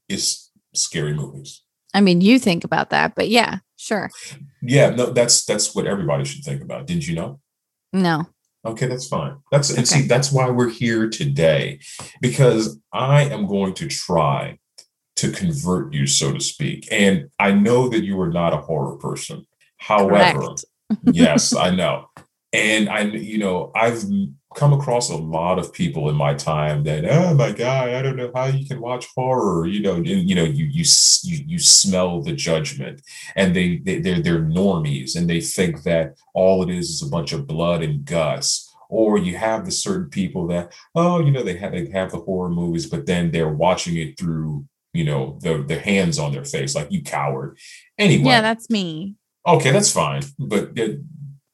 is 0.08 0.50
scary 0.74 1.12
movies. 1.14 1.62
I 1.92 2.00
mean, 2.00 2.20
you 2.20 2.38
think 2.38 2.62
about 2.64 2.90
that, 2.90 3.14
but 3.16 3.28
yeah, 3.28 3.58
sure. 3.76 4.10
Yeah, 4.62 4.90
no, 4.90 5.06
that's 5.12 5.44
that's 5.44 5.74
what 5.74 5.86
everybody 5.86 6.24
should 6.24 6.44
think 6.44 6.62
about. 6.62 6.86
Didn't 6.86 7.06
you 7.08 7.16
know? 7.16 7.40
No. 7.92 8.26
Okay, 8.64 8.86
that's 8.86 9.08
fine. 9.08 9.34
That's 9.50 9.70
and 9.70 9.80
Okay. 9.80 9.86
see, 10.02 10.02
that's 10.06 10.30
why 10.30 10.48
we're 10.48 10.70
here 10.70 11.08
today, 11.10 11.80
because 12.20 12.78
I 12.92 13.24
am 13.24 13.46
going 13.48 13.74
to 13.74 13.88
try 13.88 14.58
to 15.16 15.32
convert 15.32 15.92
you, 15.92 16.06
so 16.06 16.32
to 16.32 16.40
speak. 16.40 16.86
And 16.92 17.28
I 17.40 17.50
know 17.52 17.88
that 17.88 18.04
you 18.04 18.18
are 18.20 18.30
not 18.30 18.54
a 18.54 18.58
horror 18.68 18.96
person. 18.98 19.46
However, 19.78 20.38
Correct. 20.40 20.64
Yes, 21.12 21.54
I 21.54 21.70
know. 21.70 22.08
And 22.52 22.88
I, 22.88 23.00
you 23.02 23.38
know, 23.38 23.72
I've 23.74 24.04
come 24.54 24.74
across 24.74 25.08
a 25.08 25.16
lot 25.16 25.58
of 25.58 25.72
people 25.72 26.10
in 26.10 26.14
my 26.14 26.34
time 26.34 26.84
that, 26.84 27.06
oh 27.06 27.32
my 27.34 27.50
God, 27.52 27.88
I 27.88 28.02
don't 28.02 28.16
know 28.16 28.30
how 28.34 28.46
you 28.46 28.66
can 28.66 28.80
watch 28.80 29.08
horror. 29.16 29.66
You 29.66 29.80
know, 29.80 29.94
and, 29.94 30.06
you 30.06 30.34
know, 30.34 30.44
you 30.44 30.66
you 30.66 30.84
you, 31.22 31.44
you 31.46 31.58
smell 31.58 32.20
the 32.20 32.32
judgment, 32.32 33.00
and 33.36 33.56
they, 33.56 33.78
they 33.78 34.00
they're 34.00 34.20
they're 34.20 34.42
normies, 34.42 35.16
and 35.16 35.28
they 35.30 35.40
think 35.40 35.82
that 35.84 36.14
all 36.34 36.62
it 36.62 36.70
is 36.70 36.90
is 36.90 37.02
a 37.02 37.08
bunch 37.08 37.32
of 37.32 37.46
blood 37.46 37.82
and 37.82 38.04
guts. 38.04 38.68
Or 38.90 39.16
you 39.16 39.38
have 39.38 39.64
the 39.64 39.70
certain 39.70 40.10
people 40.10 40.46
that, 40.48 40.74
oh, 40.94 41.24
you 41.24 41.30
know, 41.30 41.42
they 41.42 41.56
have 41.56 41.72
they 41.72 41.88
have 41.88 42.10
the 42.10 42.18
horror 42.18 42.50
movies, 42.50 42.84
but 42.86 43.06
then 43.06 43.30
they're 43.30 43.48
watching 43.48 43.96
it 43.96 44.18
through, 44.18 44.66
you 44.92 45.04
know, 45.04 45.38
the 45.40 45.64
the 45.66 45.78
hands 45.78 46.18
on 46.18 46.32
their 46.32 46.44
face, 46.44 46.74
like 46.74 46.92
you 46.92 47.02
coward. 47.02 47.56
Anyway, 47.96 48.24
Yeah, 48.24 48.42
that's 48.42 48.68
me. 48.68 49.14
Okay, 49.46 49.70
that's 49.72 49.92
fine. 49.92 50.22
But 50.38 50.78
uh, 50.78 50.88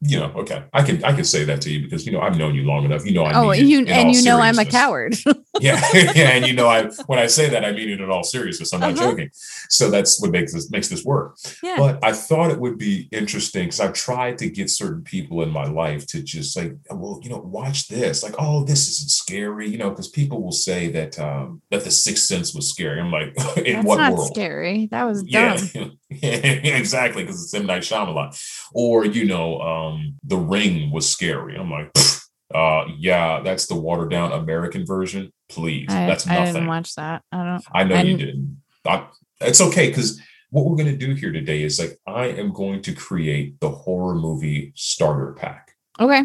you 0.01 0.17
know, 0.21 0.27
okay, 0.37 0.63
I 0.73 0.83
can 0.85 1.03
I 1.05 1.13
can 1.13 1.25
say 1.25 1.43
that 1.45 1.61
to 1.63 1.71
you 1.73 1.83
because 1.83 2.07
you 2.07 2.13
know 2.13 2.21
I've 2.21 2.39
known 2.39 2.55
you 2.55 2.63
long 2.63 2.85
enough. 2.85 3.05
You 3.05 3.15
know, 3.15 3.25
I 3.25 3.33
oh, 3.35 3.51
you 3.53 3.85
and 3.87 4.15
you 4.15 4.23
know 4.23 4.39
I'm 4.41 4.59
a 4.59 4.65
coward. 4.65 5.17
Yeah, 5.61 5.83
yeah, 5.93 6.29
and 6.31 6.47
you 6.47 6.53
know 6.53 6.69
I 6.69 6.85
when 7.09 7.19
I 7.19 7.27
say 7.27 7.49
that 7.49 7.65
I 7.65 7.73
mean 7.73 7.89
it 7.89 8.01
in 8.01 8.09
all 8.09 8.23
seriousness. 8.23 8.73
I'm 8.73 8.79
not 8.79 8.93
Uh-huh. 8.93 9.11
joking. 9.11 9.31
So 9.69 9.91
that's 9.91 10.21
what 10.23 10.31
makes 10.31 10.53
this 10.53 10.71
makes 10.71 10.89
this 10.89 11.05
work. 11.05 11.37
yeah. 11.65 11.75
But 11.77 11.99
I 12.05 12.13
thought 12.13 12.53
it 12.53 12.61
would 12.61 12.79
be 12.79 13.09
interesting 13.11 13.65
because 13.65 13.81
I've 13.81 13.93
tried 13.93 14.39
to 14.39 14.49
get 14.49 14.71
certain 14.71 15.03
people 15.03 15.43
in 15.43 15.51
my 15.51 15.65
life 15.65 16.07
to 16.09 16.23
just 16.23 16.57
like, 16.57 16.77
well, 16.93 17.19
you 17.25 17.31
know, 17.31 17.39
watch 17.39 17.89
this. 17.89 18.23
Like, 18.23 18.37
oh, 18.39 18.63
this 18.63 18.89
isn't 18.89 19.11
scary, 19.11 19.69
you 19.69 19.79
know, 19.79 19.91
because 19.91 20.07
people 20.07 20.41
will 20.45 20.53
say 20.53 20.93
that 20.93 21.19
um 21.19 21.61
that 21.73 21.83
the 21.83 21.91
Sixth 21.91 22.27
Sense 22.27 22.55
was 22.55 22.71
scary. 22.71 23.01
I'm 23.01 23.11
like, 23.11 23.35
in 23.57 23.73
that's 23.73 23.85
what 23.89 23.97
not 23.99 24.13
world? 24.13 24.29
scary. 24.33 24.87
That 24.93 25.05
was 25.07 25.25
Yeah, 25.27 25.57
dumb. 25.75 25.99
exactly, 26.23 27.23
because 27.23 27.45
it's 27.45 27.55
M 27.55 27.67
Night 27.67 27.83
Shyamalan. 27.83 28.39
Or 28.73 29.05
you 29.05 29.25
know, 29.27 29.61
um, 29.61 30.17
The 30.25 30.37
Ring 30.39 30.91
was 30.91 31.09
scary. 31.09 31.57
I'm 31.57 31.71
like, 31.71 31.93
"Pfft, 31.93 32.25
uh, 32.55 32.91
yeah, 32.99 33.41
that's 33.43 33.67
the 33.67 33.75
watered 33.77 34.11
down 34.11 34.33
American 34.33 34.87
version. 34.87 35.33
Please, 35.49 35.87
I, 35.91 36.07
that's 36.07 36.27
I 36.27 36.35
nothing. 36.39 36.55
didn't 36.55 36.69
watch 36.69 36.95
that. 36.95 37.23
I 37.33 37.45
don't. 37.45 37.65
I 37.73 37.85
know 37.85 37.95
I 37.97 38.03
you 38.03 38.17
didn't- 38.17 38.27
didn't. 38.27 38.63
I, 38.87 39.07
it's 39.41 39.61
okay 39.61 39.89
because 39.89 40.21
what 40.51 40.65
we're 40.65 40.77
going 40.77 40.99
to 40.99 41.07
do 41.07 41.15
here 41.15 41.31
today 41.31 41.63
is 41.63 41.79
like 41.79 41.99
I 42.07 42.27
am 42.27 42.53
going 42.53 42.81
to 42.83 42.93
create 42.95 43.61
the 43.61 43.69
horror 43.71 44.15
movie 44.15 44.73
starter 44.77 45.33
pack. 45.35 45.73
Okay. 46.01 46.23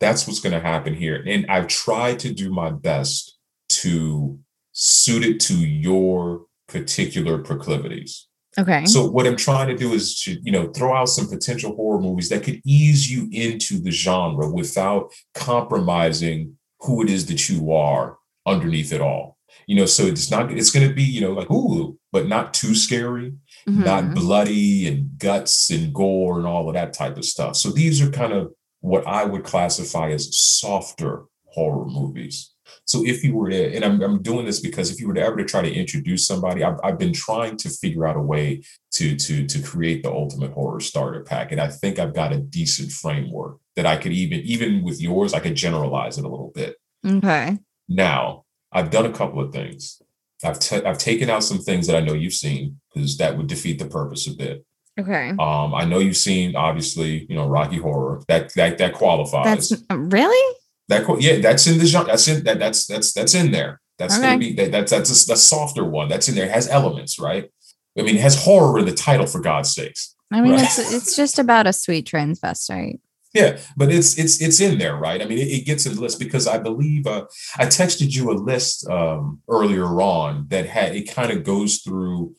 That's 0.00 0.26
what's 0.26 0.40
going 0.40 0.52
to 0.54 0.60
happen 0.60 0.94
here, 0.94 1.22
and 1.26 1.46
I've 1.48 1.68
tried 1.68 2.18
to 2.20 2.32
do 2.32 2.50
my 2.52 2.70
best 2.70 3.36
to 3.68 4.38
suit 4.72 5.24
it 5.24 5.40
to 5.40 5.54
your 5.54 6.46
particular 6.68 7.38
proclivities. 7.38 8.28
Okay. 8.58 8.84
So 8.86 9.06
what 9.10 9.26
I'm 9.26 9.36
trying 9.36 9.68
to 9.68 9.76
do 9.76 9.92
is 9.92 10.20
to, 10.22 10.38
you 10.42 10.50
know, 10.52 10.68
throw 10.68 10.94
out 10.96 11.08
some 11.10 11.28
potential 11.28 11.74
horror 11.76 12.00
movies 12.00 12.28
that 12.30 12.42
could 12.42 12.60
ease 12.64 13.10
you 13.10 13.28
into 13.30 13.78
the 13.78 13.90
genre 13.90 14.50
without 14.50 15.12
compromising 15.34 16.56
who 16.80 17.02
it 17.02 17.10
is 17.10 17.26
that 17.26 17.48
you 17.48 17.72
are 17.72 18.18
underneath 18.46 18.92
it 18.92 19.00
all. 19.00 19.36
You 19.66 19.76
know, 19.76 19.86
so 19.86 20.04
it's 20.04 20.30
not 20.30 20.52
it's 20.52 20.70
going 20.70 20.88
to 20.88 20.94
be, 20.94 21.02
you 21.02 21.20
know, 21.20 21.32
like 21.32 21.50
ooh, 21.50 21.98
but 22.12 22.28
not 22.28 22.54
too 22.54 22.74
scary, 22.74 23.32
not 23.66 24.04
Mhm. 24.04 24.14
bloody 24.14 24.86
and 24.86 25.18
guts 25.18 25.70
and 25.70 25.92
gore 25.92 26.38
and 26.38 26.46
all 26.46 26.68
of 26.68 26.74
that 26.74 26.92
type 26.92 27.16
of 27.16 27.24
stuff. 27.24 27.56
So 27.56 27.70
these 27.70 28.00
are 28.00 28.10
kind 28.10 28.32
of 28.32 28.52
what 28.80 29.06
I 29.06 29.24
would 29.24 29.42
classify 29.44 30.10
as 30.10 30.36
softer 30.36 31.24
horror 31.46 31.86
movies. 31.86 32.52
So 32.86 33.04
if 33.04 33.24
you 33.24 33.34
were 33.34 33.50
to, 33.50 33.74
and 33.74 33.84
I'm, 33.84 34.00
I'm 34.00 34.22
doing 34.22 34.46
this 34.46 34.60
because 34.60 34.92
if 34.92 35.00
you 35.00 35.08
were 35.08 35.14
to 35.14 35.20
ever 35.20 35.36
to 35.36 35.44
try 35.44 35.60
to 35.60 35.72
introduce 35.72 36.24
somebody, 36.24 36.62
I've, 36.62 36.78
I've 36.84 36.98
been 36.98 37.12
trying 37.12 37.56
to 37.58 37.68
figure 37.68 38.06
out 38.06 38.16
a 38.16 38.20
way 38.20 38.62
to 38.92 39.16
to 39.16 39.46
to 39.46 39.62
create 39.62 40.02
the 40.02 40.10
ultimate 40.10 40.52
horror 40.52 40.80
starter 40.80 41.22
pack, 41.22 41.52
and 41.52 41.60
I 41.60 41.68
think 41.68 41.98
I've 41.98 42.14
got 42.14 42.32
a 42.32 42.38
decent 42.38 42.92
framework 42.92 43.58
that 43.74 43.86
I 43.86 43.96
could 43.96 44.12
even 44.12 44.40
even 44.40 44.84
with 44.84 45.00
yours, 45.02 45.34
I 45.34 45.40
could 45.40 45.56
generalize 45.56 46.16
it 46.16 46.24
a 46.24 46.28
little 46.28 46.52
bit. 46.54 46.76
Okay. 47.04 47.58
Now 47.88 48.44
I've 48.72 48.90
done 48.90 49.06
a 49.06 49.12
couple 49.12 49.40
of 49.40 49.52
things. 49.52 50.00
I've 50.44 50.60
ta- 50.60 50.82
I've 50.86 50.98
taken 50.98 51.28
out 51.28 51.42
some 51.42 51.58
things 51.58 51.86
that 51.88 51.96
I 51.96 52.00
know 52.00 52.12
you've 52.12 52.34
seen 52.34 52.80
because 52.94 53.16
that 53.18 53.36
would 53.36 53.48
defeat 53.48 53.78
the 53.78 53.86
purpose 53.86 54.28
a 54.28 54.34
bit. 54.34 54.64
Okay. 54.98 55.30
Um, 55.30 55.74
I 55.74 55.84
know 55.84 55.98
you've 55.98 56.16
seen 56.16 56.56
obviously, 56.56 57.26
you 57.28 57.34
know, 57.34 57.48
Rocky 57.48 57.78
Horror. 57.78 58.22
That 58.28 58.54
that 58.54 58.78
that 58.78 58.94
qualifies. 58.94 59.68
That's 59.68 59.82
really 59.90 60.56
That 60.88 61.04
yeah, 61.20 61.40
that's 61.40 61.66
in 61.66 61.78
the 61.78 61.86
genre. 61.86 62.08
That's 62.12 62.28
in 62.28 62.44
that 62.44 62.58
that's 62.58 62.86
that's 62.86 63.12
that's 63.12 63.34
in 63.34 63.50
there. 63.50 63.80
That's 63.98 64.18
gonna 64.18 64.38
be 64.38 64.52
that, 64.54 64.70
that's 64.72 64.90
that's 64.92 65.24
a, 65.24 65.26
the 65.28 65.36
softer 65.36 65.84
one. 65.84 66.08
That's 66.08 66.28
in 66.28 66.34
there. 66.34 66.46
It 66.46 66.52
has 66.52 66.68
elements, 66.68 67.18
right? 67.18 67.50
I 67.98 68.02
mean, 68.02 68.16
it 68.16 68.20
has 68.20 68.44
horror 68.44 68.78
in 68.78 68.84
the 68.84 68.92
title 68.92 69.26
for 69.26 69.40
God's 69.40 69.72
sakes. 69.74 70.14
I 70.32 70.40
mean, 70.40 70.52
Right. 70.52 70.62
it's 70.62 70.78
it's 70.92 71.16
just 71.16 71.38
about 71.38 71.66
a 71.66 71.72
sweet 71.72 72.06
transvestite. 72.06 73.00
Yeah, 73.34 73.58
but 73.76 73.90
it's 73.90 74.16
it's 74.18 74.40
it's 74.40 74.60
in 74.60 74.78
there, 74.78 74.96
right? 74.96 75.20
I 75.20 75.24
mean, 75.24 75.38
it, 75.38 75.48
it 75.48 75.66
gets 75.66 75.86
in 75.86 75.94
the 75.94 76.00
list 76.00 76.18
because 76.18 76.46
I 76.46 76.58
believe 76.58 77.06
uh, 77.06 77.24
I 77.58 77.66
texted 77.66 78.14
you 78.14 78.30
a 78.30 78.34
list 78.34 78.88
um, 78.88 79.40
earlier 79.48 79.86
on 80.00 80.46
that 80.48 80.66
had 80.66 80.94
it 80.94 81.10
kind 81.12 81.32
of 81.32 81.42
goes 81.42 81.78
through, 81.78 82.34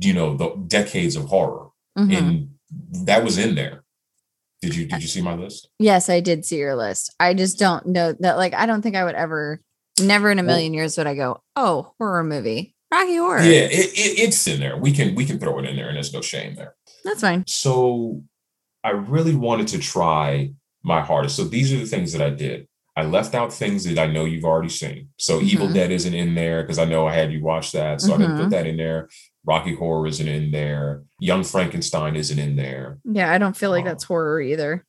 you 0.00 0.12
know, 0.12 0.36
the 0.36 0.50
decades 0.66 1.16
of 1.16 1.24
horror, 1.26 1.68
Mhm. 1.98 2.18
and 2.18 3.06
that 3.06 3.24
was 3.24 3.38
in 3.38 3.54
there. 3.54 3.84
Did 4.66 4.74
you 4.76 4.86
did 4.86 5.00
you 5.02 5.08
see 5.08 5.22
my 5.22 5.34
list? 5.34 5.68
Yes, 5.78 6.08
I 6.10 6.20
did 6.20 6.44
see 6.44 6.58
your 6.58 6.74
list. 6.74 7.14
I 7.20 7.34
just 7.34 7.58
don't 7.58 7.86
know 7.86 8.14
that. 8.20 8.36
Like, 8.36 8.52
I 8.54 8.66
don't 8.66 8.82
think 8.82 8.96
I 8.96 9.04
would 9.04 9.14
ever, 9.14 9.60
never 10.00 10.30
in 10.30 10.38
a 10.38 10.42
Well- 10.42 10.56
million 10.56 10.74
years 10.74 10.98
would 10.98 11.06
I 11.06 11.14
go, 11.14 11.40
oh, 11.54 11.92
horror 11.98 12.24
movie, 12.24 12.74
Rocky 12.92 13.16
Horror. 13.16 13.42
Yeah, 13.42 13.60
it, 13.70 13.92
it, 13.92 14.18
it's 14.18 14.46
in 14.48 14.58
there. 14.58 14.76
We 14.76 14.90
can 14.92 15.14
we 15.14 15.24
can 15.24 15.38
throw 15.38 15.58
it 15.60 15.64
in 15.66 15.76
there, 15.76 15.86
and 15.88 15.94
there's 15.96 16.12
no 16.12 16.20
shame 16.20 16.56
there. 16.56 16.74
that's 17.04 17.20
fine. 17.20 17.44
So 17.46 18.22
I 18.82 18.90
really 18.90 19.34
wanted 19.36 19.68
to 19.68 19.78
try 19.78 20.52
my 20.82 21.00
hardest. 21.00 21.36
So 21.36 21.44
these 21.44 21.72
are 21.72 21.76
the 21.78 21.86
things 21.86 22.12
that 22.12 22.22
I 22.22 22.30
did. 22.30 22.66
I 22.96 23.04
left 23.04 23.34
out 23.34 23.52
things 23.52 23.84
that 23.84 23.98
I 23.98 24.06
know 24.06 24.24
you've 24.24 24.44
already 24.44 24.70
seen. 24.70 25.10
So 25.18 25.40
Evil 25.40 25.68
Mhm. 25.68 25.74
Dead 25.74 25.90
isn't 25.92 26.14
in 26.14 26.34
there 26.34 26.62
because 26.62 26.78
I 26.78 26.86
know 26.86 27.06
I 27.06 27.12
had 27.14 27.30
you 27.32 27.42
watch 27.42 27.72
that. 27.72 28.00
So 28.00 28.14
I 28.14 28.18
didn't 28.18 28.38
put 28.38 28.50
that 28.50 28.66
in 28.66 28.76
there. 28.78 29.08
Rocky 29.46 29.74
Horror 29.74 30.06
isn't 30.08 30.26
in 30.28 30.50
there. 30.50 31.04
Young 31.20 31.44
Frankenstein 31.44 32.16
isn't 32.16 32.38
in 32.38 32.56
there. 32.56 32.98
Yeah, 33.04 33.32
I 33.32 33.38
don't 33.38 33.56
feel 33.56 33.70
like 33.70 33.84
Oh. 33.84 33.88
that's 33.88 34.04
horror 34.04 34.40
either. 34.40 34.84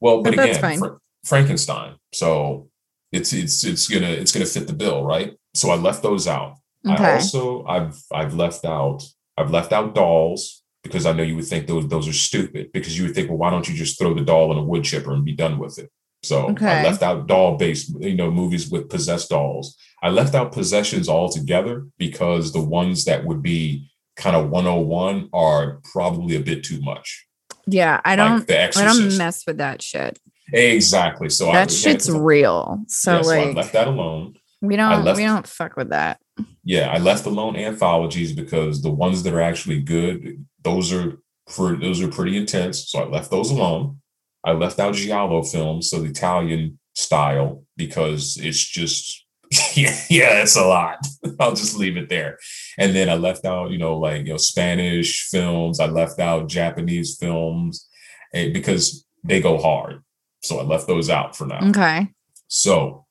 Well, 0.00 0.22
but 0.22 0.34
But 0.36 0.44
again, 0.44 0.60
fine. 0.60 0.78
Fra- 0.78 0.98
Frankenstein. 1.24 1.94
So 2.12 2.68
it's 3.12 3.32
it's 3.32 3.64
it's 3.64 3.88
gonna 3.88 4.08
it's 4.08 4.32
gonna 4.32 4.46
fit 4.46 4.66
the 4.66 4.72
bill, 4.72 5.04
right? 5.04 5.34
So 5.54 5.70
I 5.70 5.76
left 5.76 6.02
those 6.02 6.26
out. 6.26 6.56
I 6.86 7.14
also 7.14 7.64
I've 7.66 7.96
I've 8.12 8.34
left 8.34 8.64
out 8.64 9.02
I've 9.36 9.50
left 9.50 9.72
out 9.72 9.94
dolls 9.94 10.62
because 10.82 11.04
I 11.06 11.12
know 11.12 11.22
you 11.22 11.36
would 11.36 11.46
think 11.46 11.66
those 11.66 11.86
those 11.88 12.08
are 12.08 12.12
stupid 12.12 12.72
because 12.72 12.98
you 12.98 13.04
would 13.04 13.14
think, 13.14 13.28
well, 13.28 13.38
why 13.38 13.50
don't 13.50 13.68
you 13.68 13.74
just 13.74 13.98
throw 13.98 14.14
the 14.14 14.22
doll 14.24 14.50
in 14.52 14.58
a 14.58 14.62
wood 14.62 14.84
chipper 14.84 15.12
and 15.12 15.24
be 15.24 15.32
done 15.32 15.58
with 15.58 15.78
it? 15.78 15.90
So 16.22 16.46
I 16.48 16.50
Okay. 16.52 16.82
left 16.84 17.02
out 17.02 17.26
doll 17.26 17.56
based, 17.56 17.94
you 18.00 18.14
know, 18.14 18.30
movies 18.30 18.70
with 18.70 18.88
possessed 18.88 19.28
dolls. 19.30 19.76
I 20.02 20.08
left 20.10 20.34
out 20.34 20.52
possessions 20.52 21.08
altogether 21.08 21.86
because 21.98 22.52
the 22.52 22.60
ones 22.62 23.04
that 23.04 23.24
would 23.26 23.42
be 23.42 23.89
kind 24.20 24.36
of 24.36 24.50
101 24.50 25.30
are 25.32 25.80
probably 25.92 26.36
a 26.36 26.40
bit 26.40 26.62
too 26.62 26.80
much. 26.82 27.26
yeah, 27.66 28.00
I 28.04 28.16
don't. 28.16 28.46
the 28.46 28.64
I 28.78 28.84
don't 28.84 29.16
mess 29.16 29.44
with 29.46 29.58
that 29.58 29.82
shit. 29.82 30.18
exactly. 30.52 31.28
So 31.30 31.50
I, 31.50 31.54
that 31.54 31.70
yeah, 31.72 31.76
shit's 31.78 32.10
I- 32.10 32.18
real. 32.18 32.84
So 32.88 33.16
yeah, 33.16 33.22
so 33.22 33.30
I 33.32 33.44
like, 33.46 33.56
left 33.56 33.72
that 33.72 33.88
alone. 33.88 34.34
we 34.60 34.76
don't. 34.76 35.04
left- 35.04 35.16
we 35.16 35.24
don't 35.24 35.46
fuck 35.46 35.76
with 35.76 35.90
that. 35.90 36.20
Yeah, 36.64 36.90
I 36.90 36.98
left 36.98 37.26
alone 37.26 37.56
anthologies 37.56 38.32
because 38.32 38.82
the 38.82 38.90
ones 38.90 39.22
that 39.22 39.32
are 39.34 39.40
actually 39.40 39.80
good, 39.80 40.44
those 40.62 40.92
are 40.92 41.18
for 41.48 41.74
those 41.76 42.00
are 42.02 42.08
pretty 42.08 42.36
intense. 42.36 42.90
So 42.90 43.00
I 43.02 43.06
left 43.08 43.30
those 43.30 43.50
alone. 43.50 44.00
I 44.44 44.52
left 44.52 44.78
out 44.78 44.94
Giallo 44.94 45.42
films, 45.42 45.90
so 45.90 45.98
the 46.00 46.10
Italian 46.10 46.78
style, 46.94 47.64
because 47.76 48.38
it's 48.40 48.62
just 48.64 49.24
yeah, 49.76 49.96
yeah, 50.08 50.42
it's 50.42 50.56
a 50.56 50.64
lot. 50.64 50.98
I'll 51.40 51.54
just 51.54 51.76
leave 51.76 51.96
it 51.96 52.08
there. 52.08 52.38
And 52.78 52.94
then 52.94 53.08
I 53.08 53.14
left 53.14 53.44
out, 53.44 53.70
you 53.70 53.78
know, 53.78 53.96
like 53.98 54.26
you 54.26 54.32
know, 54.32 54.36
Spanish 54.36 55.28
films. 55.28 55.80
I 55.80 55.86
left 55.86 56.20
out 56.20 56.48
Japanese 56.48 57.16
films 57.16 57.88
eh, 58.34 58.50
because 58.52 59.04
they 59.24 59.40
go 59.40 59.58
hard. 59.58 60.02
So 60.42 60.58
I 60.58 60.62
left 60.62 60.86
those 60.86 61.10
out 61.10 61.36
for 61.36 61.46
now. 61.46 61.68
Okay. 61.68 62.08
So 62.48 63.04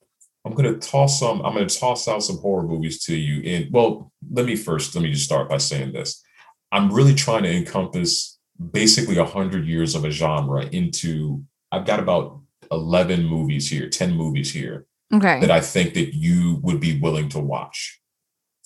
I'm 0.45 0.53
gonna 0.53 0.77
toss 0.77 1.19
some. 1.19 1.41
I'm 1.41 1.53
gonna 1.53 1.67
toss 1.67 2.07
out 2.07 2.23
some 2.23 2.37
horror 2.37 2.63
movies 2.63 3.03
to 3.05 3.15
you. 3.15 3.41
And 3.43 3.71
well, 3.71 4.11
let 4.31 4.45
me 4.45 4.55
first 4.55 4.95
let 4.95 5.03
me 5.03 5.11
just 5.11 5.25
start 5.25 5.49
by 5.49 5.57
saying 5.57 5.93
this. 5.93 6.23
I'm 6.71 6.91
really 6.91 7.15
trying 7.15 7.43
to 7.43 7.51
encompass 7.55 8.37
basically 8.71 9.17
a 9.17 9.25
hundred 9.25 9.65
years 9.67 9.95
of 9.95 10.05
a 10.05 10.11
genre 10.11 10.65
into. 10.65 11.43
I've 11.71 11.85
got 11.85 11.99
about 11.99 12.41
eleven 12.71 13.25
movies 13.25 13.69
here, 13.69 13.89
ten 13.89 14.13
movies 14.15 14.51
here 14.51 14.85
Okay. 15.13 15.39
that 15.41 15.51
I 15.51 15.61
think 15.61 15.93
that 15.95 16.15
you 16.15 16.59
would 16.63 16.79
be 16.79 16.99
willing 16.99 17.29
to 17.29 17.39
watch. 17.39 17.99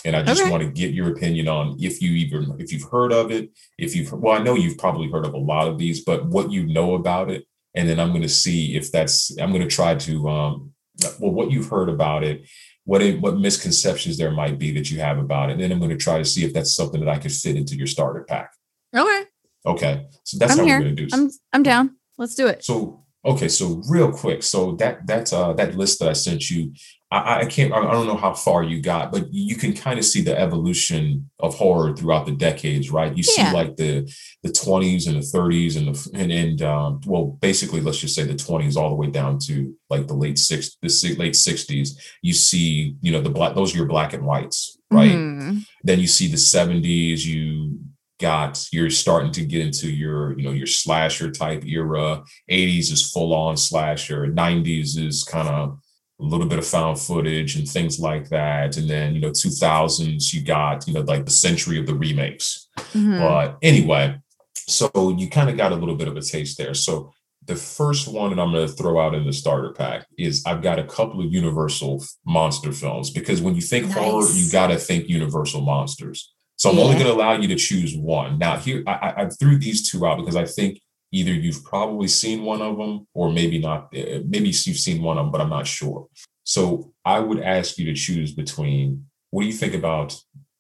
And 0.06 0.16
I 0.16 0.22
just 0.24 0.42
Okay. 0.42 0.52
want 0.52 0.64
to 0.64 0.70
get 0.70 0.94
your 0.94 1.10
opinion 1.12 1.48
on 1.48 1.78
if 1.80 2.02
you 2.02 2.12
even 2.12 2.56
if 2.60 2.72
you've 2.74 2.90
heard 2.92 3.14
of 3.14 3.32
it, 3.32 3.50
if 3.78 3.96
you've 3.96 4.12
well, 4.12 4.34
I 4.40 4.44
know 4.44 4.56
you've 4.56 4.78
probably 4.78 5.10
heard 5.10 5.26
of 5.26 5.34
a 5.34 5.38
lot 5.38 5.68
of 5.68 5.78
these, 5.78 6.04
but 6.04 6.26
what 6.28 6.52
you 6.52 6.66
know 6.66 6.96
about 6.96 7.32
it, 7.32 7.46
and 7.76 7.88
then 7.88 8.00
I'm 8.00 8.10
going 8.10 8.22
to 8.24 8.30
see 8.30 8.76
if 8.76 8.92
that's 8.92 9.36
I'm 9.40 9.52
going 9.52 9.68
to 9.68 9.76
try 9.76 9.96
to 9.96 10.30
um 10.30 10.72
well 11.20 11.32
what 11.32 11.52
you've 11.52 11.70
heard 11.70 11.90
about 11.90 12.24
it, 12.24 12.46
what 12.84 13.02
it, 13.02 13.22
what 13.22 13.40
misconceptions 13.40 14.18
there 14.18 14.32
might 14.32 14.60
be 14.60 14.72
that 14.74 14.92
you 14.92 15.00
have 15.00 15.18
about 15.20 15.50
it, 15.50 15.54
and 15.54 15.62
then 15.62 15.72
I'm 15.72 15.80
going 15.80 15.90
to 15.98 15.98
try 15.98 16.18
to 16.18 16.26
see 16.26 16.44
if 16.44 16.54
that's 16.54 16.76
something 16.76 17.00
that 17.00 17.10
I 17.10 17.18
could 17.18 17.32
fit 17.32 17.56
into 17.56 17.76
your 17.76 17.88
starter 17.88 18.24
pack. 18.24 18.52
okay. 18.96 19.24
Okay, 19.66 20.06
so 20.26 20.38
that's 20.38 20.52
I'm 20.52 20.58
how 20.60 20.66
here. 20.66 20.78
we're 20.80 20.84
going 20.84 20.96
to 20.98 21.06
do. 21.06 21.10
I'm 21.14 21.30
I'm 21.54 21.64
down. 21.64 21.96
Let's 22.18 22.36
do 22.36 22.48
it. 22.48 22.66
So 22.66 23.06
okay, 23.24 23.48
so 23.48 23.82
real 23.90 24.12
quick, 24.12 24.44
so 24.44 24.74
that 24.74 25.08
that's 25.08 25.32
uh 25.32 25.54
that 25.54 25.78
list 25.78 26.00
that 26.00 26.10
I 26.10 26.14
sent 26.14 26.50
you, 26.52 26.74
I, 27.14 27.40
I 27.42 27.46
can't 27.46 27.72
I 27.74 27.80
don't 27.92 28.08
know 28.08 28.18
how 28.18 28.34
far 28.34 28.64
you 28.64 28.82
got, 28.82 29.12
but 29.12 29.32
you 29.32 29.56
can 29.56 29.74
kind 29.74 30.00
of 30.00 30.06
see 30.06 30.22
the 30.22 30.38
evolution 30.38 31.30
of 31.40 31.54
horror 31.56 31.96
throughout 31.96 32.26
the 32.26 32.32
decades, 32.32 32.90
right? 32.90 33.16
You 33.16 33.24
see 33.24 33.44
like 33.54 33.76
the 33.78 34.12
the 34.42 34.50
20s 34.50 35.08
and 35.08 35.16
the 35.18 35.22
30s 35.38 35.78
and 35.78 35.88
the 35.96 36.10
and 36.20 36.32
and 36.32 36.62
um, 36.64 37.02
well, 37.06 37.26
basically 37.42 37.82
let's 37.82 38.00
just 38.00 38.16
say 38.16 38.24
the 38.24 38.34
20s 38.34 38.76
all 38.76 38.90
the 38.90 38.96
way 38.96 39.08
down 39.08 39.38
to 39.48 39.76
like 39.90 40.08
the 40.08 40.16
late 40.16 40.40
six 40.40 40.76
the 40.82 41.16
late 41.18 41.36
60s. 41.36 41.90
You 42.22 42.34
see, 42.34 42.96
you 43.02 43.12
know, 43.12 43.22
the 43.22 43.30
black 43.30 43.54
those 43.56 43.74
are 43.74 43.78
your 43.78 43.88
black 43.88 44.14
and 44.14 44.26
whites, 44.26 44.78
right? 44.92 45.12
Mhm. 45.12 45.66
then 45.84 46.00
you 46.00 46.08
see 46.08 46.28
the 46.28 46.38
70s 46.38 47.26
you 47.26 47.80
got 48.20 48.68
you're 48.72 48.90
starting 48.90 49.32
to 49.34 49.44
get 49.44 49.60
into 49.62 49.90
your 49.92 50.38
you 50.38 50.44
know 50.46 50.52
your 50.52 50.68
slasher 50.68 51.30
type 51.32 51.64
era 51.66 52.24
80s 52.50 52.92
is 52.92 53.12
full 53.12 53.34
on 53.34 53.58
slasher 53.58 54.28
90s 54.28 54.98
is 54.98 55.24
kind 55.24 55.50
of 55.50 55.80
a 56.24 56.26
little 56.26 56.48
bit 56.48 56.60
of 56.60 56.66
found 56.66 56.98
footage 57.00 57.56
and 57.58 57.68
things 57.68 58.00
like 58.00 58.30
that 58.30 58.78
and 58.78 58.90
then 58.90 59.14
you 59.14 59.22
know 59.22 59.30
2000s 59.30 60.34
you 60.34 60.42
got 60.42 60.88
you 60.88 60.94
know 60.94 61.02
like 61.02 61.26
the 61.26 61.32
century 61.32 61.78
of 61.80 61.86
the 61.86 61.94
remakes 61.94 62.68
Mhm. 62.94 63.20
but 63.20 63.58
anyway 63.62 64.16
so 64.56 64.90
you 65.18 65.30
kind 65.30 65.50
of 65.50 65.58
got 65.58 65.72
a 65.72 65.76
little 65.76 65.96
bit 65.96 66.08
of 66.08 66.16
a 66.18 66.22
taste 66.22 66.58
there 66.58 66.74
so 66.74 67.12
the 67.46 67.56
first 67.56 68.08
one 68.08 68.30
that 68.30 68.42
I'm 68.42 68.54
going 68.54 68.66
to 68.66 68.74
throw 68.74 69.02
out 69.06 69.14
in 69.14 69.26
the 69.26 69.34
starter 69.34 69.74
pack 69.74 70.06
is 70.18 70.44
I've 70.46 70.62
got 70.62 70.80
a 70.80 70.84
couple 70.86 71.20
of 71.20 71.30
Universal 71.34 72.02
monster 72.26 72.72
films 72.72 73.10
because 73.10 73.42
when 73.42 73.54
you 73.54 73.62
think 73.62 73.92
horror, 73.92 74.26
you 74.32 74.50
got 74.50 74.68
to 74.68 74.78
think 74.78 75.10
Universal 75.10 75.60
monsters. 75.62 76.34
So 76.56 76.70
I'm 76.70 76.80
only 76.80 76.94
going 76.94 77.08
to 77.08 77.12
allow 77.14 77.34
you 77.34 77.50
to 77.50 77.56
choose 77.56 77.98
one. 77.98 78.38
Now, 78.40 78.56
here 78.56 78.82
I, 78.88 79.14
I 79.18 79.30
threw 79.30 79.58
these 79.58 79.92
two 79.92 80.06
out 80.08 80.20
because 80.20 80.38
I 80.38 80.46
think 80.46 80.80
either 81.14 81.32
you've 81.32 81.64
probably 81.64 82.08
seen 82.08 82.44
one 82.44 82.62
of 82.62 82.78
them 82.78 83.08
or 83.14 83.32
maybe 83.32 83.60
not. 83.60 83.80
uh, 83.96 84.20
Maybe 84.28 84.48
you've 84.50 84.84
seen 84.88 85.02
one 85.02 85.18
of 85.18 85.24
them, 85.26 85.32
but 85.32 85.40
I'm 85.42 85.50
not 85.58 85.68
sure. 85.68 86.08
So 86.44 86.92
I 87.06 87.20
would 87.20 87.40
ask 87.40 87.78
you 87.78 87.86
to 87.86 87.94
choose 87.94 88.34
between 88.34 89.06
what 89.30 89.42
do 89.44 89.48
you 89.48 89.54
think 89.54 89.74
about 89.76 90.10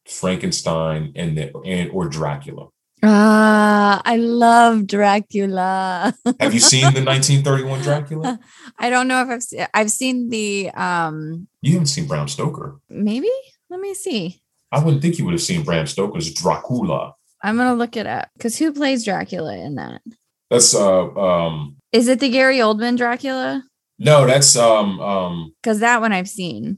Frankenstein 0.07 1.11
and 1.15 1.37
the, 1.37 1.51
and 1.65 1.89
or 1.91 2.07
Dracula? 2.07 2.67
Ah, 3.05 4.01
I 4.05 4.15
love 4.15 4.87
Dracula. 4.87 6.13
Have 6.39 6.53
you 6.53 6.59
seen 6.61 6.83
the 6.93 7.03
1931 7.03 7.81
Dracula? 7.81 8.39
I 8.79 8.89
don't 8.89 9.07
know 9.09 9.21
if 9.23 9.29
I've 9.29 9.43
se- 9.43 9.67
I've 9.73 9.91
seen 9.91 10.29
the 10.29 10.69
um 10.71 11.47
You 11.61 11.73
haven't 11.73 11.87
seen 11.87 12.07
Bram 12.07 12.27
Stoker. 12.29 12.79
maybe. 12.89 13.29
Let 13.69 13.79
me 13.81 13.93
see. 13.93 14.41
I 14.71 14.79
wouldn't 14.83 15.01
think 15.01 15.17
you 15.17 15.25
would 15.25 15.33
have 15.33 15.41
seen 15.41 15.63
Bram 15.63 15.85
Stoker's 15.87 16.33
Dracula. 16.33 17.13
I'm 17.43 17.57
gonna 17.57 17.75
look 17.75 17.97
it 17.97 18.07
up 18.07 18.29
because 18.37 18.57
who 18.57 18.71
plays 18.71 19.03
Dracula 19.03 19.57
in 19.57 19.75
that? 19.75 20.01
That's 20.53 20.75
uh 20.75 21.07
um 21.15 21.77
Is 21.91 22.07
it 22.07 22.19
the 22.19 22.29
Gary 22.29 22.57
Oldman 22.59 22.95
Dracula? 22.95 23.63
no, 23.97 24.27
that's 24.27 24.55
um 24.55 24.99
um 24.99 25.53
Because 25.63 25.79
that 25.79 25.99
one 25.99 26.13
I've 26.13 26.29
seen 26.29 26.77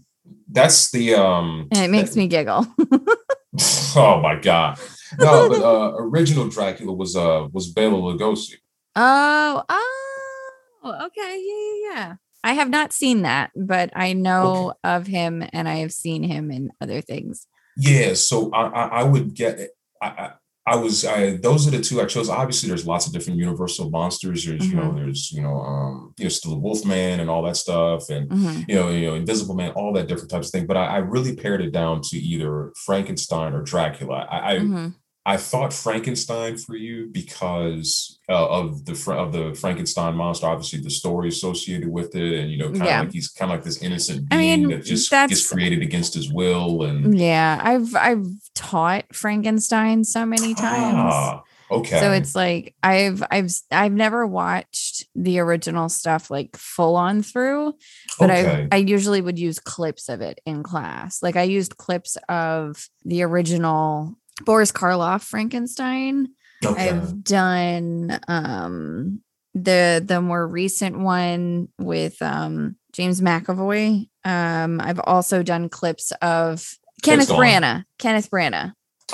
that's 0.49 0.91
the 0.91 1.15
um 1.15 1.67
and 1.71 1.83
it 1.83 1.89
makes 1.89 2.15
me 2.15 2.27
giggle. 2.27 2.65
oh 3.97 4.21
my 4.21 4.39
god. 4.39 4.79
No, 5.19 5.49
but 5.49 5.61
uh 5.61 5.91
original 5.97 6.47
Dracula 6.47 6.93
was 6.93 7.17
uh 7.17 7.47
was 7.51 7.67
Bela 7.67 7.97
Lugosi. 7.97 8.55
oh, 8.95 9.63
oh, 9.67 11.07
okay, 11.07 11.43
yeah, 11.45 11.89
yeah, 11.89 11.91
yeah. 11.91 12.15
I 12.45 12.53
have 12.53 12.69
not 12.69 12.93
seen 12.93 13.23
that, 13.23 13.51
but 13.57 13.89
I 13.93 14.13
know 14.13 14.75
of 14.85 15.05
him 15.05 15.43
and 15.51 15.67
I 15.67 15.77
have 15.77 15.91
seen 15.91 16.23
him 16.23 16.49
in 16.49 16.71
other 16.79 17.01
things. 17.01 17.45
Yeah, 17.75 18.13
so 18.13 18.51
I 18.51 18.67
I, 18.67 18.85
I 18.99 19.03
would 19.03 19.33
get 19.33 19.59
I, 20.01 20.07
I 20.07 20.31
I 20.67 20.75
was 20.75 21.05
I 21.05 21.37
those 21.37 21.67
are 21.67 21.71
the 21.71 21.79
two 21.81 22.01
I 22.01 22.05
chose. 22.05 22.27
Obviously, 22.27 22.67
there's 22.69 22.87
lots 22.87 23.05
of 23.05 23.13
different 23.13 23.37
universal 23.37 23.89
monsters. 23.91 24.43
There's 24.45 24.67
you 24.67 24.75
know 24.75 24.93
there's 24.95 25.31
you 25.31 25.41
know 25.43 25.61
um 25.61 26.13
you 26.17 26.25
know 26.25 26.29
still 26.29 26.51
the 26.51 26.57
Wolfman 26.57 27.19
and 27.19 27.29
all 27.29 27.43
that 27.43 27.55
stuff 27.57 28.09
and 28.09 28.29
Mhm. 28.29 28.65
you 28.67 28.75
know, 28.75 28.89
you 28.89 29.05
know, 29.07 29.15
Invisible 29.15 29.53
Man, 29.55 29.71
all 29.71 29.93
that 29.93 30.07
different 30.07 30.31
types 30.31 30.47
of 30.47 30.51
thing. 30.53 30.65
But 30.65 30.77
I, 30.77 30.85
I 30.85 30.97
really 30.97 31.35
pared 31.35 31.61
it 31.61 31.71
down 31.71 32.01
to 32.09 32.17
either 32.17 32.73
Frankenstein 32.85 33.53
or 33.53 33.61
Dracula. 33.61 34.25
I 34.29 34.53
I, 34.53 34.59
Mhm. 34.59 34.93
I 35.27 35.37
thought 35.37 35.73
Frankenstein 35.73 36.55
for 36.57 36.75
you 36.75 37.07
because 37.11 38.19
uh, 38.29 38.47
of 38.47 38.85
the 38.85 38.93
of 39.13 39.31
the 39.33 39.55
Frankenstein 39.59 40.15
monster, 40.15 40.45
obviously 40.45 40.81
the 40.81 40.91
story 40.91 41.29
associated 41.29 41.89
with 41.91 42.15
it, 42.15 42.39
and 42.39 42.51
you 42.51 42.57
know, 42.59 42.69
kind 42.69 42.81
of 42.81 42.87
Yeah. 42.87 42.99
like 43.01 43.11
he's 43.11 43.29
kind 43.29 43.51
of 43.51 43.57
like 43.57 43.63
this 43.65 43.81
innocent 43.81 44.27
I 44.31 44.37
being 44.37 44.67
mean, 44.67 44.69
that 44.69 44.85
just 44.85 45.09
gets 45.09 45.51
created 45.51 45.81
against 45.81 46.13
his 46.13 46.31
will. 46.31 46.83
And 46.83 47.17
Yeah, 47.17 47.59
I've 47.63 47.95
I've 47.95 48.27
taught 48.53 49.05
Frankenstein 49.15 50.03
so 50.03 50.25
many 50.27 50.53
times. 50.53 50.95
ah, 50.95 51.43
okay, 51.71 51.99
So 51.99 52.11
it's 52.11 52.35
like 52.35 52.75
I've 52.83 53.23
I've 53.31 53.49
I've 53.71 53.93
never 53.93 54.27
watched 54.27 55.05
the 55.15 55.39
original 55.39 55.89
stuff 55.89 56.29
like 56.29 56.55
full 56.55 56.95
on 56.95 57.23
through, 57.23 57.73
but 58.19 58.29
okay, 58.29 58.67
I 58.71 58.75
I 58.75 58.77
usually 58.77 59.21
would 59.21 59.39
use 59.39 59.57
clips 59.59 60.07
of 60.07 60.21
it 60.21 60.39
in 60.45 60.61
class. 60.61 61.23
Like 61.23 61.35
I 61.35 61.43
used 61.43 61.77
clips 61.77 62.15
of 62.29 62.87
the 63.03 63.23
original 63.23 64.15
Boris 64.43 64.71
Karloff 64.71 65.23
Frankenstein. 65.23 66.29
okay. 66.63 66.89
I've 66.89 67.23
done 67.23 68.19
um 68.27 69.21
the 69.53 70.03
the 70.05 70.21
more 70.21 70.47
recent 70.47 70.99
one 70.99 71.69
with 71.79 72.21
um 72.21 72.75
James 72.93 73.21
McAvoy. 73.21 74.07
Um 74.23 74.81
I've 74.81 74.99
also 74.99 75.43
done 75.43 75.69
clips 75.69 76.11
of 76.21 76.77
Kenneth. 77.03 77.29
Branagh. 77.29 77.83
Kenneth 77.99 78.29
Branagh 78.31 78.73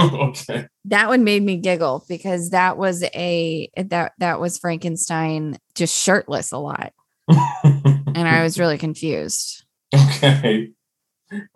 okay. 0.00 0.68
that 0.84 1.08
one 1.08 1.24
made 1.24 1.42
me 1.42 1.56
giggle 1.56 2.04
because 2.08 2.50
that 2.50 2.78
was 2.78 3.02
a 3.02 3.68
that 3.76 4.12
that 4.18 4.38
was 4.38 4.58
Frankenstein 4.58 5.58
just 5.74 6.00
shirtless 6.00 6.52
a 6.52 6.58
lot, 6.58 6.92
and 7.28 8.16
I 8.16 8.42
was 8.44 8.58
really 8.58 8.78
confused. 8.78 9.64
okay. 9.92 10.70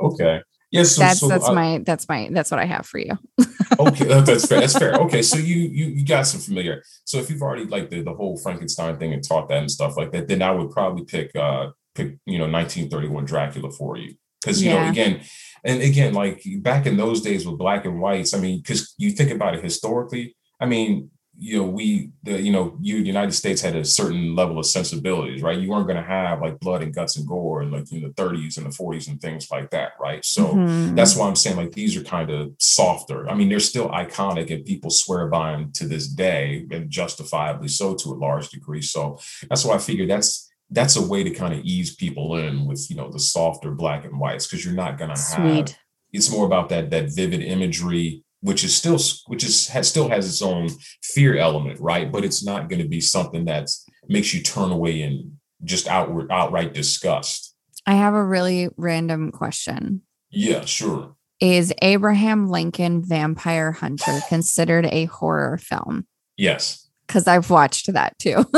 Okay. 0.01 0.41
Yes. 0.75 0.97
so, 0.97 1.01
That's 1.03 1.21
so, 1.21 1.29
that's 1.29 1.49
uh, 1.49 1.55
my 1.55 1.79
that's 1.85 2.09
my 2.09 2.29
that's 2.33 2.51
what 2.51 2.61
I 2.61 2.65
have 2.65 2.85
for 2.85 2.99
you. 2.99 3.17
okay 3.79 4.05
that's 4.05 4.47
fair 4.47 4.61
that's 4.61 4.79
fair 4.79 4.95
okay 4.95 5.23
so 5.23 5.37
you 5.51 5.57
you 5.57 5.87
you 5.87 6.05
got 6.05 6.27
some 6.27 6.41
familiar 6.41 6.83
so 7.05 7.19
if 7.19 7.31
you've 7.31 7.43
already 7.43 7.65
like 7.65 7.91
the, 7.91 8.03
the 8.03 8.13
whole 8.13 8.37
frankenstein 8.37 8.97
thing 8.99 9.13
and 9.13 9.27
taught 9.27 9.49
that 9.49 9.59
and 9.59 9.71
stuff 9.71 9.97
like 9.97 10.13
that 10.13 10.29
then 10.29 10.43
i 10.43 10.51
would 10.51 10.71
probably 10.71 11.05
pick 11.05 11.35
uh 11.37 11.69
pick 11.95 12.17
you 12.27 12.39
know 12.39 12.49
1931 12.49 13.25
dracula 13.25 13.71
for 13.71 13.97
you 13.97 14.15
because 14.41 14.63
you 14.63 14.71
know 14.71 14.89
again 14.89 15.21
and 15.65 15.83
again 15.83 16.15
like 16.15 16.43
back 16.59 16.87
in 16.87 16.97
those 16.97 17.21
days 17.21 17.47
with 17.47 17.59
black 17.59 17.85
and 17.85 18.01
whites 18.01 18.35
i 18.35 18.39
mean 18.39 18.59
because 18.59 18.95
you 18.99 19.11
think 19.11 19.31
about 19.31 19.55
it 19.55 19.63
historically 19.63 20.37
i 20.61 20.67
mean 20.67 21.11
you 21.37 21.57
know 21.59 21.65
we 21.69 22.11
the 22.23 22.41
you 22.41 22.53
know 22.53 22.77
you 22.81 23.01
the 23.01 23.07
united 23.07 23.33
states 23.33 23.61
had 23.61 23.75
a 23.75 23.85
certain 23.85 24.37
level 24.37 24.57
of 24.59 24.65
sensibilities 24.65 25.43
right 25.43 25.59
you 25.59 25.69
weren't 25.69 25.87
going 25.89 25.97
to 26.01 26.09
have 26.09 26.41
like 26.41 26.59
blood 26.61 26.81
and 26.83 26.95
guts 26.95 27.17
and 27.17 27.27
gore 27.27 27.63
and 27.63 27.73
like 27.73 27.91
in 27.93 28.03
the 28.03 28.09
30s 28.11 28.57
and 28.57 28.67
the 28.67 28.71
40s 28.71 29.09
and 29.09 29.21
things 29.21 29.51
like 29.51 29.69
that 29.71 29.93
right 30.01 30.25
so 30.25 30.47
Mhm. 30.55 30.95
that's 30.97 31.17
why 31.17 31.27
I'm 31.27 31.37
saying 31.37 31.57
like 31.57 31.73
these 31.73 31.97
are 31.97 32.05
kind 32.05 32.31
of 32.31 32.53
softer. 32.59 33.29
I 33.29 33.35
mean, 33.35 33.49
they're 33.49 33.61
still 33.61 33.89
iconic 33.89 34.51
and 34.53 34.65
people 34.65 34.91
swear 34.91 35.27
by 35.29 35.53
them 35.53 35.73
to 35.75 35.87
this 35.87 36.07
day 36.09 36.67
and 36.71 36.89
justifiably 36.91 37.69
so 37.69 37.95
to 37.97 38.11
a 38.13 38.15
large 38.27 38.49
degree. 38.51 38.83
So 38.83 39.19
that's 39.49 39.65
why 39.65 39.75
I 39.75 39.79
figure 39.79 40.07
that's 40.07 40.49
that's 40.71 40.97
a 40.97 41.03
way 41.07 41.23
to 41.25 41.31
kind 41.31 41.53
of 41.55 41.61
ease 41.65 41.95
people 41.95 42.37
in 42.37 42.65
with 42.67 42.89
you 42.91 42.97
know 42.97 43.11
the 43.11 43.21
softer 43.21 43.71
black 43.73 44.05
and 44.05 44.19
whites 44.19 44.47
because 44.47 44.65
you're 44.65 44.75
not 44.75 44.99
gonna 44.99 45.13
have 45.13 45.77
it's 46.13 46.31
more 46.31 46.47
about 46.47 46.69
that 46.71 46.91
that 46.91 47.13
vivid 47.15 47.43
imagery 47.43 48.24
which 48.45 48.63
is 48.63 48.75
still 48.77 48.99
which 49.27 49.43
is 49.43 49.69
has 49.69 49.89
still 49.89 50.09
has 50.09 50.29
its 50.29 50.43
own 50.43 50.69
fear 51.03 51.37
element 51.37 51.81
right 51.81 52.13
but 52.13 52.25
it's 52.25 52.45
not 52.45 52.69
going 52.69 52.81
to 52.83 52.89
be 52.89 53.01
something 53.01 53.47
that 53.47 53.69
makes 54.09 54.35
you 54.35 54.43
turn 54.43 54.71
away 54.71 55.01
in 55.01 55.39
just 55.65 55.89
outward 55.89 56.31
outright 56.31 56.73
disgust 56.75 57.55
I 57.87 57.95
have 57.95 58.15
a 58.15 58.25
really 58.25 58.69
random 58.77 59.31
question. 59.33 60.03
yeah 60.31 60.65
sure 60.65 61.17
Is 61.41 61.73
Abraham 61.83 62.49
Lincoln 62.51 63.03
Vampire 63.03 63.73
Hunter 63.73 64.21
considered 64.29 64.87
a 64.87 65.07
horror 65.07 65.59
film? 65.59 66.07
yes 66.37 66.89
Because 67.07 67.27
I've 67.27 67.51
watched 67.51 67.93
that 67.93 68.19
too. 68.19 68.45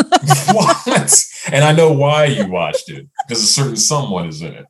what? 0.53 1.25
And 1.53 1.63
I 1.65 1.73
know 1.73 1.93
why 1.93 2.27
you 2.27 2.47
watched 2.49 2.89
it 2.91 3.07
because 3.27 3.43
a 3.43 3.47
certain 3.47 3.77
someone 3.77 4.27
is 4.29 4.43
in 4.43 4.53
it. 4.55 4.67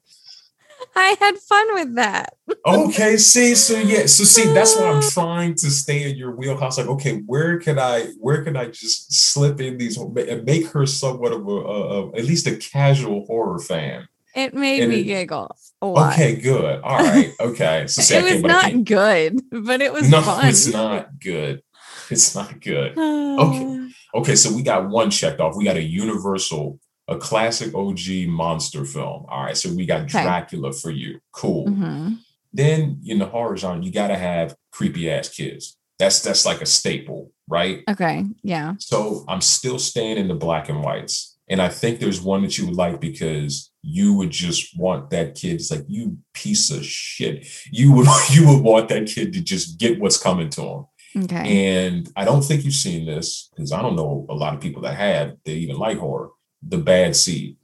I 0.99 1.15
had 1.21 1.37
fun 1.39 1.75
with 1.75 1.95
that. 1.97 2.35
Okay, 2.67 3.17
see, 3.19 3.55
so 3.55 3.79
yeah, 3.79 4.07
so 4.07 4.25
see, 4.25 4.47
that's 4.53 4.75
why 4.77 4.87
I'm 4.89 5.03
trying 5.11 5.55
to 5.57 5.71
stay 5.71 6.11
in 6.11 6.17
your 6.17 6.35
wheelhouse. 6.35 6.79
Like, 6.79 6.87
okay, 6.89 7.19
where 7.27 7.59
can 7.61 7.79
I, 7.79 8.07
where 8.19 8.43
can 8.43 8.57
I 8.57 8.67
just 8.67 9.13
slip 9.13 9.61
in 9.61 9.77
these 9.77 9.99
and 9.99 10.45
make 10.45 10.69
her 10.69 10.87
somewhat 10.87 11.33
of 11.33 11.47
a, 11.47 11.51
a, 11.51 11.83
a 12.01 12.09
at 12.17 12.25
least 12.25 12.47
a 12.47 12.57
casual 12.57 13.27
horror 13.27 13.59
fan? 13.59 14.09
It 14.35 14.55
made 14.55 14.83
And 14.83 14.91
me 14.93 15.01
it- 15.01 15.05
giggle. 15.05 15.55
a 15.83 15.87
lot. 15.87 16.13
Okay, 16.15 16.37
good. 16.37 16.81
All 16.83 16.99
right, 16.99 17.33
okay. 17.41 17.87
So 17.89 18.01
see, 18.03 18.17
it 18.17 18.23
was 18.23 18.33
can't- 18.33 18.43
but 18.43 18.51
I 18.53 18.71
not 18.71 18.85
good, 18.85 19.41
but 19.51 19.81
it 19.83 19.93
was 19.93 20.11
no, 20.11 20.23
fun. 20.23 20.47
it's 20.47 20.67
not 20.67 21.21
good. 21.21 21.63
It's 22.11 22.35
not 22.35 22.61
good. 22.61 22.97
Okay. 22.99 23.73
Okay, 24.15 24.35
so 24.35 24.51
we 24.55 24.63
got 24.63 24.89
one 24.89 25.11
checked 25.11 25.41
off. 25.41 25.57
We 25.57 25.65
got 25.65 25.77
a 25.77 25.83
Universal, 25.83 26.81
a 27.09 27.17
classic 27.17 27.75
OG 27.75 28.27
monster 28.29 28.85
film. 28.85 29.27
All 29.29 29.45
right, 29.45 29.57
so 29.57 29.73
we 29.73 29.87
got 29.87 30.03
Okay. 30.03 30.23
Dracula 30.23 30.73
for 30.73 30.91
you. 30.91 31.21
Cool. 31.33 31.67
Mhm. 31.67 32.19
Then 32.53 33.01
in 33.07 33.19
the 33.19 33.27
horror 33.27 33.57
genre, 33.57 33.85
you 33.85 33.93
got 33.93 34.09
to 34.09 34.17
have 34.17 34.55
creepy 34.73 35.11
ass 35.11 35.29
kids. 35.29 35.77
That's 35.99 36.21
that's 36.21 36.45
like 36.45 36.61
a 36.61 36.67
staple, 36.67 37.31
right? 37.49 37.83
Okay. 37.89 38.25
Yeah. 38.43 38.75
So 38.79 39.25
I'm 39.29 39.41
still 39.41 39.79
staying 39.79 40.19
in 40.19 40.29
the 40.29 40.35
black 40.35 40.69
and 40.69 40.83
whites, 40.83 41.37
and 41.49 41.61
I 41.63 41.69
think 41.69 42.01
there's 42.01 42.21
one 42.21 42.43
that 42.43 42.59
you 42.59 42.67
would 42.67 42.75
like 42.77 43.01
because 43.01 43.71
you 43.83 44.13
would 44.15 44.31
just 44.31 44.77
want 44.79 45.11
that 45.11 45.35
kid. 45.37 45.55
It's 45.55 45.71
like 45.71 45.85
you 45.87 46.19
piece 46.35 46.71
of 46.71 46.85
shit. 46.85 47.47
You 47.71 47.93
would 47.93 48.07
you 48.31 48.47
would 48.49 48.63
want 48.63 48.89
that 48.89 49.07
kid 49.07 49.33
to 49.35 49.41
just 49.41 49.79
get 49.79 50.01
what's 50.01 50.19
coming 50.19 50.51
to 50.51 50.63
him. 50.63 50.85
Okay. 51.25 51.77
And 51.87 52.11
I 52.15 52.25
don't 52.27 52.43
think 52.43 52.65
you've 52.65 52.75
seen 52.75 53.07
this 53.07 53.49
because 53.55 53.73
I 53.73 53.81
don't 53.81 53.97
know 53.97 54.27
a 54.29 54.35
lot 54.35 54.55
of 54.55 54.61
people 54.61 54.83
that 54.83 54.97
have. 54.99 55.37
They 55.45 55.55
even 55.55 55.79
like 55.79 55.99
horror. 55.99 56.29
The 56.69 56.79
Bad 56.79 57.15
Seed. 57.17 57.57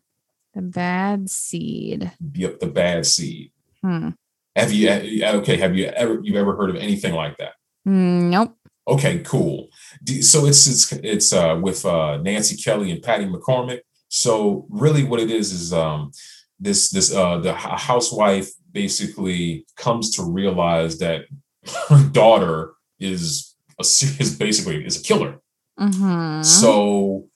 the 0.55 0.63
bad 0.63 1.31
seed. 1.31 2.13
Yep, 2.35 2.61
the 2.61 2.67
Bad 2.67 3.07
Seed. 3.07 3.53
Hmm. 3.83 4.11
Have 4.55 4.71
you? 4.73 4.91
Okay, 5.41 5.57
have 5.57 5.75
you 5.77 5.87
ever 5.87 6.21
you've 6.23 6.37
ever 6.37 6.55
heard 6.55 6.71
of 6.71 6.77
anything 6.77 7.15
like 7.15 7.37
that? 7.39 7.55
Mm, 7.89 8.29
Nope. 8.31 8.55
Okay, 8.87 9.21
cool. 9.21 9.69
So 10.21 10.45
it's 10.47 10.67
it's 10.67 10.93
it's 10.93 11.33
uh, 11.33 11.59
with 11.63 11.85
uh, 11.87 12.19
Nancy 12.19 12.57
Kelly 12.57 12.91
and 12.91 13.03
Patty 13.03 13.25
McCormack. 13.27 13.81
So 14.09 14.67
really, 14.69 15.05
what 15.05 15.21
it 15.21 15.31
is 15.31 15.53
is 15.53 15.73
um, 15.73 16.11
this 16.61 16.91
this 16.91 17.15
uh, 17.15 17.39
the 17.39 17.55
housewife 17.55 18.51
basically 18.73 19.65
comes 19.77 20.11
to 20.17 20.23
realize 20.23 20.99
that 20.99 21.23
her 21.89 22.03
daughter 22.13 22.75
is 23.01 23.55
a 23.81 23.83
is 24.23 24.37
basically 24.39 24.85
is 24.85 25.01
a 25.01 25.03
killer. 25.03 25.41
Mhm. 25.81 26.45
So 26.45 27.29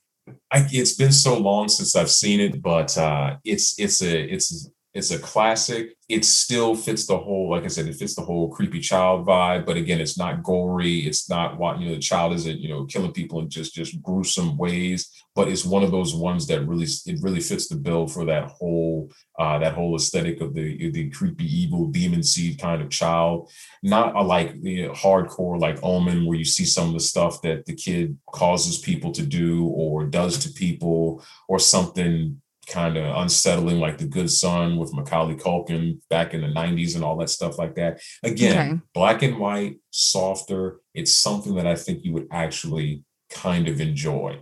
I, 0.53 0.67
it's 0.73 0.95
been 0.95 1.13
so 1.13 1.39
long 1.39 1.69
since 1.69 1.95
I've 1.95 2.11
seen 2.11 2.41
it, 2.41 2.63
but 2.63 2.97
uh, 2.99 3.37
it's 3.45 3.79
it's 3.79 4.03
a 4.03 4.33
it's 4.35 4.71
it's 4.97 5.11
a 5.11 5.19
classic. 5.19 5.95
It 6.09 6.25
still 6.25 6.75
fits 6.75 7.07
the 7.07 7.19
whole, 7.19 7.51
like 7.51 7.65
I 7.65 7.67
said, 7.67 7.87
it 7.87 7.97
fits 7.97 8.15
the 8.15 8.23
whole 8.23 8.49
creepy 8.49 8.81
child 8.81 9.27
vibe. 9.27 9.67
But 9.67 9.77
again, 9.77 10.01
it's 10.01 10.17
not 10.17 10.43
gory. 10.43 11.01
It's 11.01 11.29
not 11.29 11.59
what 11.59 11.79
you 11.79 11.89
know. 11.89 11.95
The 11.97 12.01
child 12.01 12.33
isn't 12.33 12.61
you 12.61 12.71
know 12.71 12.87
killing 12.87 13.13
people 13.13 13.41
in 13.41 13.51
just 13.51 13.75
just 13.75 14.01
gruesome 14.03 14.57
ways. 14.57 15.11
But 15.35 15.49
it's 15.49 15.67
one 15.67 15.83
of 15.83 15.91
those 15.91 16.15
ones 16.15 16.47
that 16.47 16.67
really 16.67 16.87
it 17.05 17.23
really 17.23 17.41
fits 17.41 17.69
the 17.69 17.77
bill 17.77 18.07
for 18.07 18.25
that 18.25 18.45
whole 18.45 19.11
uh, 19.39 19.59
that 19.59 19.75
whole 19.75 19.95
aesthetic 19.97 20.41
of 20.41 20.55
the 20.55 20.91
the 20.91 21.11
creepy 21.11 21.45
evil 21.45 21.89
demon 21.89 22.23
seed 22.23 22.59
kind 22.59 22.81
of 22.81 22.89
child 22.89 23.51
not 23.83 24.17
a 24.17 24.23
like 24.23 24.59
the 24.63 24.89
hardcore 24.89 25.61
like 25.61 25.79
omen 25.83 26.25
where 26.25 26.39
you 26.39 26.45
see 26.45 26.65
some 26.65 26.89
of 26.89 26.95
the 26.95 27.01
stuff 27.01 27.43
that 27.43 27.67
the 27.67 27.75
kid 27.75 28.17
causes 28.33 28.79
people 28.79 29.13
to 29.13 29.23
do 29.23 29.67
or 29.67 30.07
does 30.07 30.39
to 30.39 30.49
people 30.51 31.23
or 31.49 31.59
something 31.59 32.41
kind 32.69 32.97
of 32.97 33.17
unsettling 33.17 33.79
like 33.79 33.99
the 33.99 34.07
good 34.07 34.31
son 34.31 34.77
with 34.77 34.93
macaulay 34.95 35.35
culkin 35.37 35.99
back 36.11 36.35
in 36.35 36.41
the 36.41 36.49
90s 36.49 36.95
and 36.97 37.05
all 37.05 37.17
that 37.17 37.31
stuff 37.31 37.59
like 37.59 37.75
that 37.77 38.01
again 38.25 38.73
Okay. 38.73 38.81
black 38.95 39.23
and 39.23 39.39
white 39.39 39.77
softer 39.91 40.81
it's 40.95 41.13
something 41.15 41.55
that 41.55 41.67
i 41.67 41.75
think 41.77 42.05
you 42.05 42.13
would 42.13 42.27
actually 42.33 43.05
kind 43.31 43.69
of 43.69 43.81
enjoy 43.81 44.39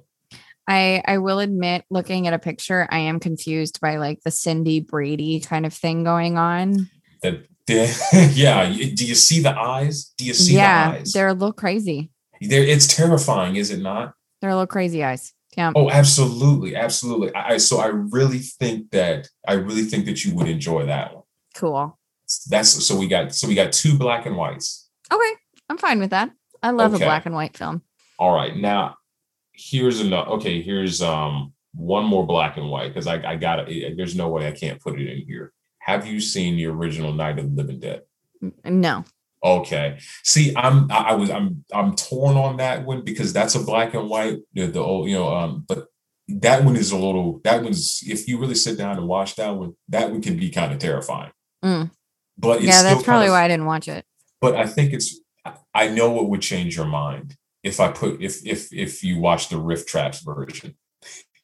I 0.66 1.02
I 1.06 1.18
will 1.18 1.40
admit, 1.40 1.84
looking 1.90 2.26
at 2.26 2.32
a 2.32 2.38
picture, 2.38 2.88
I 2.90 3.00
am 3.00 3.20
confused 3.20 3.82
by 3.82 3.98
like 3.98 4.22
the 4.22 4.30
Cindy 4.30 4.80
Brady 4.80 5.38
kind 5.40 5.66
of 5.66 5.74
thing 5.74 6.04
going 6.04 6.38
on. 6.38 6.88
that 7.22 7.44
yeah 8.34 8.66
do 8.72 9.04
you 9.04 9.14
see 9.14 9.40
the 9.40 9.54
eyes 9.54 10.14
do 10.16 10.24
you 10.24 10.32
see 10.32 10.54
yeah, 10.54 10.92
the 10.92 10.98
eyes 11.00 11.12
they're 11.12 11.28
a 11.28 11.34
little 11.34 11.52
crazy. 11.52 12.10
They're- 12.40 12.64
it's 12.64 12.86
terrifying 12.86 13.56
is 13.56 13.70
it 13.70 13.80
not 13.82 14.14
They're 14.40 14.48
a 14.48 14.54
little 14.54 14.66
crazy 14.66 15.04
eyes. 15.04 15.33
Yeah. 15.56 15.72
Oh, 15.74 15.90
absolutely, 15.90 16.74
absolutely. 16.76 17.34
I 17.34 17.54
I- 17.54 17.56
so 17.58 17.78
I 17.80 17.86
really 17.86 18.38
think 18.38 18.90
that 18.90 19.28
I 19.46 19.54
really 19.54 19.84
think 19.84 20.04
that 20.06 20.24
you 20.24 20.34
would 20.34 20.48
enjoy 20.48 20.86
that 20.86 21.14
one. 21.14 21.24
Cool. 21.54 21.98
That's 22.48 22.70
so 22.86 22.96
we 22.96 23.06
got 23.08 23.34
so 23.34 23.46
we 23.48 23.54
got 23.54 23.72
two 23.72 23.96
black 23.98 24.26
and 24.26 24.36
whites. 24.36 24.88
Okay. 25.12 25.32
I'm 25.70 25.78
fine 25.78 26.00
with 26.00 26.10
that. 26.10 26.30
I 26.62 26.70
love 26.70 26.94
Okay. 26.94 27.04
a 27.04 27.06
black 27.06 27.26
and 27.26 27.34
white 27.34 27.56
film. 27.56 27.82
All 28.18 28.34
right, 28.34 28.56
now 28.56 28.96
here's 29.52 30.00
another. 30.00 30.30
Okay, 30.32 30.62
here's 30.62 31.00
um 31.02 31.52
one 31.74 32.04
more 32.04 32.26
black 32.26 32.56
and 32.56 32.70
white 32.70 32.88
because 32.88 33.06
I 33.06 33.16
I 33.32 33.36
got 33.36 33.68
it. 33.68 33.96
There's 33.96 34.14
no 34.16 34.28
way 34.28 34.46
I 34.46 34.52
can't 34.52 34.80
put 34.80 35.00
it 35.00 35.08
in 35.08 35.26
here. 35.26 35.52
Have 35.80 36.06
you 36.06 36.20
seen 36.20 36.56
the 36.56 36.66
original 36.66 37.12
Night 37.12 37.38
of 37.38 37.44
the 37.54 37.62
Living 37.62 37.78
Dead? 37.80 38.02
No. 38.64 39.04
Okay. 39.44 39.98
See, 40.22 40.54
I'm 40.56 40.90
I, 40.90 41.14
was 41.14 41.30
I'm 41.30 41.64
I'm 41.72 41.94
torn 41.94 42.36
on 42.36 42.56
that 42.56 42.84
one 42.86 43.02
because 43.04 43.32
that's 43.32 43.54
a 43.54 43.60
black 43.60 43.92
and 43.92 44.08
white. 44.08 44.38
The, 44.54 44.66
the 44.66 44.80
old, 44.80 45.08
you 45.08 45.16
know, 45.16 45.34
um, 45.34 45.64
but 45.68 45.86
that 46.28 46.64
one 46.64 46.76
is 46.76 46.90
a 46.92 46.96
little 46.96 47.40
that 47.44 47.62
one's 47.62 48.00
if 48.06 48.26
you 48.26 48.38
really 48.38 48.54
sit 48.54 48.78
down 48.78 48.96
and 48.96 49.06
watch 49.06 49.36
that 49.36 49.50
one, 49.54 49.74
that 49.90 50.10
one 50.10 50.22
can 50.22 50.38
be 50.38 50.48
kind 50.50 50.72
of 50.72 50.78
terrifying. 50.78 51.30
Mm. 51.62 51.90
But 52.38 52.58
it's 52.58 52.66
Yeah, 52.66 52.82
that's 52.82 53.02
probably 53.02 53.26
of- 53.26 53.32
why 53.32 53.44
I 53.44 53.48
didn't 53.48 53.66
watch 53.66 53.86
it. 53.86 54.06
But 54.40 54.56
I 54.56 54.66
think 54.66 54.92
it's 54.94 55.20
I- 55.74 55.88
know 55.88 56.10
what 56.10 56.30
would 56.30 56.40
change 56.40 56.76
your 56.76 56.86
mind 56.86 57.36
if 57.62 57.80
I 57.80 57.92
put 57.92 58.22
if 58.22 58.44
if 58.46 58.72
if 58.72 59.04
you 59.04 59.20
watch 59.20 59.50
the 59.50 59.56
RiffTrax 59.56 60.24
version. 60.24 60.74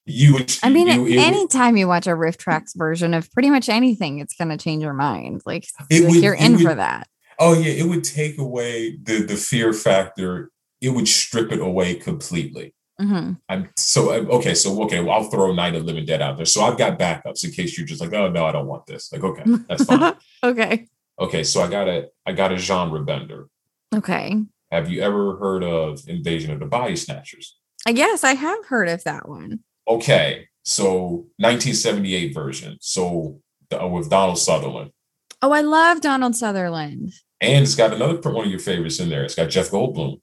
You 0.06 0.32
would 0.34 0.56
I 0.62 0.70
mean, 0.70 0.86
you, 0.88 0.92
it 0.94 0.98
would- 1.02 1.12
anytime 1.18 1.76
you 1.76 1.86
watch 1.86 2.06
a 2.06 2.10
RiffTrax 2.10 2.76
version 2.76 3.12
of 3.12 3.30
pretty 3.32 3.50
much 3.50 3.68
anything, 3.68 4.18
it's 4.18 4.34
going 4.34 4.48
to 4.48 4.56
change 4.56 4.82
your 4.82 4.94
mind. 4.94 5.42
Like, 5.44 5.66
like 5.90 6.02
would- 6.08 6.22
you're 6.22 6.34
in 6.34 6.52
would- 6.54 6.62
for 6.62 6.74
that. 6.74 7.06
Oh 7.40 7.54
yeah, 7.54 7.72
it 7.72 7.86
would 7.88 8.04
take 8.04 8.38
away 8.38 8.98
the 9.02 9.22
the 9.24 9.34
fear 9.34 9.72
factor. 9.72 10.50
It 10.80 10.90
would 10.90 11.08
strip 11.08 11.50
it 11.52 11.60
away 11.60 11.94
completely. 11.94 12.74
hmm 13.00 13.32
I'm 13.48 13.70
so 13.78 14.10
uh, 14.10 14.36
okay. 14.36 14.54
So 14.54 14.82
okay, 14.84 15.00
well, 15.00 15.16
I'll 15.16 15.30
throw 15.30 15.52
Night 15.54 15.74
of 15.74 15.84
Living 15.84 16.04
Dead 16.04 16.20
out 16.20 16.36
there. 16.36 16.44
So 16.46 16.62
I've 16.62 16.76
got 16.76 16.98
backups 16.98 17.42
in 17.44 17.52
case 17.52 17.76
you're 17.76 17.86
just 17.86 18.02
like, 18.02 18.12
oh 18.12 18.28
no, 18.28 18.44
I 18.44 18.52
don't 18.52 18.66
want 18.66 18.84
this. 18.86 19.10
Like, 19.10 19.24
okay, 19.24 19.44
that's 19.68 19.84
fine. 19.84 20.14
okay. 20.44 20.86
okay, 21.18 21.42
so 21.42 21.62
I 21.62 21.68
got 21.68 21.88
a 21.88 22.08
I 22.26 22.32
got 22.32 22.52
a 22.52 22.58
genre 22.58 23.02
bender. 23.02 23.48
Okay. 23.94 24.36
Have 24.70 24.90
you 24.90 25.00
ever 25.00 25.36
heard 25.38 25.64
of 25.64 26.00
Invasion 26.06 26.52
of 26.52 26.60
the 26.60 26.66
Body 26.66 26.94
Snatchers? 26.94 27.56
I 27.86 27.92
guess 27.92 28.22
I 28.22 28.34
have 28.34 28.66
heard 28.66 28.88
of 28.88 29.02
that 29.04 29.28
one. 29.28 29.60
Okay, 29.88 30.46
so 30.62 31.26
1978 31.38 32.34
version. 32.34 32.76
So 32.80 33.40
uh, 33.72 33.88
with 33.88 34.10
Donald 34.10 34.38
Sutherland, 34.38 34.92
Oh, 35.42 35.52
I 35.52 35.62
love 35.62 36.02
Donald 36.02 36.36
Sutherland. 36.36 37.14
And 37.40 37.62
it's 37.62 37.74
got 37.74 37.92
another 37.92 38.18
one 38.30 38.44
of 38.44 38.50
your 38.50 38.60
favorites 38.60 39.00
in 39.00 39.08
there. 39.08 39.24
It's 39.24 39.34
got 39.34 39.48
Jeff 39.50 39.70
Goldblum. 39.70 40.20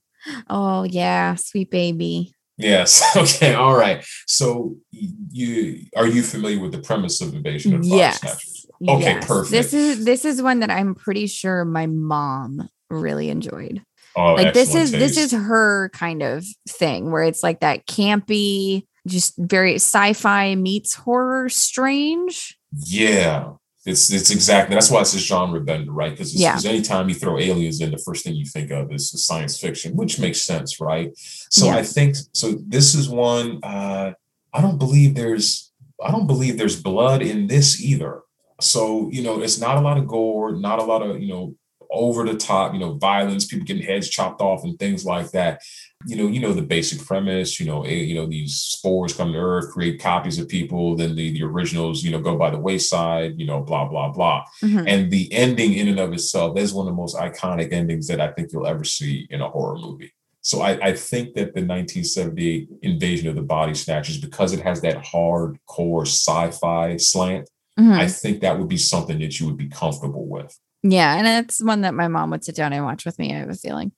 Oh, 0.48 0.84
yeah. 0.84 1.34
Sweet 1.36 1.70
baby. 1.70 2.34
Yes. 2.56 3.02
Okay. 3.16 3.54
All 3.54 3.76
right. 3.76 4.04
So 4.26 4.76
you 4.90 5.84
are 5.96 6.06
you 6.06 6.22
familiar 6.22 6.60
with 6.60 6.72
the 6.72 6.80
premise 6.80 7.20
of 7.20 7.34
Invasion 7.34 7.74
of 7.74 7.82
the 7.82 7.96
Yes. 7.96 8.20
Snatchers? 8.20 8.66
Okay, 8.86 9.18
perfect. 9.22 9.50
This 9.50 9.72
is 9.72 10.04
this 10.04 10.24
is 10.24 10.40
one 10.42 10.60
that 10.60 10.70
I'm 10.70 10.94
pretty 10.94 11.26
sure 11.26 11.64
my 11.64 11.86
mom 11.86 12.68
really 12.90 13.28
enjoyed. 13.30 13.82
Oh, 14.16 14.34
like 14.34 14.54
this 14.54 14.74
is 14.74 14.92
this 14.92 15.16
is 15.16 15.32
her 15.32 15.90
kind 15.92 16.22
of 16.22 16.44
thing 16.68 17.10
where 17.10 17.22
it's 17.22 17.42
like 17.42 17.60
that 17.60 17.86
campy, 17.86 18.86
just 19.06 19.34
very 19.38 19.76
sci-fi 19.76 20.54
meets 20.54 20.94
horror 20.94 21.48
strange. 21.48 22.56
Yeah, 22.72 23.52
it's 23.88 24.12
it's 24.12 24.30
exactly 24.30 24.74
that's 24.74 24.90
why 24.90 25.00
it's 25.00 25.14
a 25.14 25.18
genre 25.18 25.60
bender, 25.60 25.92
right? 25.92 26.12
Because 26.12 26.34
Yeah. 26.34 26.58
anytime 26.64 27.08
you 27.08 27.14
throw 27.14 27.38
aliens 27.38 27.80
in, 27.80 27.90
the 27.90 27.98
first 28.06 28.24
thing 28.24 28.34
you 28.34 28.44
think 28.46 28.70
of 28.70 28.92
is 28.92 29.10
science 29.26 29.58
fiction, 29.58 29.96
which 29.96 30.18
makes 30.18 30.40
sense, 30.42 30.80
right? 30.80 31.10
So 31.50 31.66
Yeah. 31.66 31.76
I 31.76 31.82
think 31.82 32.16
so. 32.32 32.46
This 32.66 32.94
is 32.94 33.08
one. 33.08 33.58
Uh, 33.62 34.12
I 34.52 34.60
don't 34.60 34.78
believe 34.78 35.14
there's 35.14 35.72
I 36.06 36.10
don't 36.12 36.26
believe 36.28 36.58
there's 36.58 36.80
blood 36.80 37.22
in 37.22 37.48
this 37.48 37.80
either. 37.82 38.22
So 38.60 39.08
you 39.12 39.22
know, 39.22 39.40
it's 39.40 39.58
not 39.58 39.76
a 39.78 39.80
lot 39.80 39.98
of 39.98 40.06
gore, 40.06 40.52
not 40.52 40.78
a 40.78 40.84
lot 40.84 41.02
of 41.02 41.20
you 41.22 41.28
know 41.28 41.54
over 41.90 42.24
the 42.26 42.36
top, 42.36 42.74
you 42.74 42.80
know, 42.80 42.92
violence, 42.98 43.46
people 43.46 43.64
getting 43.64 43.82
heads 43.82 44.08
chopped 44.10 44.40
off 44.42 44.62
and 44.64 44.78
things 44.78 45.06
like 45.06 45.30
that. 45.30 45.62
You 46.06 46.16
know, 46.16 46.28
you 46.28 46.38
know 46.40 46.52
the 46.52 46.62
basic 46.62 47.04
premise. 47.04 47.58
You 47.58 47.66
know, 47.66 47.84
a, 47.84 47.92
you 47.92 48.14
know 48.14 48.26
these 48.26 48.54
spores 48.56 49.12
come 49.14 49.32
to 49.32 49.38
Earth, 49.38 49.72
create 49.72 50.00
copies 50.00 50.38
of 50.38 50.48
people. 50.48 50.94
Then 50.94 51.16
the, 51.16 51.32
the 51.32 51.42
originals, 51.42 52.04
you 52.04 52.12
know, 52.12 52.20
go 52.20 52.36
by 52.36 52.50
the 52.50 52.58
wayside. 52.58 53.34
You 53.36 53.46
know, 53.46 53.60
blah 53.60 53.88
blah 53.88 54.10
blah. 54.10 54.44
Mhm. 54.62 54.84
And 54.86 55.10
the 55.10 55.32
ending, 55.32 55.72
in 55.74 55.88
and 55.88 55.98
of 55.98 56.12
itself, 56.12 56.56
is 56.56 56.72
one 56.72 56.86
of 56.86 56.92
the 56.92 56.96
most 56.96 57.16
iconic 57.16 57.72
endings 57.72 58.06
that 58.06 58.20
I 58.20 58.30
think 58.30 58.52
you'll 58.52 58.66
ever 58.66 58.84
see 58.84 59.26
in 59.30 59.40
a 59.40 59.48
horror 59.50 59.76
movie. 59.76 60.12
So 60.40 60.60
I, 60.62 60.78
I 60.80 60.92
think 60.94 61.34
that 61.34 61.52
the 61.54 61.62
1978 61.62 62.68
Invasion 62.82 63.28
of 63.28 63.34
the 63.34 63.42
Body 63.42 63.74
Snatchers, 63.74 64.18
because 64.18 64.52
it 64.52 64.60
has 64.60 64.80
that 64.82 65.04
hardcore 65.04 66.06
sci-fi 66.06 66.96
slant, 66.96 67.50
Mhm. 67.78 67.92
I 67.98 68.08
think 68.08 68.40
that 68.40 68.58
would 68.58 68.68
be 68.68 68.76
something 68.78 69.18
that 69.18 69.38
you 69.38 69.46
would 69.46 69.56
be 69.56 69.68
comfortable 69.68 70.26
with. 70.26 70.58
Yeah, 70.82 71.16
and 71.16 71.26
it's 71.44 71.62
one 71.62 71.80
that 71.82 71.94
my 71.94 72.08
mom 72.08 72.30
would 72.30 72.44
sit 72.44 72.54
down 72.54 72.72
and 72.72 72.84
watch 72.84 73.04
with 73.04 73.18
me. 73.18 73.34
I 73.34 73.38
have 73.38 73.50
a 73.50 73.54
feeling. 73.54 73.92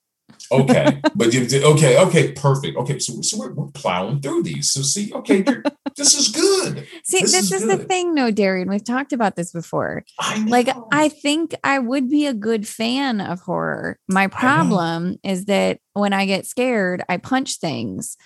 Okay, 0.53 1.01
but 1.15 1.33
you 1.33 1.47
okay, 1.73 1.99
okay, 1.99 2.33
perfect. 2.33 2.77
Okay, 2.77 2.99
so 2.99 3.21
so 3.23 3.39
we're, 3.39 3.53
we're 3.53 3.69
plowing 3.69 4.21
through 4.21 4.43
these. 4.43 4.71
So 4.73 4.83
see, 4.83 5.13
okay, 5.15 5.43
this 5.97 6.15
is 6.15 6.29
good. 6.29 6.87
See, 7.05 7.21
This 7.21 7.33
this, 7.33 7.53
is 7.53 7.63
is, 7.63 7.69
the 7.69 7.77
thing, 7.77 8.15
no, 8.15 8.31
Darian. 8.31 8.69
We've 8.69 8.85
talked 8.85 9.13
about 9.13 9.37
this 9.37 9.53
before. 9.53 10.05
I 10.19 10.45
Like. 10.47 10.69
I 10.93 11.09
think 11.09 11.55
I 11.63 11.79
would 11.79 12.09
be 12.11 12.27
a 12.27 12.35
good 12.35 12.67
fan 12.67 13.21
of 13.21 13.41
horror. 13.41 13.99
My 14.09 14.27
problem 14.27 15.17
is 15.23 15.45
that 15.47 15.79
when 15.93 16.13
I 16.13 16.27
get 16.27 16.47
scared, 16.47 17.03
I 17.09 17.17
punch 17.19 17.59
things, 17.59 18.17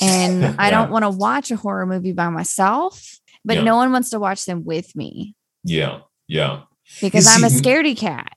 and 0.00 0.44
I 0.58 0.70
don't 0.70 0.90
want 0.90 1.04
to 1.04 1.10
watch 1.10 1.50
a 1.50 1.56
horror 1.56 1.86
movie 1.86 2.12
by 2.12 2.28
myself. 2.28 3.18
But 3.44 3.58
Yeah. 3.58 3.64
no 3.64 3.76
one 3.76 3.92
wants 3.92 4.08
to 4.10 4.18
watch 4.18 4.46
them 4.46 4.64
with 4.64 4.96
me 4.96 5.34
yeah, 5.64 6.00
yeah. 6.28 6.62
because 7.02 7.26
I'm 7.26 7.44
a 7.44 7.48
scaredy 7.48 7.94
cat. 7.94 8.32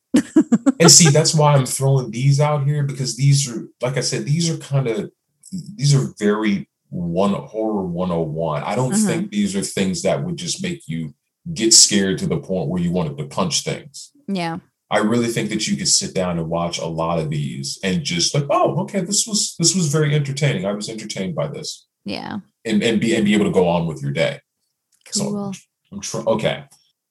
And 0.80 0.92
see 0.92 1.10
that's 1.10 1.34
why 1.36 1.54
i'm 1.54 1.66
throwing 1.66 2.12
these 2.12 2.40
out 2.40 2.66
here 2.66 2.84
because 2.84 3.16
these 3.18 3.50
are 3.50 3.68
like 3.82 3.98
i 3.98 4.02
said 4.02 4.26
these 4.26 4.50
are 4.50 4.58
kind 4.58 4.88
of 4.88 5.12
these 5.76 5.94
are 5.96 6.14
very 6.20 6.70
one 6.90 7.34
horror 7.34 7.84
101 7.86 8.64
i 8.64 8.76
don't 8.76 8.94
Mhm. 8.94 9.06
think 9.06 9.32
these 9.32 9.56
are 9.56 9.62
things 9.62 10.02
that 10.04 10.24
would 10.24 10.38
just 10.38 10.62
make 10.64 10.88
you 10.88 11.14
get 11.54 11.74
scared 11.74 12.18
to 12.20 12.28
the 12.28 12.38
point 12.38 12.70
where 12.70 12.82
you 12.82 12.92
wanted 12.92 13.18
to 13.18 13.26
punch 13.26 13.64
things 13.64 14.12
Yeah. 14.28 14.58
i 14.92 15.00
really 15.00 15.28
think 15.28 15.50
that 15.50 15.68
you 15.68 15.76
could 15.78 15.88
sit 15.88 16.14
down 16.14 16.38
and 16.40 16.50
watch 16.50 16.78
a 16.80 16.86
lot 16.86 17.20
of 17.20 17.30
these 17.30 17.80
and 17.84 18.04
just 18.04 18.34
like 18.36 18.46
oh 18.50 18.80
okay 18.82 19.02
this 19.02 19.26
was 19.28 19.56
this 19.60 19.76
was 19.76 19.88
very 19.88 20.14
entertaining 20.16 20.66
i 20.66 20.72
was 20.74 20.90
entertained 20.90 21.36
by 21.36 21.48
this 21.48 21.88
Yeah. 22.06 22.40
and, 22.66 22.82
and 22.84 23.00
be 23.02 23.16
and 23.16 23.26
be 23.26 23.34
able 23.34 23.46
to 23.46 23.52
go 23.60 23.68
on 23.68 23.86
with 23.88 24.02
your 24.02 24.12
day 24.12 24.40
So- 25.12 25.24
Cool. 25.32 25.54
i'm 25.92 26.02
trying 26.02 26.28
okay 26.28 26.64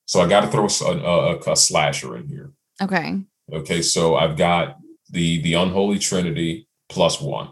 so 0.07 0.21
i 0.21 0.29
got 0.29 0.41
to 0.43 0.49
throw 0.49 0.67
a 0.67 1.57
slasher 1.57 2.17
in 2.17 2.29
here 2.29 2.53
Okay. 2.83 3.21
Okay, 3.53 3.83
so 3.83 4.17
I've 4.17 4.37
got 4.37 4.77
the 5.11 5.41
the 5.43 5.55
unholy 5.55 5.99
trinity 5.99 6.69
plus 6.89 7.21
one. 7.21 7.51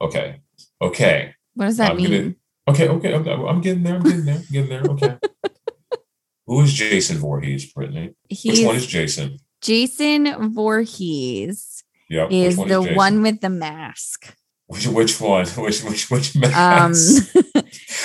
Okay, 0.00 0.40
okay, 0.80 1.34
What 1.54 1.66
does 1.66 1.76
that 1.78 1.92
I'm 1.92 1.96
mean? 1.98 2.10
gonna- 2.10 2.34
okay, 2.68 2.88
okay. 2.88 3.14
I'm, 3.14 3.44
I'm 3.46 3.60
getting 3.60 3.82
there. 3.82 3.96
I'm 3.96 4.02
getting 4.02 4.24
there. 4.24 4.36
I'm 4.36 4.44
getting 4.50 4.68
there. 4.70 4.82
Okay. 4.92 5.16
Who 6.46 6.60
is 6.62 6.72
Jason 6.74 7.18
Voorhees, 7.18 7.72
Brittany? 7.72 8.14
Which 8.28 8.64
one 8.64 8.76
is 8.76 8.86
Jason? 8.86 9.38
Jason 9.62 10.52
Voorhees 10.52 11.84
Yep. 12.10 12.28
is 12.32 12.56
which 12.58 12.68
the 12.68 12.80
Jason? 12.82 12.96
one 12.96 13.22
with 13.22 13.40
the 13.40 13.48
mask. 13.48 14.34
Which 14.66 14.86
which 14.86 15.20
one? 15.20 15.46
Which 15.56 15.82
which 15.84 16.10
which 16.10 16.36
Um, 16.36 16.90
mask? 16.92 17.32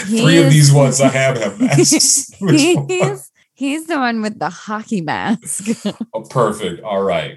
he 0.07 0.22
Three 0.22 0.38
of 0.43 0.49
these 0.51 0.72
ones 0.72 1.01
I 1.01 1.09
have 1.09 1.38
have 1.38 1.59
masks. 1.59 2.32
Which 2.39 2.76
one? 2.76 3.20
He's 3.60 3.86
the 3.88 3.97
one 3.97 4.22
with 4.22 4.39
the 4.39 4.49
hockey 4.49 5.01
mask 5.01 5.68
Oh, 6.14 6.22
perfect. 6.30 6.82
All 6.84 7.03
right. 7.03 7.36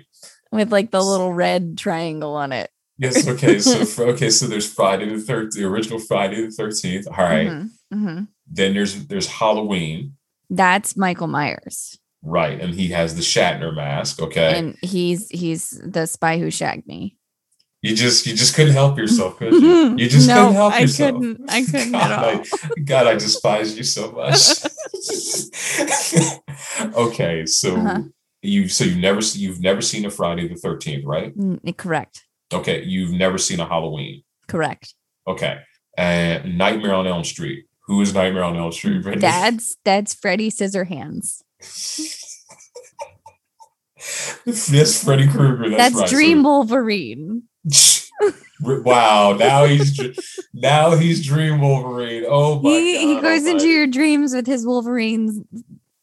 with 0.52 0.70
like 0.72 0.90
the 0.90 1.02
little 1.02 1.32
red 1.34 1.76
triangle 1.76 2.34
on 2.36 2.52
it. 2.52 2.70
Yes. 2.98 3.26
Okay. 3.26 3.58
So 3.58 4.04
okay. 4.12 4.30
So 4.30 4.46
there's 4.46 4.72
Friday 4.72 5.08
the 5.14 5.20
third, 5.20 5.52
the 5.52 5.64
original 5.64 5.98
Friday 5.98 6.44
the 6.46 6.50
Thirteenth. 6.52 7.06
All 7.08 7.24
right. 7.24 7.48
Mhm, 7.48 7.68
mhm. 7.92 8.28
Then 8.46 8.74
there's 8.74 9.06
there's 9.08 9.26
Halloween. 9.26 10.16
That's 10.50 10.96
Michael 10.96 11.28
Myers, 11.28 11.98
Right, 12.22 12.60
and 12.60 12.74
he 12.74 12.88
has 12.88 13.14
the 13.16 13.22
Shatner 13.22 13.74
mask. 13.74 14.20
Okay, 14.20 14.58
and 14.58 14.76
he's 14.82 15.28
he's 15.30 15.70
the 15.84 16.06
spy 16.06 16.38
who 16.38 16.50
shagged 16.50 16.86
me. 16.86 17.16
you 17.80 17.96
just 17.96 18.26
you 18.26 18.36
just 18.36 18.54
couldn't 18.54 18.74
help 18.74 18.98
yourself, 18.98 19.38
could 19.38 19.54
you? 19.54 19.96
You 20.00 20.08
just 20.08 20.28
no, 20.28 20.34
couldn't 20.36 20.54
help 20.54 20.72
I 20.74 20.80
yourself. 20.80 21.12
couldn't. 21.14 21.50
I 21.50 21.64
couldn't 21.64 21.92
God, 21.92 22.10
at 22.12 22.18
all. 22.22 22.42
I, 22.76 22.80
God, 22.84 23.06
I 23.08 23.14
despise 23.14 23.76
you 23.76 23.82
so 23.84 24.12
much. 24.12 24.38
okay, 26.94 27.46
so 27.46 27.76
Uh-huh. 27.76 28.00
you 28.42 28.68
so 28.68 28.84
you've 28.84 28.98
never 28.98 29.20
you've 29.20 29.60
never 29.60 29.80
seen 29.80 30.04
a 30.04 30.10
Friday 30.10 30.48
the 30.48 30.56
Thirteenth, 30.56 31.04
right? 31.04 31.36
Mm, 31.36 31.76
correct. 31.76 32.24
Okay, 32.52 32.82
you've 32.84 33.12
never 33.12 33.38
seen 33.38 33.60
a 33.60 33.66
Halloween. 33.66 34.22
Correct. 34.48 34.94
Okay, 35.26 35.58
and 35.96 36.58
Nightmare 36.58 36.94
on 36.94 37.06
Elm 37.06 37.24
Street. 37.24 37.66
Who 37.86 38.00
is 38.00 38.14
Nightmare 38.14 38.44
on 38.44 38.56
Elm 38.56 38.72
Street? 38.72 39.02
Brittany? 39.02 39.20
That's 39.20 39.76
that's 39.84 40.14
Freddy 40.14 40.50
Scissorhands. 40.50 41.42
That's 44.44 45.04
Freddy 45.04 45.28
Krueger. 45.28 45.70
That's, 45.70 45.94
That's, 45.94 46.00
right. 46.00 46.10
Dream 46.10 46.42
Wolverine. 46.42 47.44
Wow, 48.62 49.36
now 49.38 49.64
he's 49.64 49.98
now 50.54 50.96
he's 50.96 51.24
Dream 51.26 51.60
Wolverine. 51.60 52.24
Oh 52.28 52.60
my 52.60 52.70
He 52.70 52.98
he 52.98 53.14
God 53.14 53.18
oh 53.18 53.22
goes 53.22 53.40
into 53.40 53.50
almighty. 53.50 53.68
your 53.68 53.86
dreams 53.86 54.34
with 54.34 54.46
his 54.46 54.66
Wolverine's 54.66 55.40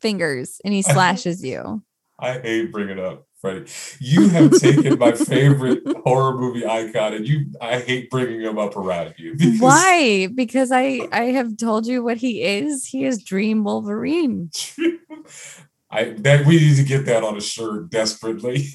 fingers 0.01 0.59
and 0.63 0.73
he 0.73 0.81
slashes 0.93 1.43
you. 1.43 1.83
I 2.19 2.39
hate 2.39 2.71
bringing 2.71 2.99
up 2.99 3.25
Freddy. 3.39 3.65
You 3.99 4.27
have 4.29 4.51
taken 4.59 4.99
my 4.99 5.13
favorite 5.13 5.83
horror 6.03 6.37
movie 6.37 6.65
icon, 6.65 7.13
and 7.13 7.25
you 7.27 7.45
I 7.61 7.79
hate 7.79 8.09
bringing 8.09 8.41
him 8.41 8.57
up 8.59 8.75
around 8.75 9.13
you. 9.17 9.33
because- 9.37 9.59
Why? 9.59 10.27
Because 10.33 10.71
I 10.71 11.07
I 11.13 11.25
have 11.31 11.55
told 11.57 11.87
you 11.87 12.03
what 12.03 12.17
he 12.17 12.43
is. 12.43 12.85
He 12.85 13.05
is 13.05 13.23
Dream 13.23 13.63
Wolverine. 13.63 14.51
I 15.91 16.09
that 16.19 16.45
we 16.45 16.57
need 16.57 16.75
to 16.75 16.83
get 16.83 17.05
that 17.05 17.23
on 17.23 17.37
a 17.37 17.41
shirt 17.41 17.89
desperately. 17.89 18.67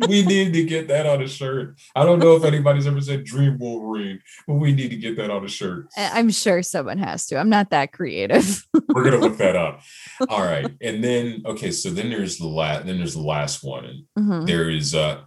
we 0.08 0.24
need 0.24 0.52
to 0.54 0.64
get 0.64 0.88
that 0.88 1.06
on 1.06 1.22
a 1.22 1.28
shirt. 1.28 1.76
I 1.94 2.04
don't 2.04 2.18
know 2.18 2.36
if 2.36 2.44
anybody's 2.44 2.86
ever 2.86 3.00
said 3.00 3.24
Dream 3.24 3.58
Wolverine, 3.58 4.20
but 4.46 4.54
we 4.54 4.72
need 4.72 4.90
to 4.90 4.96
get 4.96 5.16
that 5.16 5.30
on 5.30 5.44
a 5.44 5.48
shirt. 5.48 5.86
I'm 5.96 6.30
sure 6.30 6.62
someone 6.62 6.98
has 6.98 7.26
to. 7.26 7.38
I'm 7.38 7.48
not 7.48 7.70
that 7.70 7.92
creative. 7.92 8.66
We're 8.94 9.04
gonna 9.04 9.18
look 9.18 9.36
that 9.38 9.56
up. 9.56 9.80
All 10.28 10.42
right, 10.42 10.66
and 10.80 11.02
then 11.02 11.42
okay, 11.46 11.70
so 11.70 11.90
then 11.90 12.10
there's 12.10 12.38
the 12.38 12.46
last. 12.48 12.86
Then 12.86 12.98
there's 12.98 13.14
the 13.14 13.20
last 13.22 13.62
one, 13.62 13.84
and 13.84 14.04
Mhm. 14.18 14.46
there 14.46 14.70
is 14.70 14.94
uh 14.94 15.22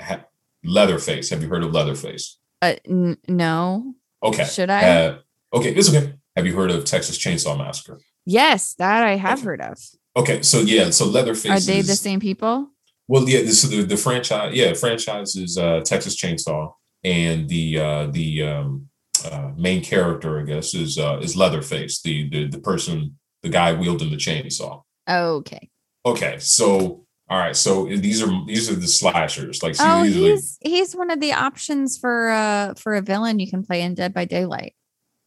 ha- 0.00 0.24
Leatherface. 0.64 1.30
Have 1.30 1.42
you 1.42 1.48
heard 1.48 1.62
of 1.64 1.72
Leatherface? 1.72 2.38
Uh, 2.60 2.74
n- 2.88 3.16
no. 3.28 3.94
Okay. 4.22 4.44
Should 4.44 4.70
I? 4.70 4.88
Uh, 4.88 5.18
okay, 5.54 5.72
it's 5.74 5.88
okay. 5.94 6.14
Have 6.36 6.46
you 6.46 6.56
heard 6.56 6.70
of 6.70 6.84
Texas 6.84 7.18
Chainsaw 7.18 7.56
Massacre? 7.56 8.00
yes, 8.26 8.74
that 8.74 9.02
I 9.04 9.16
have 9.16 9.38
okay. 9.38 9.44
heard 9.46 9.60
of. 9.60 9.78
Okay, 10.16 10.42
so 10.42 10.60
yeah, 10.60 10.90
so 10.90 11.06
Leatherface. 11.06 11.50
Are 11.50 11.60
they 11.60 11.80
the 11.82 11.94
same 11.96 12.18
people? 12.20 12.70
Well, 13.08 13.28
yeah, 13.28 13.40
this 13.40 13.62
the, 13.62 13.82
the 13.82 13.96
franchise. 13.96 14.54
Yeah, 14.54 14.74
franchise 14.74 15.34
is 15.34 15.56
uh, 15.58 15.80
Texas 15.80 16.14
Chainsaw, 16.20 16.72
and 17.02 17.48
the 17.48 17.78
uh, 17.78 18.06
the 18.10 18.42
um, 18.42 18.88
uh, 19.24 19.50
main 19.56 19.82
character, 19.82 20.38
I 20.40 20.44
guess, 20.44 20.74
is 20.74 20.98
uh, 20.98 21.18
is 21.22 21.34
Leatherface, 21.34 22.02
the, 22.02 22.28
the 22.28 22.48
the 22.48 22.60
person, 22.60 23.18
the 23.42 23.48
guy 23.48 23.72
wielding 23.72 24.10
the 24.10 24.16
chainsaw. 24.16 24.82
Okay. 25.08 25.70
Okay, 26.04 26.36
so 26.38 27.04
all 27.30 27.38
right, 27.38 27.56
so 27.56 27.86
these 27.86 28.22
are 28.22 28.30
these 28.46 28.70
are 28.70 28.74
the 28.76 28.86
slashers. 28.86 29.62
Like, 29.62 29.74
so 29.74 29.84
Oh, 29.84 29.88
are 29.88 29.96
like- 30.04 30.12
he's 30.12 30.58
he's 30.60 30.94
one 30.94 31.10
of 31.10 31.20
the 31.20 31.32
options 31.32 31.96
for 31.98 32.28
uh 32.30 32.74
for 32.74 32.94
a 32.94 33.02
villain 33.02 33.38
you 33.38 33.48
can 33.50 33.64
play 33.64 33.80
in 33.82 33.94
Dead 33.94 34.12
by 34.12 34.24
Daylight. 34.26 34.74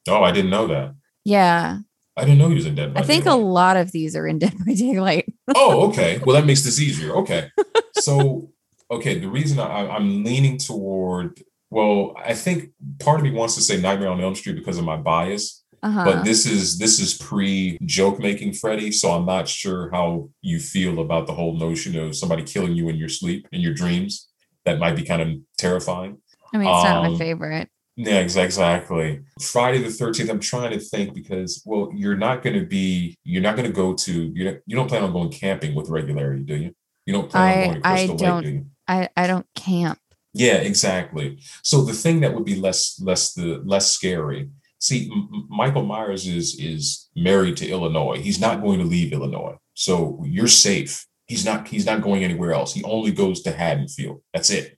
oh, 0.07 0.23
I 0.23 0.31
didn't 0.31 0.51
know 0.51 0.67
that. 0.67 0.93
Yeah, 1.25 1.79
I 2.17 2.25
didn't 2.25 2.39
know 2.39 2.49
he 2.49 2.55
was 2.55 2.65
in 2.65 2.75
Dead. 2.75 2.93
by 2.93 3.01
I 3.01 3.03
think 3.03 3.25
a 3.25 3.33
lot 3.35 3.77
of 3.77 3.91
these 3.91 4.15
are 4.15 4.27
in 4.27 4.37
Dead 4.39 4.53
by 4.65 4.73
Daylight. 4.73 5.31
oh, 5.55 5.87
okay. 5.89 6.19
Well, 6.25 6.35
that 6.35 6.45
makes 6.45 6.63
this 6.63 6.79
easier. 6.79 7.15
Okay. 7.17 7.49
So, 7.99 8.49
okay, 8.89 9.19
the 9.19 9.27
reason 9.29 9.59
I, 9.59 9.87
I'm 9.87 10.23
leaning 10.23 10.57
toward, 10.57 11.39
well, 11.69 12.15
I 12.17 12.33
think 12.33 12.71
part 12.99 13.19
of 13.19 13.23
me 13.23 13.29
wants 13.31 13.53
to 13.55 13.61
say 13.61 13.79
Nightmare 13.79 14.09
on 14.09 14.19
Elm 14.21 14.33
Street 14.33 14.55
because 14.55 14.79
of 14.79 14.85
my 14.85 14.95
bias, 14.97 15.63
Uh-huh. 15.83 16.05
but 16.05 16.23
this 16.23 16.47
is 16.47 16.79
this 16.79 16.99
is 16.99 17.15
pre 17.17 17.77
joke 17.85 18.17
making 18.19 18.53
Freddy, 18.53 18.91
so 18.91 19.11
I'm 19.11 19.25
not 19.25 19.47
sure 19.47 19.91
how 19.91 20.29
you 20.41 20.57
feel 20.59 20.99
about 20.99 21.27
the 21.27 21.33
whole 21.33 21.55
notion 21.57 21.95
of 21.99 22.15
somebody 22.15 22.43
killing 22.43 22.73
you 22.75 22.89
in 22.89 22.95
your 22.95 23.09
sleep 23.09 23.47
in 23.51 23.61
your 23.61 23.73
dreams. 23.73 24.29
That 24.65 24.79
might 24.79 24.95
be 24.95 25.03
kind 25.03 25.21
of 25.21 25.29
terrifying. 25.57 26.17
I 26.53 26.57
mean, 26.57 26.67
it's 26.67 26.83
not 26.83 27.03
my 27.03 27.09
um, 27.09 27.17
favorite. 27.17 27.69
Yeah, 27.97 28.19
exactly. 28.19 29.21
Friday 29.41 29.79
the 29.83 29.89
Thirteenth. 29.89 30.29
I'm 30.29 30.39
trying 30.39 30.71
to 30.71 30.79
think 30.79 31.13
because, 31.13 31.61
well, 31.65 31.91
you're 31.93 32.15
not 32.15 32.41
going 32.41 32.57
to 32.59 32.65
be, 32.65 33.15
you're 33.23 33.41
not 33.43 33.55
going 33.57 33.67
to 33.67 33.73
go 33.75 33.93
to, 33.93 34.31
you 34.33 34.43
don't, 34.45 34.59
you 34.65 34.75
don't 34.75 34.87
plan 34.87 35.03
on 35.03 35.11
going 35.11 35.29
camping 35.29 35.75
with 35.75 35.89
regularity, 35.89 36.43
do 36.43 36.55
you? 36.55 36.71
You 37.05 37.13
don't 37.13 37.29
plan 37.29 37.43
I- 37.43 37.61
on 37.63 37.67
going 37.69 37.81
to 37.81 37.87
I 37.87 37.91
Crystal 37.95 38.17
don't- 38.17 38.35
Lake, 38.37 38.45
do 38.45 38.51
you? 38.51 38.65
I 38.87 39.09
I 39.15 39.27
don't 39.27 39.45
camp. 39.55 39.99
Yeah, 40.33 40.55
exactly. 40.55 41.39
So 41.63 41.81
the 41.83 41.93
thing 41.93 42.21
that 42.21 42.33
would 42.33 42.45
be 42.45 42.55
less, 42.55 42.99
less 43.01 43.33
the 43.33 43.61
less 43.65 43.91
scary. 43.91 44.49
See, 44.79 45.09
M- 45.11 45.47
Michael 45.49 45.83
Myers 45.85 46.25
is 46.25 46.55
is 46.59 47.09
married 47.15 47.57
to 47.57 47.67
Illinois. 47.69 48.19
He's 48.21 48.39
not 48.39 48.61
going 48.61 48.79
to 48.79 48.85
leave 48.85 49.11
Illinois, 49.13 49.57
so 49.73 50.23
you're 50.25 50.47
safe. 50.47 51.05
He's 51.27 51.45
not. 51.45 51.67
He's 51.67 51.85
not 51.85 52.01
going 52.01 52.23
anywhere 52.23 52.53
else. 52.53 52.73
He 52.73 52.83
only 52.83 53.11
goes 53.11 53.41
to 53.43 53.51
Haddonfield. 53.51 54.21
That's 54.33 54.49
it. 54.49 54.77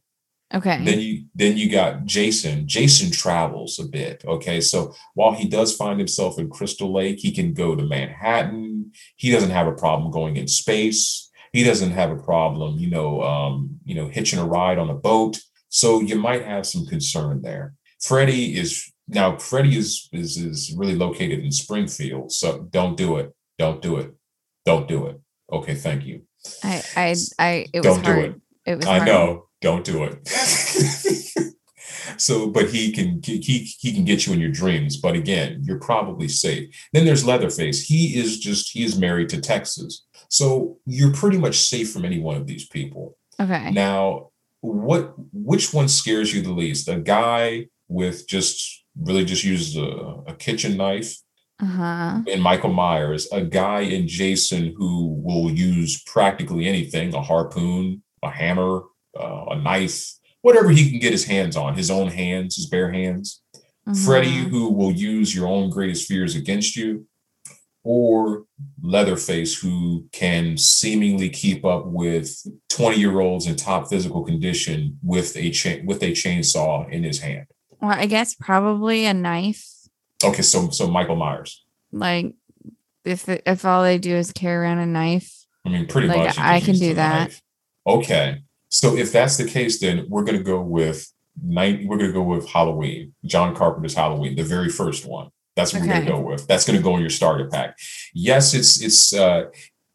Okay. 0.53 0.83
Then 0.83 0.99
you 0.99 1.25
then 1.33 1.57
you 1.57 1.69
got 1.69 2.05
Jason. 2.05 2.67
Jason 2.67 3.11
travels 3.11 3.79
a 3.79 3.85
bit. 3.85 4.23
Okay. 4.25 4.61
So 4.61 4.93
while 5.15 5.33
he 5.33 5.47
does 5.47 5.75
find 5.75 5.99
himself 5.99 6.37
in 6.37 6.49
Crystal 6.49 6.93
Lake, 6.93 7.19
he 7.19 7.31
can 7.31 7.53
go 7.53 7.75
to 7.75 7.83
Manhattan. 7.83 8.91
He 9.15 9.31
doesn't 9.31 9.49
have 9.49 9.67
a 9.67 9.73
problem 9.73 10.11
going 10.11 10.37
in 10.37 10.47
space. 10.47 11.29
He 11.53 11.63
doesn't 11.63 11.91
have 11.91 12.11
a 12.11 12.15
problem, 12.15 12.77
you 12.79 12.89
know, 12.89 13.21
um, 13.21 13.79
you 13.85 13.93
know, 13.93 14.07
hitching 14.07 14.39
a 14.39 14.45
ride 14.45 14.79
on 14.79 14.89
a 14.89 14.95
boat. 14.95 15.39
So 15.69 16.01
you 16.01 16.15
might 16.15 16.45
have 16.45 16.65
some 16.65 16.85
concern 16.85 17.41
there. 17.41 17.73
Freddy 18.01 18.57
is 18.57 18.91
now 19.07 19.37
Freddy 19.37 19.77
is 19.77 20.09
is 20.11 20.37
is 20.37 20.73
really 20.77 20.95
located 20.95 21.39
in 21.39 21.51
Springfield. 21.51 22.31
So 22.31 22.67
don't 22.69 22.95
do 22.95 23.17
it. 23.17 23.33
Don't 23.57 23.81
do 23.81 23.97
it. 23.97 24.13
Don't 24.65 24.87
do 24.87 25.07
it. 25.07 25.19
Okay, 25.51 25.75
thank 25.75 26.05
you. 26.05 26.23
I 26.63 26.83
I 26.95 27.15
I 27.39 27.65
it 27.73 27.85
was 27.85 27.85
Don't 27.85 28.05
do 28.05 28.19
it. 28.21 28.41
It 28.65 28.75
was 28.77 28.85
I 28.85 28.97
hard. 28.97 29.07
know. 29.07 29.47
Don't 29.63 29.83
do 29.83 30.03
it. 30.03 30.27
so, 32.17 32.47
but 32.49 32.69
he 32.69 32.91
can 32.91 33.21
he 33.23 33.37
he 33.79 33.93
can 33.93 34.03
get 34.05 34.27
you 34.27 34.33
in 34.33 34.39
your 34.39 34.51
dreams. 34.51 34.97
But 34.97 35.15
again, 35.15 35.61
you're 35.63 35.79
probably 35.79 36.27
safe. 36.27 36.69
Then 36.93 37.05
there's 37.05 37.25
Leatherface. 37.25 37.81
He 37.87 38.19
is 38.19 38.39
just 38.39 38.71
he 38.73 38.83
is 38.83 38.97
married 38.99 39.29
to 39.29 39.41
Texas, 39.41 40.05
so 40.29 40.77
you're 40.85 41.13
pretty 41.13 41.37
much 41.37 41.59
safe 41.59 41.91
from 41.91 42.05
any 42.05 42.19
one 42.19 42.35
of 42.35 42.45
these 42.45 42.67
people. 42.67 43.17
Okay. 43.39 43.71
Now, 43.71 44.29
what 44.61 45.13
which 45.33 45.73
one 45.73 45.87
scares 45.87 46.33
you 46.33 46.41
the 46.41 46.51
least? 46.51 46.87
A 46.89 46.99
guy 46.99 47.67
with 47.87 48.27
just 48.27 48.83
really 48.99 49.25
just 49.25 49.43
uses 49.43 49.75
a, 49.77 49.87
a 50.27 50.35
kitchen 50.37 50.77
knife 50.77 51.15
Uh-huh. 51.61 52.21
in 52.27 52.39
Michael 52.41 52.73
Myers, 52.73 53.27
a 53.31 53.41
guy 53.41 53.81
in 53.81 54.07
Jason 54.07 54.73
who 54.77 55.15
will 55.23 55.49
use 55.51 56.03
practically 56.03 56.67
anything, 56.67 57.13
a 57.13 57.21
harpoon, 57.21 58.03
a 58.21 58.29
hammer, 58.29 58.83
uh, 59.19 59.45
a 59.51 59.55
knife, 59.55 60.13
whatever 60.41 60.69
he 60.69 60.89
can 60.89 60.99
get 60.99 61.11
his 61.11 61.25
hands 61.25 61.55
on, 61.55 61.75
his 61.75 61.91
own 61.91 62.07
hands, 62.07 62.55
his 62.55 62.67
bare 62.67 62.91
hands. 62.91 63.41
Freddy 64.05 64.45
mhm. 64.45 64.49
who 64.49 64.69
will 64.69 64.93
use 64.93 65.35
your 65.35 65.45
own 65.45 65.69
greatest 65.69 66.07
fears 66.07 66.35
against 66.35 66.77
you, 66.77 67.05
or 67.83 68.45
Leatherface 68.81 69.59
who 69.59 70.05
can 70.13 70.57
seemingly 70.57 71.29
keep 71.29 71.65
up 71.65 71.87
with 71.87 72.33
20 72.69 72.97
year 72.97 73.19
olds 73.19 73.45
in 73.45 73.57
top 73.57 73.89
physical 73.89 74.23
condition 74.23 74.97
with 75.03 75.35
a 75.35 75.51
chain 75.51 75.85
with 75.85 76.01
a 76.01 76.11
chainsaw 76.11 76.89
in 76.89 77.03
his 77.03 77.19
hand. 77.19 77.45
Well, 77.81 77.91
I 77.91 78.05
guess 78.05 78.35
probably 78.35 79.05
a 79.05 79.13
knife. 79.13 79.67
Okay, 80.23 80.41
so 80.41 80.69
so 80.69 80.87
Michael 80.87 81.17
Myers. 81.17 81.65
Like 81.91 82.33
if 83.03 83.27
if 83.27 83.65
all 83.65 83.83
they 83.83 83.97
do 83.97 84.15
is 84.15 84.31
carry 84.31 84.63
around 84.63 84.79
a 84.79 84.85
knife. 84.85 85.45
I 85.65 85.69
mean, 85.69 85.87
pretty 85.87 86.07
Like, 86.07 86.17
much. 86.17 86.39
I 86.39 86.61
can 86.61 86.75
do 86.75 86.93
that. 86.93 87.39
Okay, 87.85 88.41
so 88.73 88.97
if 88.97 89.11
that's 89.11 89.37
the 89.37 89.45
case, 89.45 89.79
then 89.79 90.05
we're 90.09 90.23
gonna 90.23 90.41
go 90.41 90.59
with 90.59 91.07
night. 91.43 91.85
We're 91.85 91.97
gonna 91.97 92.11
go 92.11 92.23
with 92.23 92.49
Halloween, 92.49 93.13
John 93.23 93.55
Carpenter's 93.55 93.93
Halloween, 93.93 94.35
the 94.35 94.43
very 94.43 94.69
first 94.69 95.05
one. 95.05 95.29
That's 95.55 95.71
what 95.73 95.83
we're 95.83 95.89
gonna 95.89 96.05
go 96.07 96.19
with. 96.19 96.47
That's 96.47 96.65
gonna 96.65 96.81
go 96.81 96.95
in 96.95 97.01
your 97.01 97.11
starter 97.11 97.47
pack. 97.49 97.77
Yes, 98.15 98.55
it's 98.55 98.81
it's 98.81 99.13
uh 99.13 99.43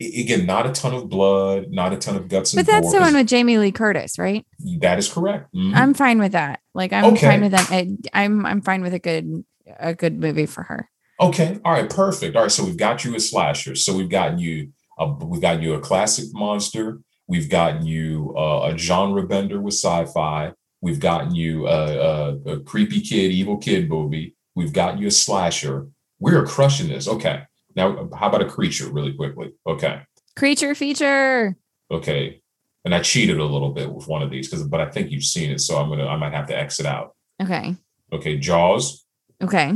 again 0.00 0.46
not 0.46 0.64
a 0.64 0.70
ton 0.70 0.94
of 0.94 1.08
blood, 1.08 1.70
not 1.70 1.92
a 1.92 1.96
ton 1.96 2.14
of 2.14 2.28
guts 2.28 2.54
and 2.54 2.64
But 2.64 2.70
that's 2.70 2.92
the 2.92 3.00
one 3.00 3.14
with 3.14 3.26
Jamie 3.26 3.58
Lee 3.58 3.72
Curtis, 3.72 4.16
right? 4.16 4.46
That 4.80 4.96
is 5.00 5.12
correct. 5.12 5.52
Mhm. 5.52 5.74
I'm 5.74 5.92
fine 5.92 6.20
with 6.20 6.32
that. 6.32 6.60
Like 6.72 6.92
I'm 6.92 7.06
Okay. 7.06 7.26
fine 7.26 7.40
with 7.40 7.50
that. 7.50 7.68
I, 7.72 7.88
I'm 8.14 8.46
I'm 8.46 8.60
fine 8.62 8.82
with 8.82 8.94
a 8.94 9.00
good 9.00 9.44
a 9.80 9.92
good 9.92 10.20
movie 10.20 10.46
for 10.46 10.62
her. 10.62 10.88
Okay. 11.20 11.58
All 11.64 11.72
right. 11.72 11.90
Perfect. 11.90 12.36
All 12.36 12.42
right. 12.42 12.52
So 12.52 12.64
we've 12.64 12.76
got 12.76 13.04
you 13.04 13.16
a 13.16 13.18
slasher. 13.20 13.74
So 13.74 13.96
we've 13.96 14.08
gotten 14.08 14.38
you 14.38 14.68
a 15.00 15.08
we've 15.12 15.42
gotten 15.42 15.62
you 15.64 15.74
a 15.74 15.80
classic 15.80 16.26
monster. 16.32 17.00
We've 17.28 17.48
gotten 17.48 17.86
you 17.86 18.34
uh, 18.36 18.70
a 18.72 18.78
genre 18.78 19.22
bender 19.26 19.60
with 19.60 19.74
sci-fi. 19.74 20.52
We've 20.80 20.98
gotten 20.98 21.34
you 21.34 21.66
a, 21.68 21.98
a, 21.98 22.36
a 22.52 22.60
creepy 22.60 23.00
kid, 23.00 23.30
evil 23.32 23.58
kid 23.58 23.88
movie. 23.88 24.34
We've 24.54 24.72
gotten 24.72 24.98
you 25.00 25.08
a 25.08 25.10
slasher. 25.10 25.88
We 26.18 26.32
are 26.34 26.46
crushing 26.46 26.88
this. 26.88 27.06
Okay. 27.06 27.42
Now, 27.76 28.08
how 28.16 28.28
about 28.28 28.42
a 28.42 28.46
creature, 28.48 28.90
really 28.90 29.12
quickly? 29.12 29.52
Okay. 29.66 30.00
Creature 30.36 30.74
feature. 30.74 31.56
Okay. 31.90 32.40
And 32.84 32.94
I 32.94 33.02
cheated 33.02 33.38
a 33.38 33.44
little 33.44 33.72
bit 33.72 33.92
with 33.92 34.08
one 34.08 34.22
of 34.22 34.30
these 34.30 34.48
because, 34.48 34.66
but 34.66 34.80
I 34.80 34.88
think 34.88 35.10
you've 35.10 35.24
seen 35.24 35.50
it, 35.50 35.60
so 35.60 35.76
I'm 35.76 35.88
gonna 35.90 36.06
I 36.06 36.16
might 36.16 36.32
have 36.32 36.46
to 36.46 36.56
exit 36.56 36.86
out. 36.86 37.14
Okay. 37.42 37.76
Okay. 38.12 38.38
Jaws. 38.38 39.04
Okay. 39.42 39.74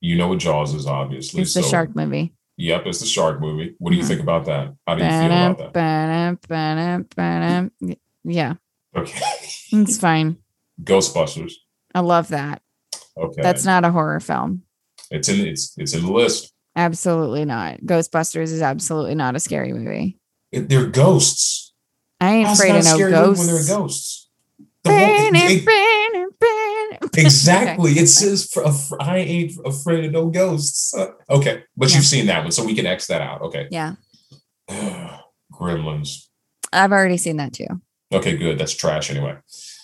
You 0.00 0.16
know 0.16 0.28
what 0.28 0.38
Jaws 0.38 0.74
is, 0.74 0.86
obviously. 0.86 1.42
It's 1.42 1.54
the 1.54 1.62
so- 1.62 1.68
shark 1.70 1.96
movie. 1.96 2.34
Yep, 2.60 2.82
it's 2.86 3.00
the 3.00 3.06
shark 3.06 3.40
movie. 3.40 3.74
What 3.78 3.90
do 3.90 3.96
you 3.96 4.04
think 4.04 4.20
about 4.20 4.44
that? 4.44 4.74
How 4.86 4.94
do 4.94 5.02
you 5.02 5.08
feel 5.08 5.26
about 5.54 5.72
that? 5.72 5.72
Yeah, 8.22 8.54
Okay. 8.94 9.18
it's 9.72 9.96
fine. 9.98 10.36
Ghostbusters. 10.82 11.52
I 11.94 12.00
love 12.00 12.28
that. 12.28 12.60
Okay. 13.16 13.40
That's 13.40 13.64
not 13.64 13.84
a 13.84 13.90
horror 13.90 14.20
film. 14.20 14.62
it's 15.10 15.28
in 15.30 15.40
it's 15.46 15.72
it's 15.78 15.94
in 15.94 16.04
the 16.04 16.12
list. 16.12 16.52
Absolutely 16.76 17.44
not. 17.46 17.80
Ghostbusters 17.80 18.52
is 18.52 18.60
absolutely 18.62 19.14
not 19.14 19.34
a 19.36 19.40
scary 19.40 19.72
movie. 19.72 20.18
It- 20.52 20.68
they're 20.68 20.86
ghosts. 20.86 21.72
I 22.20 22.34
ain't 22.34 22.48
it 22.50 22.52
afraid 22.52 22.76
of 22.76 22.84
no 22.84 22.98
ghosts. 23.10 23.38
when 23.46 23.54
they're 23.54 23.66
ghosts. 23.78 24.28
The 24.84 24.90
whole- 24.90 25.30
it- 25.34 25.64
exactly. 27.16 27.92
It 27.92 28.08
says 28.08 28.46
for, 28.52 28.64
I 29.00 29.18
ain't 29.18 29.52
afraid 29.64 30.04
of 30.04 30.12
no 30.12 30.26
ghosts. 30.26 30.94
Uh, 30.94 31.12
Okay, 31.28 31.62
but 31.76 31.90
Yeah. 31.90 31.96
you've 31.96 32.06
seen 32.06 32.26
that 32.26 32.42
one, 32.42 32.52
so 32.52 32.64
we 32.64 32.74
can 32.74 32.86
X 32.86 33.06
that 33.06 33.22
out. 33.22 33.42
Okay. 33.42 33.68
Yeah, 33.70 33.94
Gremlins. 35.52 36.26
I've 36.72 36.92
already 36.92 37.16
seen 37.16 37.36
that 37.38 37.52
too. 37.52 37.66
Okay, 38.12 38.36
good. 38.36 38.58
That's 38.58 38.74
trash 38.74 39.10
anyway. 39.10 39.36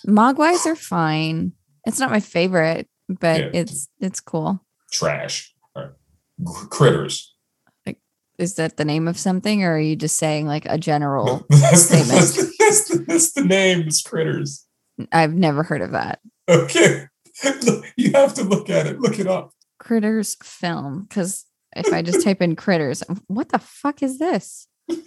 Mogwais 0.07 0.65
are 0.65 0.75
fine. 0.75 1.53
It's 1.85 1.99
not 1.99 2.11
my 2.11 2.19
favorite, 2.19 2.87
but 3.07 3.39
Yeah. 3.39 3.49
it's 3.53 3.87
it's 3.99 4.19
cool. 4.19 4.59
Trash. 4.91 5.53
All 5.75 5.83
right. 5.83 5.91
Gr- 6.43 6.67
Critters. 6.67 7.33
Is 8.37 8.53
that 8.53 8.77
the 8.77 8.85
name 8.85 9.07
of 9.07 9.17
something, 9.17 9.63
or 9.63 9.77
are 9.77 9.79
you 9.79 9.95
just 9.95 10.15
saying 10.17 10.45
like 10.45 10.67
a 10.67 10.77
general? 10.77 11.43
that's, 11.49 11.87
the, 11.89 11.97
statement. 11.97 12.09
that's, 12.19 12.33
the, 12.35 12.53
that's, 12.59 12.87
the, 12.87 12.97
that's 13.07 13.31
the 13.33 13.43
name. 13.43 13.87
It's 13.87 14.03
critters. 14.03 14.63
I've 15.11 15.33
never 15.33 15.63
heard 15.63 15.81
of 15.81 15.93
that. 15.93 16.19
Okay. 16.49 17.07
You 17.97 18.11
have 18.13 18.33
to 18.35 18.43
look 18.43 18.69
at 18.69 18.87
it. 18.87 18.99
Look 18.99 19.19
it 19.19 19.27
up. 19.27 19.51
Critters 19.79 20.35
film. 20.43 21.03
Because 21.03 21.45
if 21.75 21.91
I 21.93 22.01
just 22.01 22.23
type 22.23 22.41
in 22.41 22.55
critters, 22.55 23.03
what 23.27 23.49
the 23.49 23.59
fuck 23.59 24.01
is 24.01 24.17
this? 24.17 24.67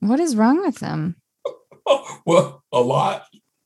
What 0.00 0.20
is 0.20 0.36
wrong 0.36 0.60
with 0.60 0.78
them? 0.78 1.16
well, 2.24 2.62
a 2.72 2.80
lot. 2.80 3.24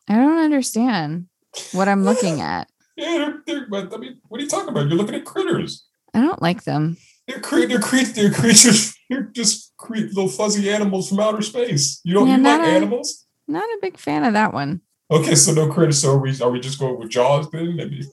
I 0.08 0.14
don't 0.16 0.38
understand 0.38 1.26
what 1.72 1.88
I'm 1.88 2.04
looking 2.04 2.40
at. 2.40 2.68
Yeah, 2.96 3.18
they're, 3.18 3.42
they're, 3.46 3.66
but 3.68 3.92
I 3.92 3.98
mean, 3.98 4.18
what 4.28 4.40
are 4.40 4.44
you 4.44 4.48
talking 4.48 4.70
about? 4.70 4.88
You're 4.88 4.96
looking 4.96 5.14
at 5.14 5.24
critters. 5.26 5.86
I 6.14 6.20
don't 6.20 6.40
like 6.40 6.64
them. 6.64 6.96
They're 7.28 7.40
cre- 7.40 7.66
they're, 7.66 7.80
cre- 7.80 8.12
they're 8.14 8.32
creatures. 8.32 8.94
They're 9.10 9.24
just 9.24 9.74
cre- 9.76 10.08
little 10.08 10.28
fuzzy 10.28 10.70
animals 10.70 11.10
from 11.10 11.20
outer 11.20 11.42
space. 11.42 12.00
You 12.04 12.14
don't 12.14 12.28
Yeah, 12.28 12.36
you 12.38 12.42
like 12.42 12.60
a- 12.60 12.72
animals? 12.72 13.26
Not 13.48 13.64
a 13.64 13.78
big 13.82 13.98
fan 13.98 14.24
of 14.24 14.32
that 14.34 14.52
one. 14.54 14.80
Okay, 15.10 15.34
so 15.34 15.52
no 15.52 15.68
critters. 15.72 16.00
So 16.00 16.12
are 16.12 16.18
we 16.18 16.40
are 16.40 16.50
we 16.50 16.60
just 16.60 16.78
going 16.78 16.98
with 16.98 17.10
Jaws 17.10 17.50
then? 17.50 17.76
Maybe. 17.76 18.04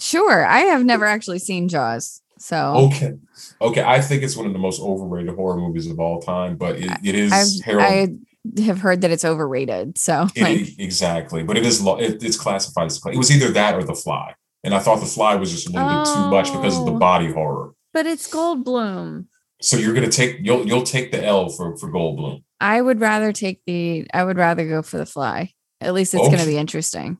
Sure. 0.00 0.44
I 0.44 0.60
have 0.60 0.84
never 0.84 1.04
actually 1.04 1.38
seen 1.38 1.68
Jaws. 1.68 2.20
So 2.38 2.74
Okay. 2.92 3.12
Okay. 3.60 3.82
I 3.82 4.00
think 4.00 4.22
it's 4.22 4.36
one 4.36 4.46
of 4.46 4.52
the 4.52 4.58
most 4.58 4.80
overrated 4.80 5.34
horror 5.34 5.56
movies 5.56 5.86
of 5.90 5.98
all 5.98 6.20
time, 6.20 6.56
but 6.56 6.76
it, 6.76 6.90
it 7.04 7.14
is 7.14 7.32
I've, 7.32 7.64
Harold. 7.64 8.18
Have 8.64 8.78
heard 8.80 9.00
that 9.02 9.10
it's 9.10 9.24
overrated. 9.24 9.98
So 9.98 10.26
It- 10.34 10.42
like 10.42 10.68
exactly, 10.78 11.42
but 11.42 11.56
it 11.58 11.66
is 11.66 11.82
lo- 11.82 11.98
it, 11.98 12.22
it's 12.22 12.36
classified 12.38 12.86
as 12.86 13.00
it 13.04 13.16
was 13.16 13.30
either 13.30 13.50
that 13.52 13.74
or 13.74 13.82
The 13.84 13.94
Fly, 13.94 14.34
and 14.64 14.74
I 14.74 14.78
thought 14.78 15.00
The 15.00 15.06
Fly 15.06 15.34
was 15.34 15.50
just 15.52 15.68
a 15.68 15.72
little 15.72 15.88
bit 15.88 16.06
too 16.06 16.30
much 16.30 16.52
because 16.52 16.78
of 16.78 16.86
the 16.86 16.92
Oh. 16.92 16.98
body 16.98 17.30
horror. 17.32 17.72
but 17.92 18.06
it's 18.06 18.32
Goldblum. 18.32 19.26
So 19.60 19.76
you're 19.76 19.94
gonna 19.94 20.08
take 20.10 20.38
you'll 20.40 20.66
you'll 20.66 20.82
take 20.84 21.10
the 21.12 21.24
L 21.24 21.48
for 21.48 21.76
for 21.76 21.90
Goldblum. 21.90 22.42
I 22.60 22.80
would 22.80 23.00
rather 23.00 23.32
take 23.32 23.60
the 23.66 24.06
I 24.14 24.24
would 24.24 24.36
rather 24.36 24.66
go 24.68 24.82
for 24.82 24.98
the 24.98 25.06
fly. 25.06 25.52
At 25.80 25.94
least 25.94 26.14
it's 26.14 26.28
gonna 26.28 26.46
be 26.46 26.56
interesting. 26.58 27.18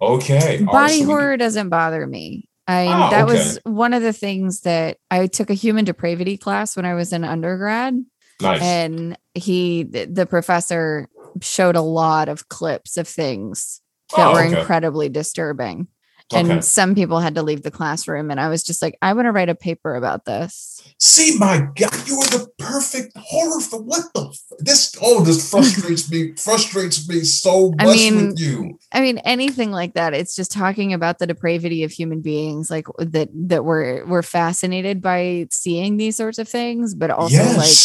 Okay, 0.00 0.38
all 0.38 0.46
right, 0.46 0.66
Body 0.66 0.92
so 0.94 0.98
we- 1.00 1.04
horror 1.06 1.36
doesn't 1.36 1.68
bother 1.68 2.06
me. 2.06 2.48
I 2.68 2.86
Ah, 2.86 3.10
that 3.10 3.24
okay. 3.24 3.32
was 3.32 3.58
one 3.64 3.92
of 3.94 4.02
the 4.02 4.12
things 4.12 4.60
that 4.60 4.98
I 5.10 5.26
took 5.26 5.50
a 5.50 5.54
human 5.54 5.84
depravity 5.84 6.36
class 6.36 6.76
when 6.76 6.86
I 6.86 6.94
was 6.94 7.12
in 7.12 7.24
undergrad. 7.24 7.94
nice. 8.40 8.60
and 8.62 9.16
he 9.34 9.82
the 9.84 10.26
professor 10.26 11.08
showed 11.40 11.76
a 11.76 11.80
lot 11.82 12.28
of 12.28 12.48
clips 12.48 12.96
of 12.96 13.08
things 13.08 13.80
that 14.16 14.26
Oh, 14.28 14.32
were 14.34 14.44
okay. 14.44 14.58
incredibly 14.60 15.08
disturbing 15.08 15.86
okay. 16.32 16.50
and 16.52 16.64
some 16.64 16.94
people 16.94 17.20
had 17.20 17.34
to 17.34 17.42
leave 17.42 17.62
the 17.62 17.70
classroom 17.70 18.30
and 18.30 18.40
i 18.40 18.48
was 18.48 18.62
just 18.62 18.82
like 18.82 18.96
i 19.02 19.12
want 19.12 19.26
to 19.26 19.32
write 19.32 19.48
a 19.48 19.54
paper 19.54 19.94
about 19.94 20.24
this 20.24 20.82
See, 20.98 21.36
my 21.36 21.58
God, 21.74 22.08
you 22.08 22.16
are 22.20 22.28
the 22.30 22.48
perfect 22.58 23.16
horror 23.16 23.60
for 23.60 23.82
what 23.82 24.02
the 24.14 24.28
f- 24.28 24.58
this? 24.60 24.94
Oh, 25.02 25.24
this 25.24 25.50
frustrates 25.50 26.08
me. 26.10 26.32
Frustrates 26.36 27.08
me 27.08 27.20
so 27.24 27.74
I 27.78 27.86
much 27.86 27.96
mean, 27.96 28.28
with 28.28 28.40
you. 28.40 28.78
i 28.92 29.00
mean 29.00 29.18
anything 29.18 29.72
like 29.72 29.94
that 29.94 30.14
it's 30.14 30.36
just 30.36 30.52
talking 30.52 30.92
about 30.92 31.18
the 31.18 31.26
depravity 31.26 31.82
of 31.82 31.90
human 31.90 32.20
beings 32.20 32.70
like 32.70 32.86
that 32.98 33.28
that 33.34 33.64
we're 33.64 34.06
we're 34.06 34.22
fascinated 34.22 35.00
by 35.02 35.46
seeing 35.50 35.96
these 35.96 36.16
sorts 36.16 36.38
of 36.38 36.48
things 36.48 36.94
but 36.94 37.10
also 37.10 37.42
like 37.56 37.76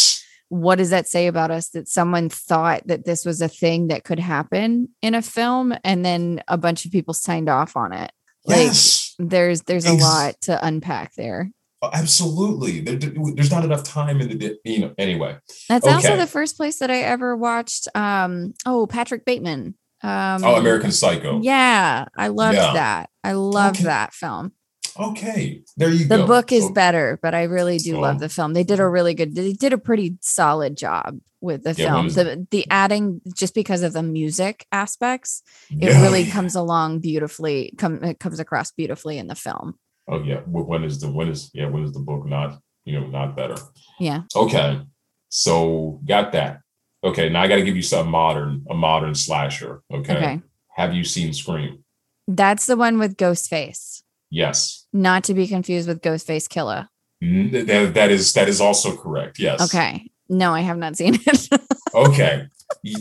what 0.48 0.76
does 0.76 0.90
that 0.90 1.06
say 1.08 1.26
about 1.26 1.50
us 1.50 1.70
that 1.70 1.88
someone 1.88 2.28
thought 2.28 2.86
that 2.86 3.04
this 3.04 3.24
was 3.24 3.40
a 3.40 3.48
thing 3.48 3.88
that 3.88 4.04
could 4.04 4.18
happen 4.18 4.88
in 5.02 5.14
a 5.14 5.22
film 5.22 5.74
and 5.84 6.04
then 6.04 6.42
a 6.48 6.56
bunch 6.56 6.84
of 6.84 6.92
people 6.92 7.14
signed 7.14 7.48
off 7.48 7.76
on 7.76 7.92
it 7.92 8.12
like 8.48 8.58
yes. 8.66 9.14
there's 9.18 9.62
there's 9.62 9.86
a 9.86 9.90
Ex- 9.90 10.02
lot 10.02 10.40
to 10.42 10.66
unpack 10.66 11.14
there 11.14 11.50
Oh, 11.80 11.90
Absolutely. 11.94 12.80
There, 12.80 12.96
there's 12.96 13.52
not 13.52 13.62
enough 13.64 13.84
time 13.84 14.20
in 14.20 14.28
the 14.28 14.34
di- 14.34 14.58
you 14.64 14.80
know. 14.80 14.94
Anyway, 14.98 15.36
that's 15.68 15.86
also 15.86 16.16
the 16.16 16.26
first 16.26 16.56
place 16.56 16.80
that 16.80 16.90
i 16.90 16.96
ever 16.96 17.36
watched 17.36 17.86
um 17.94 18.52
oh 18.66 18.88
patrick 18.88 19.24
bateman 19.24 19.76
um 20.02 20.42
oh, 20.44 20.56
American 20.56 20.90
Psycho. 20.90 21.40
yeah 21.40 22.06
i 22.16 22.28
loved 22.28 22.56
Yeah. 22.56 22.72
that 22.72 23.10
i 23.22 23.30
loved 23.32 23.76
Okay. 23.76 23.84
that 23.84 24.12
film 24.12 24.52
Okay, 24.98 25.62
there 25.76 25.90
you 25.90 26.04
The 26.04 26.16
go. 26.16 26.18
The 26.18 26.26
book 26.26 26.52
is 26.52 26.70
better, 26.72 27.18
but 27.22 27.34
I 27.34 27.44
really 27.44 27.78
do 27.78 27.96
Oh. 27.96 28.00
love 28.00 28.18
the 28.18 28.28
film. 28.28 28.52
They 28.52 28.64
did 28.64 28.80
a 28.80 28.82
mm-hmm. 28.82 28.92
really 28.92 29.14
good. 29.14 29.34
They 29.34 29.52
did 29.52 29.72
a 29.72 29.78
pretty 29.78 30.18
solid 30.20 30.76
job 30.76 31.18
with 31.40 31.62
the 31.62 31.74
Yeah, 31.74 31.92
film. 31.92 32.08
The 32.08 32.46
the 32.50 32.66
adding 32.70 33.20
just 33.34 33.54
because 33.54 33.82
of 33.82 33.92
the 33.92 34.02
music 34.02 34.66
aspects, 34.72 35.42
it 35.70 35.90
Yeah. 35.90 36.02
really 36.02 36.26
comes 36.26 36.54
along 36.56 37.00
beautifully. 37.00 37.72
Come 37.78 38.02
it 38.02 38.18
comes 38.18 38.40
across 38.40 38.72
beautifully 38.72 39.18
in 39.18 39.28
the 39.28 39.36
film. 39.36 39.78
Oh 40.08 40.22
yeah. 40.22 40.40
When 40.46 40.84
is 40.84 41.00
the 41.00 41.10
when 41.10 41.28
is 41.28 41.50
yeah 41.54 41.68
when 41.68 41.84
is 41.84 41.92
the 41.92 42.00
book 42.00 42.26
not 42.26 42.58
you 42.84 42.98
know 42.98 43.06
not 43.06 43.36
better? 43.36 43.56
Yeah. 44.00 44.22
Okay, 44.34 44.80
so 45.28 46.00
got 46.04 46.32
that. 46.32 46.60
Okay, 47.04 47.28
now 47.28 47.42
I 47.42 47.48
got 47.48 47.56
to 47.56 47.64
give 47.64 47.76
you 47.76 47.82
some 47.82 48.08
modern 48.08 48.64
a 48.68 48.74
modern 48.74 49.14
slasher. 49.14 49.82
Okay. 49.92 50.16
Okay. 50.16 50.42
Have 50.76 50.94
you 50.94 51.04
seen 51.04 51.32
Scream? 51.32 51.84
That's 52.26 52.66
the 52.66 52.76
one 52.76 52.98
with 52.98 53.16
Ghostface. 53.16 54.02
Yes. 54.30 54.77
Not 54.92 55.24
to 55.24 55.34
be 55.34 55.46
confused 55.46 55.88
with 55.88 56.00
Ghostface 56.00 56.48
Killah. 56.48 56.88
That, 57.20 57.94
that 57.94 58.10
is 58.10 58.32
that 58.34 58.48
is 58.48 58.60
also 58.60 58.96
correct. 58.96 59.38
Yes. 59.38 59.60
Okay. 59.62 60.10
No, 60.28 60.54
I 60.54 60.60
have 60.60 60.78
not 60.78 60.96
seen 60.96 61.18
it. 61.26 61.48
Okay. 61.94 62.46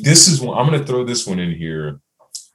This 0.01 0.29
is 0.29 0.39
one 0.39 0.57
I'm 0.57 0.65
gonna 0.65 0.83
throw 0.85 1.03
this 1.03 1.27
one 1.27 1.39
in 1.39 1.51
here. 1.51 1.99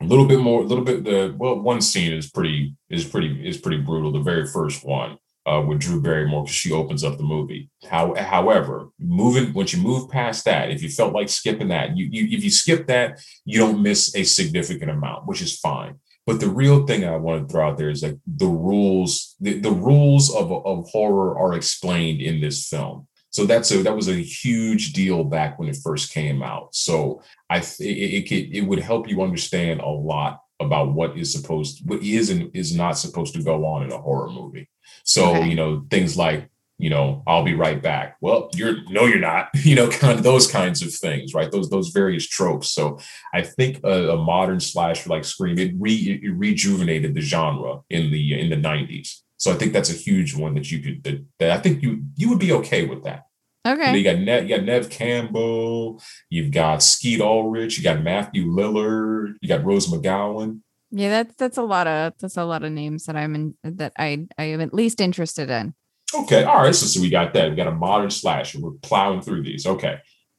A 0.01 0.05
little 0.05 0.25
bit 0.25 0.41
more, 0.41 0.63
a 0.63 0.65
little 0.65 0.83
bit 0.85 1.05
the 1.05 1.35
well, 1.37 1.61
one 1.61 1.83
scene 1.83 2.13
is 2.13 2.31
pretty 2.31 2.75
is 2.89 3.05
pretty 3.05 3.47
is 3.47 3.59
pretty 3.59 3.77
brutal. 3.77 4.13
The 4.13 4.21
very 4.21 4.47
first 4.47 4.83
one 4.85 5.19
uh 5.47 5.63
with 5.67 5.81
Drew 5.81 6.01
Barrymore 6.01 6.45
because 6.45 6.57
she 6.57 6.73
opens 6.73 7.05
up 7.05 7.19
the 7.19 7.23
movie. 7.23 7.69
How 7.89 8.15
however, 8.15 8.89
moving 8.99 9.53
once 9.53 9.75
you 9.75 9.83
move 9.83 10.11
past 10.11 10.47
that, 10.47 10.71
if 10.71 10.83
you 10.83 10.89
felt 10.89 11.13
like 11.13 11.29
skipping 11.29 11.69
that, 11.69 11.97
you, 11.97 12.09
you 12.11 12.37
if 12.37 12.43
you 12.43 12.51
skip 12.51 12.87
that, 12.87 13.21
you 13.45 13.59
don't 13.59 13.83
miss 13.83 14.17
a 14.17 14.25
significant 14.25 14.91
amount, 14.91 15.27
which 15.27 15.43
is 15.43 15.59
fine. 15.59 15.97
But 16.27 16.39
the 16.41 16.49
real 16.49 16.87
thing 16.87 17.05
I 17.05 17.17
want 17.17 17.49
to 17.49 17.53
throw 17.53 17.69
out 17.69 17.79
there 17.79 17.91
is 17.91 18.03
like 18.03 18.19
the 18.27 18.47
rules, 18.47 19.35
the, 19.41 19.59
the 19.59 19.73
rules 19.73 20.33
of, 20.35 20.53
of 20.53 20.89
horror 20.91 21.37
are 21.39 21.55
explained 21.55 22.21
in 22.21 22.41
this 22.41 22.69
film. 22.69 23.09
So 23.31 23.47
that's 23.47 23.71
a 23.73 23.83
that 23.83 23.97
was 23.97 24.09
a 24.09 24.15
huge 24.15 24.93
deal 24.93 25.25
back 25.25 25.59
when 25.59 25.69
it 25.69 25.79
first 25.83 26.13
came 26.13 26.43
out. 26.43 26.75
So 26.75 27.23
I 27.49 27.59
it, 27.59 27.81
it 27.81 28.29
could 28.29 28.55
it 28.55 28.61
would 28.61 28.79
help 28.79 29.09
you 29.09 29.23
understand 29.23 29.81
a 29.81 29.89
lot 29.89 30.41
about 30.61 30.93
what 30.93 31.17
is 31.19 31.33
supposed 31.33 31.81
what 31.89 32.03
is 32.03 32.29
and 32.31 32.51
is 32.55 32.77
not 32.77 32.99
supposed 32.99 33.35
to 33.35 33.43
go 33.43 33.65
on 33.65 33.85
in 33.85 33.91
a 33.93 33.99
horror 33.99 34.29
movie. 34.31 34.69
So 35.05 35.31
Okay. 35.31 35.49
you 35.49 35.55
know 35.57 35.87
things 35.91 36.15
like 36.17 36.51
you 36.83 36.91
know 36.91 37.23
I'll 37.29 37.45
be 37.45 37.55
right 37.55 37.81
back. 37.81 38.17
Well, 38.21 38.51
you're 38.55 38.83
no, 38.91 39.07
you're 39.07 39.21
not. 39.21 39.49
You 39.63 39.77
know, 39.77 39.89
kind 39.89 40.19
of 40.19 40.25
those 40.25 40.51
kinds 40.51 40.83
of 40.83 40.93
things, 40.93 41.33
right? 41.35 41.51
Those 41.51 41.71
those 41.71 41.91
various 41.91 42.27
tropes. 42.27 42.69
So 42.71 42.99
I 43.33 43.43
think 43.43 43.81
a, 43.85 44.11
a 44.11 44.17
modern 44.17 44.59
slasher 44.59 45.09
like 45.09 45.25
Scream 45.25 45.57
it, 45.59 45.73
re, 45.79 45.95
it 45.95 46.29
rejuvenated 46.35 47.15
the 47.15 47.21
genre 47.21 47.81
in 47.89 48.11
the 48.11 48.39
in 48.39 48.51
the 48.51 48.57
90s. 48.57 49.21
So 49.37 49.53
I 49.53 49.55
think 49.55 49.73
that's 49.73 49.91
a 49.91 49.95
huge 49.95 50.35
one 50.35 50.55
that 50.55 50.71
you 50.71 50.81
could 50.81 51.05
that, 51.05 51.25
that 51.39 51.51
I 51.53 51.59
think 51.59 51.83
you 51.83 52.03
you 52.17 52.29
would 52.29 52.41
be 52.41 52.53
okay 52.53 52.85
with 52.85 53.05
that. 53.05 53.27
You, 53.65 53.77
know, 53.77 53.83
okay. 53.83 53.97
you 53.97 54.05
got 54.05 54.19
Neve, 54.19 54.51
you 54.51 54.57
got 54.57 54.65
Neve 54.65 54.91
Campbell, 54.91 56.03
you've 56.29 56.51
got 56.51 56.83
Skeet 56.83 57.21
Ulrich, 57.21 57.79
you 57.79 57.85
got 57.85 58.03
Matthew 58.03 58.47
Lillard, 58.47 59.35
you 59.41 59.49
got 59.49 59.65
Rose 59.65 59.87
McGowan. 59.87 60.61
Yeah, 60.91 61.09
that's 61.09 61.37
that's 61.37 61.57
a 61.57 61.63
lot 61.63 61.87
of 61.87 62.15
that's 62.19 62.37
a 62.37 62.45
lot 62.45 62.65
of 62.65 62.73
names 62.73 63.05
that 63.05 63.17
I'm 63.17 63.35
in 63.37 63.55
that 63.63 63.93
I 63.97 64.27
I 64.37 64.45
am 64.45 64.61
at 64.61 64.75
least 64.75 65.01
interested 65.01 65.49
in. 65.49 65.75
Okay, 66.15 66.45
all 66.45 66.63
right. 66.63 66.75
So, 66.75 66.87
so 66.87 67.01
we 67.01 67.11
got 67.11 67.33
that. 67.35 67.51
We 67.51 67.57
got 67.57 67.67
a 67.69 67.73
modern 67.75 68.11
slasher. 68.11 68.61
We're 68.61 68.73
plowing 68.83 69.23
through 69.23 69.43
these. 69.45 69.67
Okay, 69.67 69.99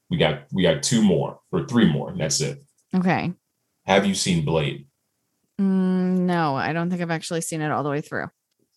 we 0.10 0.18
got 0.18 0.44
we 0.52 0.64
got 0.64 0.84
two 0.84 1.02
more 1.02 1.40
or 1.52 1.66
three 1.66 1.92
more, 1.92 2.10
and 2.10 2.20
that's 2.20 2.42
it. 2.42 2.64
Okay. 2.96 3.34
Have 3.86 4.06
you 4.06 4.16
seen 4.16 4.46
Blade? 4.46 4.88
Mm, 5.60 6.20
no, 6.20 6.56
I 6.56 6.74
don't 6.74 6.90
think 6.90 7.02
I've 7.02 7.12
actually 7.12 7.42
seen 7.42 7.62
it 7.62 7.72
all 7.72 7.84
the 7.84 7.90
way 7.90 8.02
through. 8.02 8.28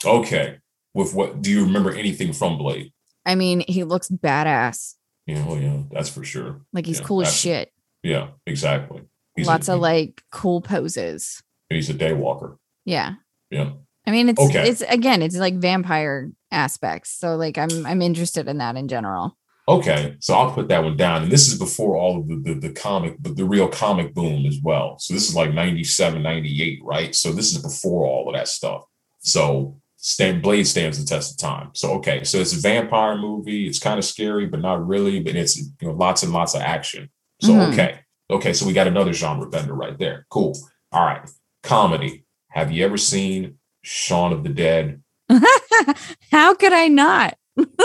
Okay. 0.05 0.59
With 0.95 1.15
what? 1.15 1.43
Do 1.43 1.51
you 1.51 1.65
remember 1.65 1.93
anything 1.93 2.33
from 2.33 2.59
Blade? 2.59 2.93
I 3.25 3.35
mean, 3.35 3.65
he 3.67 3.85
looks 3.85 4.09
badass. 4.09 4.95
Yeah, 5.27 5.45
well, 5.47 5.59
yeah, 5.59 5.83
that's 5.91 6.09
for 6.09 6.25
sure. 6.25 6.61
Like 6.73 6.87
he's 6.87 7.01
Yeah, 7.01 7.07
cool 7.07 7.23
as 7.23 7.37
shit. 7.37 7.73
Yeah, 8.03 8.29
exactly. 8.47 9.03
He's 9.35 9.47
a- 9.47 9.51
Lots 9.51 9.69
of 9.69 9.81
like 9.81 10.23
cool 10.31 10.61
poses. 10.61 11.43
he's 11.69 11.91
a 11.91 11.95
daywalker. 11.95 12.57
Yeah. 12.85 13.15
Yeah. 13.51 13.73
I 14.07 14.13
mean, 14.13 14.29
it's 14.29 14.41
Okay. 14.41 14.69
it's 14.69 14.83
again, 14.83 15.21
it's 15.23 15.37
like 15.37 15.55
vampire 15.55 16.31
aspects. 16.51 17.11
So 17.19 17.37
like 17.37 17.59
I'm 17.59 17.87
I'm 17.87 18.03
interested 18.03 18.49
in 18.49 18.59
that 18.59 18.77
in 18.77 18.89
general. 18.89 19.37
Okay, 19.69 20.17
so 20.21 20.35
I'll 20.35 20.53
put 20.53 20.69
that 20.69 20.85
one 20.85 20.97
down. 20.97 21.25
And 21.25 21.33
this 21.33 21.49
is 21.53 21.59
before 21.59 21.97
all 21.97 22.21
of 22.21 22.29
the, 22.29 22.37
the, 22.37 22.55
the 22.69 22.73
comic, 22.73 23.17
the, 23.21 23.31
the 23.35 23.45
real 23.45 23.67
comic 23.67 24.15
boom 24.15 24.47
as 24.47 24.61
well. 24.63 24.97
So 25.01 25.13
this 25.13 25.29
is 25.29 25.35
like 25.35 25.53
97, 25.53 26.23
98, 26.23 26.79
right? 26.85 27.13
So 27.13 27.33
this 27.33 27.53
is 27.53 27.61
before 27.61 28.07
all 28.07 28.29
of 28.29 28.37
that 28.37 28.47
stuff. 28.47 28.85
So 29.19 29.81
Stan 29.97 30.41
Blade 30.41 30.69
stands 30.69 31.01
the 31.01 31.05
test 31.05 31.33
of 31.33 31.39
time. 31.39 31.71
So 31.75 31.95
okay, 31.95 32.23
so 32.23 32.39
it's 32.39 32.57
a 32.57 32.61
vampire 32.61 33.19
movie. 33.19 33.67
It's 33.67 33.81
kind 33.81 33.99
of 33.99 34.05
scary, 34.05 34.47
but 34.47 34.61
not 34.61 34.87
really. 34.87 35.19
But 35.21 35.35
it's 35.35 35.57
you 35.57 35.65
know 35.83 35.95
lots 35.95 36.23
and 36.23 36.33
lots 36.33 36.55
of 36.55 36.61
action. 36.61 37.11
So 37.43 37.53
Mhm. 37.53 37.73
okay, 37.73 37.99
okay, 38.31 38.53
so 38.53 38.67
we 38.67 38.73
got 38.73 38.87
another 38.87 39.13
genre 39.13 39.49
bender 39.49 39.75
right 39.75 39.99
there. 39.99 40.27
Cool. 40.31 40.57
All 40.93 41.05
right, 41.05 41.29
comedy. 41.65 42.25
Have 42.51 42.71
you 42.71 42.85
ever 42.85 42.97
seen 42.97 43.59
Shaun 43.83 44.33
of 44.33 44.45
the 44.45 44.51
Dead? 44.51 45.03
How 46.31 46.55
could 46.55 46.73
I 46.73 46.89
not? 46.89 47.37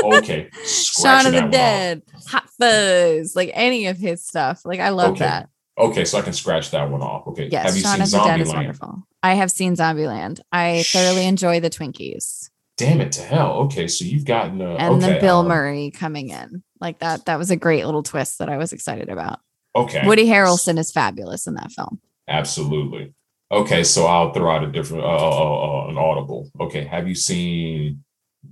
Okay, 0.04 0.50
Shaun 0.66 1.26
of 1.28 1.34
the. 1.34 1.48
Dead, 1.50 2.02
Hot 2.28 2.50
Fuzz, 2.60 3.36
like 3.36 3.52
any 3.54 3.88
of 3.88 3.98
his 3.98 4.26
stuff. 4.26 4.62
Like 4.66 4.80
I 4.80 4.90
love 4.90 5.12
Okay. 5.14 5.26
that. 5.26 5.50
Okay, 5.78 6.06
so 6.06 6.18
I 6.18 6.22
can 6.22 6.34
scratch 6.34 6.72
that 6.72 6.90
one 6.92 7.02
off. 7.02 7.26
Okay, 7.28 7.48
Yes, 7.52 7.66
have 7.66 7.76
you 7.76 7.82
Shaun 7.82 7.94
seen 7.94 8.02
of 8.04 8.12
the 8.12 8.18
Dead 8.20 8.42
is 8.42 8.50
Zombieland? 8.50 8.56
wonderful. 8.56 9.08
I 9.24 9.34
have 9.36 9.50
seen 9.52 9.76
Zombieland. 9.76 10.42
I 10.52 10.84
thoroughly 10.88 11.26
enjoy 11.26 11.60
the 11.60 11.70
Twinkies 11.70 12.50
Damn 12.78 13.00
it 13.02 13.12
to 13.14 13.22
hell. 13.22 13.54
Okay, 13.66 13.88
so 13.88 14.04
you've 14.06 14.26
gotten 14.26 14.60
uh, 14.62 14.76
and 14.80 14.96
okay, 15.04 15.14
the 15.14 15.20
Bill 15.20 15.40
um, 15.40 15.48
Murray 15.48 15.92
coming 15.92 16.30
in. 16.30 16.64
Like 16.80 17.00
that, 17.00 17.26
that 17.26 17.38
was 17.38 17.52
a 17.52 17.56
great 17.56 17.86
little 17.86 18.02
twist 18.02 18.40
that 18.40 18.50
I 18.50 18.58
was 18.58 18.74
excited 18.74 19.08
about. 19.10 19.40
Okay, 19.76 20.02
Woody 20.06 20.26
Harrelson 20.26 20.78
is 20.80 20.92
fabulous 20.92 21.46
in 21.48 21.54
that 21.56 21.72
film. 21.72 22.02
absolutely. 22.28 23.14
Okay, 23.52 23.84
so 23.84 24.06
I'll 24.06 24.32
throw 24.32 24.50
out 24.50 24.64
a 24.64 24.72
different, 24.72 25.04
uh, 25.04 25.08
uh, 25.08 25.86
uh, 25.86 25.88
an 25.90 25.98
audible. 25.98 26.50
Okay, 26.60 26.86
have 26.86 27.08
you 27.08 27.16
seen 27.16 28.04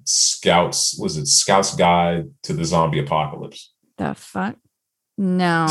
Scouts? 0.03 0.97
Was 0.99 1.15
it 1.15 1.27
Scouts 1.27 1.73
Guide 1.75 2.29
to 2.43 2.53
the 2.53 2.65
Zombie 2.65 2.99
Apocalypse? 2.99 3.73
The 3.97 4.13
fuck? 4.13 4.57
No. 5.17 5.67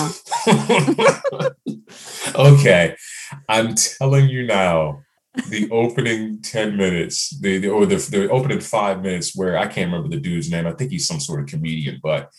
okay, 2.35 2.97
I'm 3.49 3.75
telling 3.75 4.29
you 4.29 4.47
now. 4.47 5.03
The 5.51 5.71
opening 5.71 6.43
10 6.43 6.77
minutes, 6.77 7.39
the, 7.41 7.59
the 7.59 7.69
or 7.69 7.87
the, 7.87 7.97
the 7.97 8.29
opening 8.29 8.61
five 8.61 9.03
minutes, 9.03 9.37
where 9.37 9.57
I 9.57 9.67
can't 9.67 9.93
remember 9.93 10.09
the 10.09 10.21
dude's 10.21 10.51
name. 10.51 10.67
I 10.67 10.73
think 10.73 10.91
he's 10.91 11.07
some 11.07 11.21
sort 11.21 11.41
of 11.41 11.47
comedian, 11.47 12.01
but 12.03 12.31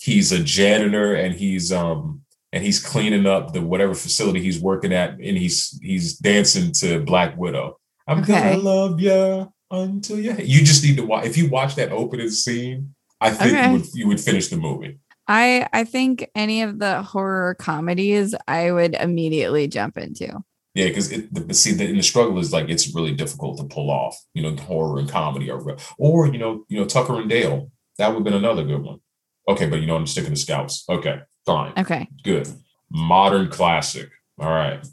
he's 0.00 0.32
a 0.32 0.42
janitor 0.42 1.14
and 1.14 1.34
he's 1.34 1.70
um 1.70 2.22
and 2.52 2.64
he's 2.64 2.84
cleaning 2.84 3.26
up 3.26 3.52
the 3.52 3.60
whatever 3.60 3.94
facility 3.94 4.40
he's 4.42 4.60
working 4.60 4.92
at, 4.92 5.10
and 5.12 5.36
he's 5.38 5.78
he's 5.82 6.16
dancing 6.16 6.72
to 6.72 7.00
Black 7.00 7.36
Widow. 7.36 7.78
I'm 8.06 8.20
Okay. 8.20 8.52
gonna 8.52 8.56
love 8.58 9.00
you 9.00 9.52
until 9.70 10.18
you. 10.18 10.34
You 10.38 10.60
just 10.64 10.82
need 10.82 10.96
to 10.96 11.04
watch. 11.04 11.26
If 11.26 11.36
you 11.36 11.48
watch 11.50 11.74
that 11.76 11.92
opening 11.92 12.30
scene, 12.30 12.94
I 13.20 13.30
think 13.30 13.52
Okay. 13.52 13.66
you 13.66 13.72
would 13.72 13.86
you 13.94 14.08
would 14.08 14.20
finish 14.20 14.48
the 14.48 14.56
movie. 14.56 14.98
I 15.26 15.68
I 15.72 15.84
think 15.84 16.26
any 16.34 16.62
of 16.62 16.78
the 16.78 17.02
horror 17.02 17.54
comedies 17.58 18.34
I 18.46 18.70
would 18.72 18.94
immediately 18.94 19.68
jump 19.68 19.98
into. 19.98 20.42
Yeah, 20.74 20.86
because 20.88 21.10
it 21.12 21.32
the, 21.34 21.52
see 21.52 21.72
the, 21.72 21.92
the 21.92 22.02
struggle 22.02 22.38
is 22.38 22.52
like 22.52 22.68
it's 22.70 22.94
really 22.94 23.12
difficult 23.12 23.58
to 23.58 23.64
pull 23.64 23.90
off. 23.90 24.16
You 24.32 24.42
know, 24.42 24.56
horror 24.56 24.98
and 25.00 25.08
comedy, 25.08 25.50
or 25.50 25.76
or 25.98 26.26
you 26.28 26.38
know, 26.38 26.64
you 26.68 26.78
know 26.78 26.86
Tucker 26.86 27.20
and 27.20 27.28
Dale. 27.28 27.70
That 27.98 28.08
would 28.08 28.16
have 28.16 28.24
been 28.24 28.34
another 28.34 28.64
good 28.64 28.82
one. 28.82 29.00
Okay, 29.48 29.66
but 29.68 29.80
you 29.80 29.86
know 29.86 29.96
I'm 29.96 30.06
sticking 30.06 30.30
to 30.30 30.36
Scouts. 30.36 30.84
Okay, 30.88 31.18
fine, 31.48 31.72
Okay. 31.78 32.08
good. 32.22 32.46
Modern 32.90 33.48
classic. 33.48 34.08
All 34.38 34.48
right. 34.50 34.86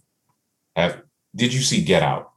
Have 0.75 1.01
did 1.35 1.53
you 1.53 1.61
see 1.61 1.83
Get 1.83 2.01
Out? 2.01 2.31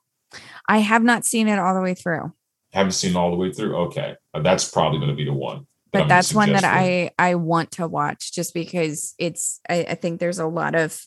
I 0.69 0.79
have 0.79 1.03
not 1.03 1.25
seen 1.25 1.49
it 1.49 1.59
all 1.59 1.75
the 1.75 1.81
way 1.81 1.95
through. 1.95 2.33
Haven't 2.73 2.93
seen 2.93 3.17
all 3.17 3.31
the 3.31 3.37
way 3.37 3.53
through. 3.53 3.75
Okay, 3.87 4.17
Uh, 4.35 4.41
that's 4.43 4.69
probably 4.71 4.99
going 4.99 5.11
to 5.11 5.17
be 5.17 5.25
the 5.25 5.33
one. 5.33 5.67
that 5.93 6.03
I'm 6.03 6.03
but 6.03 6.09
that's 6.09 6.35
one 6.35 6.53
that 6.53 6.65
I 6.65 7.11
I 7.19 7.35
want 7.37 7.71
to 7.73 7.87
watch 7.89 8.33
just 8.35 8.53
because 8.55 9.15
it's 9.19 9.61
I, 9.69 9.87
I 9.91 9.95
think 9.95 10.21
there's 10.21 10.39
a 10.41 10.47
lot 10.47 10.75
of 10.75 11.01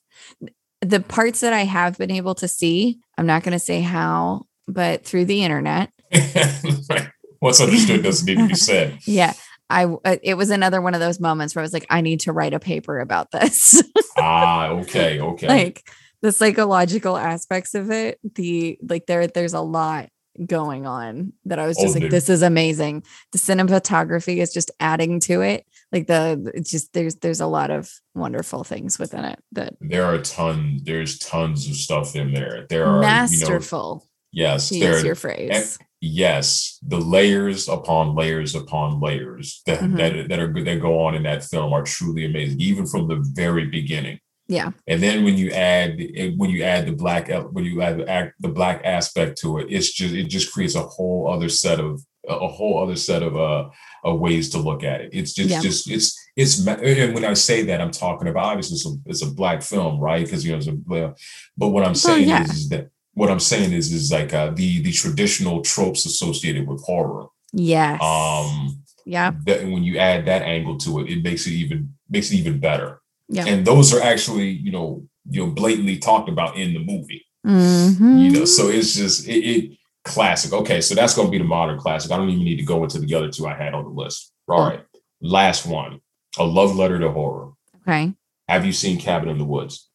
the 0.81 0.99
parts 1.01 1.41
that 1.41 1.53
I 1.53 1.63
have 1.65 1.97
been 1.97 2.11
able 2.11 2.33
to 2.35 2.47
see. 2.47 2.99
I'm 3.17 3.27
not 3.27 3.43
going 3.43 3.53
to 3.53 3.59
say 3.59 3.81
how, 3.81 4.45
but 4.67 5.05
through 5.05 5.25
the 5.25 5.43
internet. 5.43 5.91
What's 7.39 7.61
understood 7.61 8.03
doesn't 8.03 8.25
need 8.27 8.37
to 8.41 8.47
be 8.47 8.55
said. 8.55 8.99
Yeah, 9.05 9.33
I 9.71 9.85
uh, 9.85 10.17
it 10.21 10.35
was 10.35 10.49
another 10.49 10.81
one 10.81 10.93
of 10.93 10.99
those 10.99 11.19
moments 11.19 11.55
where 11.55 11.61
I 11.61 11.63
was 11.63 11.73
like, 11.73 11.87
I 11.89 12.01
need 12.01 12.19
to 12.21 12.33
write 12.33 12.53
a 12.53 12.59
paper 12.59 12.99
about 12.99 13.31
this. 13.31 13.81
Ah, 14.17 14.67
okay, 14.67 15.19
okay. 15.21 15.47
like 15.47 15.89
the 16.21 16.31
psychological 16.33 17.15
aspects 17.17 17.73
of 17.73 17.89
it. 17.91 18.19
The 18.35 18.77
like 18.87 19.05
there 19.05 19.25
there's 19.25 19.53
a 19.53 19.61
lot 19.61 20.09
going 20.45 20.85
on 20.85 21.33
that 21.45 21.59
I 21.59 21.65
was 21.65 21.77
just 21.77 21.91
Oh, 21.91 21.93
like, 21.93 22.01
dude. 22.03 22.11
this 22.11 22.29
is 22.29 22.41
amazing. 22.41 23.03
The 23.31 23.37
cinematography 23.37 24.37
is 24.37 24.53
just 24.53 24.69
adding 24.79 25.19
to 25.21 25.41
it. 25.41 25.65
Like 25.91 26.07
the 26.07 26.51
it's 26.53 26.69
just 26.69 26.93
there's 26.93 27.15
there's 27.15 27.39
a 27.41 27.47
lot 27.47 27.71
of 27.71 27.89
wonderful 28.13 28.63
things 28.63 28.99
within 28.99 29.23
it 29.25 29.39
that 29.53 29.75
there 29.79 30.05
are 30.05 30.19
tons. 30.19 30.83
There's 30.83 31.17
tons 31.17 31.67
of 31.69 31.75
stuff 31.75 32.15
in 32.15 32.33
there. 32.33 32.67
There 32.69 32.85
are 32.85 32.95
you 32.97 33.01
know, 33.01 33.01
masterful 33.01 34.07
yes, 34.31 34.69
to 34.69 34.79
there 34.79 34.93
use 34.93 35.03
your 35.03 35.15
phrase. 35.15 35.79
Yes, 36.01 36.79
the 36.85 36.97
layers 36.99 37.69
upon 37.69 38.15
layers 38.15 38.55
upon 38.55 38.99
layers 38.99 39.61
that 39.67 39.79
Mhm. 39.79 39.97
that, 39.97 40.29
that 40.29 40.39
are 40.39 40.63
that 40.63 40.81
go 40.81 40.99
on 40.99 41.15
in 41.15 41.23
that 41.23 41.43
film 41.43 41.71
are 41.73 41.83
truly 41.83 42.25
amazing, 42.25 42.59
even 42.59 42.85
from 42.87 43.07
the 43.07 43.23
very 43.33 43.65
beginning. 43.67 44.19
Yeah. 44.47 44.71
And 44.87 45.01
then 45.01 45.23
when 45.23 45.37
you 45.37 45.51
add 45.51 45.97
when 46.37 46.49
you 46.49 46.63
add 46.63 46.87
the 46.87 46.91
black 46.93 47.29
when 47.51 47.63
you 47.63 47.81
add 47.81 47.99
the 47.99 48.33
the 48.39 48.49
black 48.49 48.81
aspect 48.83 49.39
to 49.41 49.59
it, 49.59 49.67
it's 49.69 49.93
just 49.93 50.13
it 50.13 50.23
just 50.23 50.51
creates 50.51 50.75
a 50.75 50.81
whole 50.81 51.29
other 51.31 51.47
set 51.49 51.79
of 51.79 52.01
a 52.27 52.47
whole 52.47 52.81
other 52.83 52.95
set 52.95 53.23
of 53.23 53.35
uh 53.37 53.69
of 54.03 54.19
ways 54.19 54.49
to 54.49 54.57
look 54.57 54.83
at 54.83 55.01
it. 55.01 55.11
It's 55.13 55.33
just 55.33 55.49
Yeah. 55.49 55.61
just 55.61 55.89
it's 55.89 56.17
it's 56.35 56.65
and 56.67 57.13
when 57.13 57.25
I 57.25 57.33
say 57.33 57.61
that 57.63 57.79
I'm 57.79 57.91
talking 57.91 58.27
about 58.27 58.45
obviously 58.45 58.75
it's 58.75 58.85
a, 58.87 58.93
it's 59.05 59.21
a 59.21 59.31
black 59.33 59.61
film, 59.61 59.99
right? 59.99 60.25
Because 60.25 60.43
you 60.43 60.51
know, 60.51 60.57
it's 60.57 60.67
a, 60.67 61.13
but 61.57 61.69
what 61.69 61.85
I'm 61.85 61.95
saying 61.95 62.27
yeah. 62.27 62.43
is, 62.43 62.51
is 62.51 62.69
that 62.69 62.89
what 63.13 63.29
I'm 63.29 63.39
saying 63.39 63.73
is 63.73 63.91
is 63.91 64.11
like 64.11 64.33
uh, 64.33 64.51
the 64.51 64.81
the 64.81 64.91
traditional 64.91 65.61
tropes 65.61 66.05
associated 66.05 66.67
with 66.67 66.81
horror. 66.83 67.27
Yes. 67.53 68.01
Um, 68.01 68.81
yeah. 69.05 69.31
that 69.45 69.63
when 69.63 69.83
you 69.83 69.97
add 69.97 70.25
that 70.25 70.43
angle 70.43 70.77
to 70.79 70.99
it, 71.01 71.09
it 71.09 71.23
makes 71.23 71.45
it 71.47 71.51
even 71.51 71.93
makes 72.09 72.31
it 72.31 72.35
even 72.37 72.59
better. 72.59 73.01
Yeah. 73.27 73.45
And 73.45 73.65
those 73.65 73.93
are 73.93 74.01
actually 74.01 74.49
you 74.49 74.71
know 74.71 75.03
you 75.29 75.45
know 75.45 75.51
blatantly 75.51 75.97
talked 75.97 76.29
about 76.29 76.57
in 76.57 76.73
the 76.73 76.79
movie. 76.79 77.25
Mhm. 77.45 78.21
You 78.23 78.29
know, 78.31 78.45
so 78.45 78.69
it's 78.69 78.93
just 78.95 79.27
it, 79.27 79.41
it 79.43 79.77
classic. 80.05 80.53
Okay, 80.53 80.79
so 80.81 80.95
that's 80.95 81.13
going 81.15 81.27
to 81.27 81.31
be 81.31 81.37
the 81.39 81.43
modern 81.43 81.79
classic. 81.79 82.11
I 82.11 82.17
don't 82.17 82.29
even 82.29 82.43
need 82.45 82.57
to 82.57 82.63
go 82.63 82.83
into 82.83 82.99
the 82.99 83.13
other 83.15 83.29
two 83.31 83.47
I 83.47 83.55
had 83.55 83.73
on 83.73 83.83
the 83.83 83.89
list. 83.89 84.31
All 84.47 84.63
right, 84.69 84.83
last 85.21 85.65
one, 85.65 86.01
a 86.37 86.43
love 86.43 86.75
letter 86.75 86.99
to 86.99 87.11
horror. 87.11 87.51
okay. 87.87 88.13
Have 88.47 88.65
you 88.65 88.73
seen 88.73 88.99
Cabin 88.99 89.29
in 89.29 89.37
the 89.37 89.45
Woods? 89.45 89.89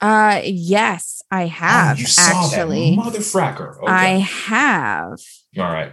Uh 0.00 0.40
yes, 0.44 1.22
I 1.30 1.46
have 1.46 1.96
oh, 1.96 2.00
you 2.00 2.06
saw 2.06 2.46
actually. 2.46 2.96
that 2.96 3.02
motherfracker. 3.04 3.78
Okay. 3.82 3.92
I 3.92 4.06
have. 4.18 5.18
All 5.58 5.64
right. 5.64 5.92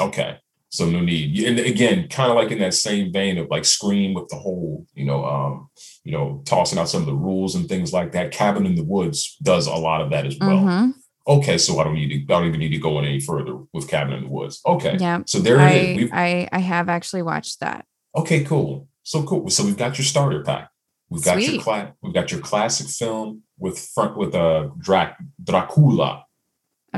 Okay. 0.00 0.38
So 0.68 0.84
no 0.88 1.00
need. 1.00 1.38
And 1.44 1.58
again, 1.58 2.08
kind 2.08 2.30
of 2.30 2.36
like 2.36 2.50
in 2.50 2.58
that 2.58 2.74
same 2.74 3.12
vein 3.12 3.38
of 3.38 3.48
like 3.48 3.64
Scream 3.64 4.12
with 4.14 4.28
the 4.28 4.36
whole, 4.36 4.84
you 4.94 5.06
know, 5.06 5.24
um, 5.24 5.68
you 6.04 6.12
know, 6.12 6.42
tossing 6.44 6.78
out 6.78 6.88
some 6.88 7.00
of 7.00 7.06
the 7.06 7.14
rules 7.14 7.54
and 7.54 7.68
things 7.68 7.92
like 7.92 8.12
that. 8.12 8.30
Cabin 8.30 8.66
in 8.66 8.74
the 8.74 8.84
Woods 8.84 9.36
does 9.42 9.66
a 9.66 9.74
lot 9.74 10.02
of 10.02 10.10
that 10.10 10.26
as 10.26 10.36
well. 10.38 10.58
Mhm. 10.58 10.92
Okay, 11.28 11.58
so 11.58 11.78
I 11.80 11.84
don't 11.84 11.94
need 11.94 12.08
to. 12.28 12.34
I 12.34 12.38
don't 12.38 12.46
even 12.48 12.60
need 12.60 12.70
to 12.70 12.78
go 12.78 12.98
in 12.98 13.04
any 13.04 13.20
further 13.20 13.56
with 13.72 13.88
Cabin 13.88 14.12
in 14.12 14.24
the 14.24 14.28
Woods. 14.30 14.60
Okay. 14.66 14.96
Yeah. 15.00 15.22
So 15.26 15.38
there 15.40 15.58
I, 15.58 15.70
it 15.70 15.90
is. 15.90 15.96
We've, 15.96 16.10
I 16.12 16.48
I 16.52 16.58
have 16.58 16.88
actually 16.88 17.22
watched 17.22 17.60
that. 17.60 17.84
okay, 18.14 18.44
cool. 18.44 18.86
So 19.02 19.22
cool. 19.24 19.48
So 19.50 19.64
we've 19.64 19.76
got 19.76 19.98
your 19.98 20.04
starter 20.04 20.42
pack. 20.42 20.68
We've 21.08 21.22
got 21.24 21.40
your 21.40 21.50
Sweet. 21.50 21.60
cla- 21.62 21.94
We've 22.02 22.14
got 22.14 22.32
your 22.32 22.40
classic 22.40 22.88
film 22.88 23.42
with 23.58 23.78
front 23.78 24.16
with 24.16 24.34
a 24.34 24.40
uh, 24.40 24.70
Drac- 24.78 25.18
Dracula. 25.42 26.24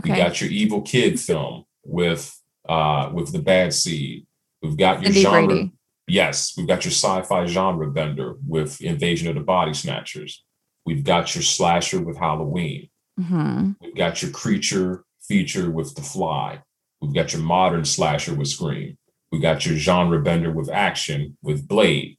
We 0.05 0.11
Okay. 0.13 0.17
got 0.23 0.41
your 0.41 0.51
evil 0.51 0.83
kid 0.83 1.19
film 1.21 1.65
with 1.85 2.35
uh 2.69 3.11
with 3.13 3.33
the 3.33 3.39
bad 3.41 3.73
seed. 3.75 4.27
We've 4.63 4.77
got 4.77 5.03
your 5.03 5.13
Cindy 5.13 5.23
genre. 5.23 5.47
Brady. 5.47 5.73
Yes, 6.07 6.55
we've 6.57 6.67
got 6.67 6.85
your 6.85 6.93
sci-fi 6.93 7.47
genre 7.47 7.91
bender 7.91 8.37
with 8.47 8.81
Invasion 8.81 9.29
of 9.29 9.35
the 9.35 9.41
Body 9.43 9.75
Snatchers. 9.75 10.43
We've 10.87 11.05
got 11.05 11.35
your 11.35 11.43
slasher 11.43 12.01
with 12.01 12.17
Halloween. 12.17 12.89
hmm 13.19 13.73
We've 13.81 13.95
got 13.97 14.23
your 14.23 14.31
creature 14.31 15.05
feature 15.21 15.71
with 15.71 15.95
The 15.95 16.03
Fly. 16.03 16.63
We've 17.01 17.13
got 17.15 17.33
your 17.35 17.43
modern 17.43 17.85
slasher 17.85 18.35
with 18.35 18.49
Scream. 18.49 18.97
We've 19.31 19.43
got 19.43 19.67
your 19.67 19.77
genre 19.77 20.21
bender 20.23 20.51
with 20.51 20.71
action 20.71 21.37
with 21.43 21.69
Blade. 21.69 22.18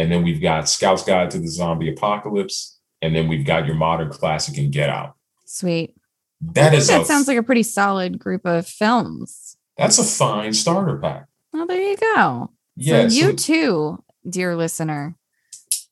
And 0.00 0.10
then 0.10 0.22
we've 0.22 0.40
got 0.40 0.68
Scout's 0.68 1.04
Guide 1.04 1.30
to 1.32 1.38
the 1.38 1.48
Zombie 1.48 1.90
Apocalypse. 1.92 2.78
And 3.02 3.14
then 3.14 3.28
we've 3.28 3.44
got 3.46 3.66
your 3.66 3.76
modern 3.76 4.10
classic 4.10 4.56
and 4.58 4.72
Get 4.72 4.88
Out. 4.90 5.14
Sweet. 5.46 5.94
That 6.40 6.72
is 6.74 6.88
that 6.88 7.02
a 7.02 7.04
sounds 7.04 7.28
like 7.28 7.36
a 7.36 7.42
pretty 7.42 7.62
solid 7.62 8.18
group 8.18 8.46
of 8.46 8.66
films. 8.66 9.56
that's 9.76 9.98
a 9.98 10.04
fine 10.04 10.54
starter 10.54 10.96
pack. 10.98 11.26
Well, 11.52 11.66
there 11.66 11.80
you 11.80 11.96
go. 11.96 12.50
Yeah, 12.76 13.08
so 13.08 13.14
you 13.14 13.24
so- 13.30 13.32
too, 13.36 14.04
dear 14.28 14.56
listener, 14.56 15.16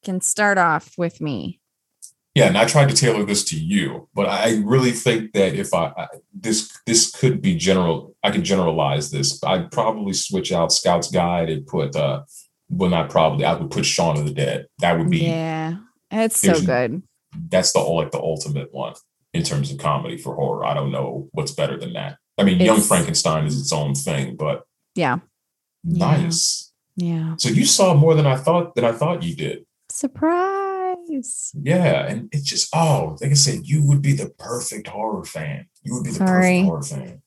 can 0.05 0.21
start 0.23 0.57
off 0.57 0.97
with 0.97 1.21
me. 1.21 1.61
Yeah, 2.35 2.47
and 2.47 2.57
I 2.57 2.67
tried 2.67 2.89
to 2.89 2.95
tailor 2.95 3.25
this 3.25 3.43
to 3.47 3.57
you, 3.59 4.09
but 4.15 4.27
I 4.27 4.63
really 4.65 4.93
think 4.93 5.33
that 5.33 5.55
if 5.55 5.75
I, 5.75 5.93
I 5.97 6.07
this 6.33 6.79
this 6.87 7.11
could 7.11 7.43
be 7.43 7.57
general, 7.57 8.15
I 8.23 8.31
could 8.31 8.45
generalize 8.45 9.11
this. 9.11 9.43
I'd 9.43 9.73
probably 9.73 10.13
switch 10.13 10.53
out 10.53 10.73
Scout's 10.73 11.11
Guide 11.11 11.51
and 11.51 11.67
put 11.67 11.97
uh 11.97 12.23
well 12.71 12.91
not 12.91 13.11
probably, 13.11 13.45
I 13.45 13.55
would 13.55 13.71
put 13.71 13.85
Shaun 13.87 14.19
of 14.19 14.25
the 14.27 14.33
Dead. 14.33 14.67
That 14.81 14.99
would 14.99 15.11
be 15.11 15.19
Yeah. 15.25 15.77
It's 16.11 16.39
so 16.41 16.61
good. 16.61 17.03
that's 17.51 17.73
the 17.73 17.81
like 17.81 18.11
the 18.11 18.19
ultimate 18.21 18.73
one 18.73 18.95
in 19.35 19.43
terms 19.43 19.71
of 19.71 19.79
comedy 19.79 20.17
for 20.17 20.35
horror. 20.35 20.65
I 20.65 20.73
don't 20.75 20.91
know 20.91 21.29
what's 21.33 21.53
better 21.53 21.77
than 21.79 21.93
that. 21.95 22.17
I 22.39 22.45
mean, 22.45 22.59
Young 22.61 22.81
Frankenstein 22.81 23.45
is 23.47 23.61
its 23.61 23.73
own 23.73 23.95
thing, 23.95 24.37
but 24.37 24.63
Yeah. 24.95 25.19
Nice. 25.85 26.73
Yeah. 26.97 27.35
So 27.39 27.49
you 27.51 27.65
saw 27.65 27.95
more 27.95 28.15
than 28.15 28.27
I 28.27 28.37
thought 28.37 28.75
than 28.75 28.85
I 28.85 28.93
thought 28.93 29.23
you 29.23 29.35
did. 29.37 29.65
Surprise. 29.91 31.53
Yeah, 31.55 32.07
and 32.07 32.29
it's 32.33 32.45
just 32.45 32.69
oh, 32.75 33.17
like 33.21 33.31
I 33.31 33.35
said, 33.35 33.67
you 33.67 33.87
would 33.87 34.03
be 34.03 34.13
the 34.13 34.31
perfect 34.39 34.89
horror 34.89 35.25
fan. 35.25 35.67
You 35.83 35.95
would 35.95 36.05
be 36.05 36.11
the 36.11 36.17
Sorry. 36.17 36.67
perfect 36.67 36.67
horror 36.67 36.83
fan. 36.83 37.23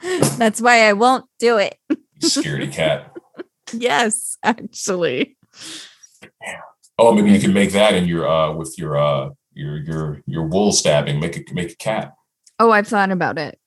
That's 0.38 0.60
why 0.60 0.88
I 0.88 0.92
won't 0.94 1.26
do 1.38 1.58
it. 1.58 1.78
Scaredy 2.20 2.72
cat. 2.72 3.10
Yes, 3.80 4.36
actually. 4.42 5.36
Oh, 6.98 7.12
maybe 7.12 7.32
you 7.32 7.40
can 7.40 7.52
make 7.52 7.72
that 7.72 7.94
in 7.94 8.06
your 8.06 8.28
uh 8.28 8.52
with 8.52 8.78
your 8.78 8.96
uh 8.96 9.30
your 9.52 9.78
your 9.78 10.22
your 10.26 10.46
wool 10.46 10.72
stabbing. 10.72 11.20
Make 11.20 11.36
a 11.36 11.54
make 11.54 11.72
a 11.72 11.76
cat, 11.76 12.12
Oh, 12.58 12.70
I've 12.70 12.86
thought 12.86 13.10
about 13.10 13.38
it. 13.38 13.58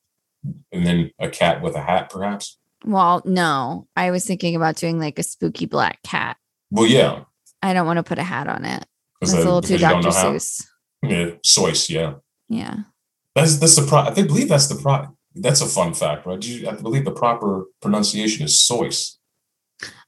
and 0.72 0.86
then 0.86 1.12
a 1.20 1.30
cat 1.30 1.62
with 1.62 1.76
a 1.76 1.82
hat, 1.82 2.10
perhaps. 2.10 2.58
Well, 2.86 3.22
no, 3.26 3.88
I 3.95 4.12
was 4.12 4.26
thinking 4.26 4.55
about 4.55 4.76
doing 4.78 4.99
like 4.99 5.20
a 5.20 5.24
spooky 5.24 5.66
black 5.66 6.01
cat. 6.03 6.38
Well, 6.72 6.86
yeah, 6.88 7.24
I 7.62 7.74
don't 7.74 7.86
want 7.88 7.97
to 7.97 8.03
put 8.03 8.20
a 8.20 8.24
hat 8.24 8.47
on 8.47 8.64
it. 8.66 8.86
That's 9.20 9.34
a 9.34 9.38
little 9.38 9.62
too 9.62 9.78
Dr. 9.78 10.10
how. 10.10 10.32
Seuss. 10.34 10.64
Yeah, 11.03 11.32
Seuss, 11.45 11.89
yeah. 11.89 12.14
Yeah. 12.49 12.76
That's 13.36 13.58
that's 13.58 13.76
the 13.76 13.86
pro. 13.86 13.99
I 13.99 14.12
think 14.14 14.28
believe 14.28 14.47
that's 14.49 14.68
the 14.68 14.76
pro. 14.82 15.16
That's 15.36 15.62
a 15.62 15.68
fun 15.68 15.93
fact, 15.93 16.26
right? 16.26 16.39
Do 16.39 16.51
you, 16.51 16.68
I 16.70 16.74
believe 16.74 17.05
the 17.05 17.12
proper 17.12 17.66
pronunciation 17.82 18.45
is 18.45 18.53
Seuss. 18.53 19.16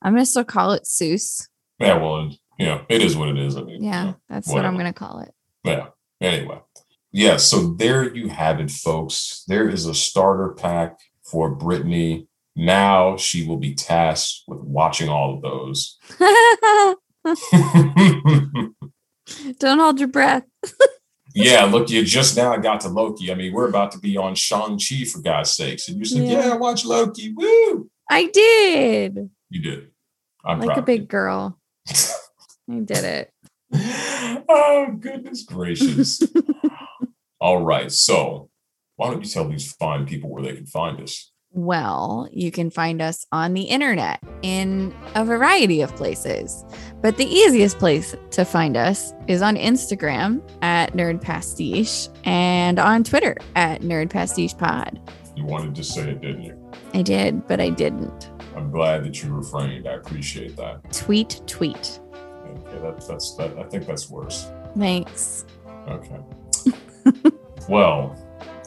I'm 0.01 0.13
gonna 0.13 0.25
still 0.25 0.43
call 0.43 0.71
it 0.73 0.83
Seuss. 0.83 1.47
Yeah, 1.79 1.97
well, 1.97 2.31
yeah, 2.57 2.81
it 2.89 3.01
is 3.01 3.15
what 3.15 3.29
it 3.29 3.37
is. 3.37 3.55
I 3.55 3.61
mean, 3.61 3.83
you 3.83 3.89
Yeah, 3.89 4.03
know, 4.03 4.15
that's 4.29 4.47
what 4.47 4.65
I'm 4.65 4.77
gonna 4.77 4.93
call 4.93 5.19
it. 5.19 5.33
Yeah. 5.63 5.87
Anyway, 6.21 6.59
yeah. 7.11 7.37
So 7.37 7.73
there 7.73 8.13
you 8.15 8.29
have 8.29 8.59
it, 8.59 8.71
folks. 8.71 9.43
There 9.47 9.69
is 9.69 9.85
a 9.85 9.93
starter 9.93 10.49
pack 10.49 10.99
for 11.23 11.49
Brittany. 11.49 12.27
Now 12.55 13.15
she 13.17 13.47
will 13.47 13.57
be 13.57 13.73
tasked 13.75 14.43
with 14.47 14.59
watching 14.59 15.09
all 15.09 15.35
of 15.35 15.41
those. 15.41 15.97
don't 19.59 19.79
hold 19.79 19.99
your 19.99 20.09
breath. 20.09 20.43
yeah, 21.35 21.65
look, 21.65 21.89
you 21.89 22.03
just 22.03 22.35
now 22.35 22.55
got 22.57 22.81
to 22.81 22.89
Loki. 22.89 23.31
I 23.31 23.35
mean, 23.35 23.53
we're 23.53 23.69
about 23.69 23.91
to 23.93 23.99
be 23.99 24.17
on 24.17 24.35
Shang-Chi 24.35 25.05
for 25.05 25.21
God's 25.21 25.51
sakes. 25.53 25.87
And 25.87 25.97
you 25.99 26.05
said, 26.05 26.23
Yeah. 26.23 26.47
yeah, 26.47 26.55
watch 26.55 26.85
Loki. 26.85 27.33
Woo! 27.33 27.89
I 28.09 28.25
did. 28.25 29.29
You 29.49 29.61
did. 29.61 29.91
I'm 30.45 30.59
like 30.59 30.77
a 30.77 30.81
big 30.81 31.01
you. 31.01 31.07
girl. 31.07 31.59
I 31.89 32.79
did 32.79 33.03
it. 33.03 33.33
oh, 34.47 34.95
goodness 34.99 35.43
gracious. 35.43 36.21
All 37.41 37.63
right. 37.63 37.91
So, 37.91 38.49
why 38.95 39.09
don't 39.09 39.23
you 39.23 39.29
tell 39.29 39.47
these 39.47 39.73
fine 39.73 40.05
people 40.05 40.29
where 40.29 40.43
they 40.43 40.53
can 40.53 40.65
find 40.65 41.01
us? 41.01 41.31
Well, 41.51 42.29
you 42.31 42.51
can 42.51 42.69
find 42.69 43.01
us 43.01 43.25
on 43.31 43.53
the 43.53 43.63
internet 43.63 44.21
in 44.43 44.93
a 45.15 45.25
variety 45.25 45.81
of 45.81 45.95
places. 45.95 46.63
But 47.01 47.17
the 47.17 47.25
easiest 47.25 47.79
place 47.79 48.15
to 48.31 48.45
find 48.45 48.77
us 48.77 49.13
is 49.27 49.41
on 49.41 49.55
Instagram 49.55 50.47
at 50.61 50.93
Nerd 50.93 51.21
Pastiche 51.21 52.09
and 52.23 52.77
on 52.77 53.03
Twitter 53.03 53.35
at 53.55 53.81
Nerd 53.81 54.11
Pastiche 54.11 54.55
Pod. 54.55 55.01
You 55.35 55.45
wanted 55.45 55.73
to 55.75 55.83
say 55.83 56.11
it, 56.11 56.21
didn't 56.21 56.43
you? 56.43 56.71
I 56.93 57.01
did, 57.01 57.47
but 57.47 57.59
I 57.59 57.69
didn't. 57.71 58.29
I'm 58.59 58.71
glad 58.71 59.05
that 59.05 59.23
you 59.23 59.33
refrained. 59.33 59.87
I 59.87 59.93
appreciate 59.93 60.57
that. 60.57 60.91
Tweet, 60.91 61.41
tweet. 61.47 62.01
Okay, 62.45 62.79
that, 62.79 63.07
that's 63.07 63.35
that. 63.35 63.57
I 63.57 63.63
think 63.63 63.87
that's 63.87 64.09
worse. 64.09 64.51
Thanks. 64.77 65.45
Okay. 65.87 66.19
well, 67.69 68.17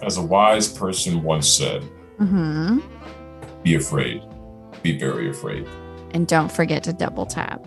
as 0.03 0.17
a 0.17 0.23
wise 0.23 0.67
person 0.73 1.23
once 1.23 1.47
said, 1.47 1.83
hmm 2.17 2.79
be 3.63 3.75
afraid. 3.75 4.23
Be 4.83 4.99
very 4.99 5.29
afraid. 5.29 5.69
And 6.13 6.27
don't 6.27 6.51
forget 6.51 6.83
to 6.85 6.95
double 6.95 7.27
tap 7.27 7.65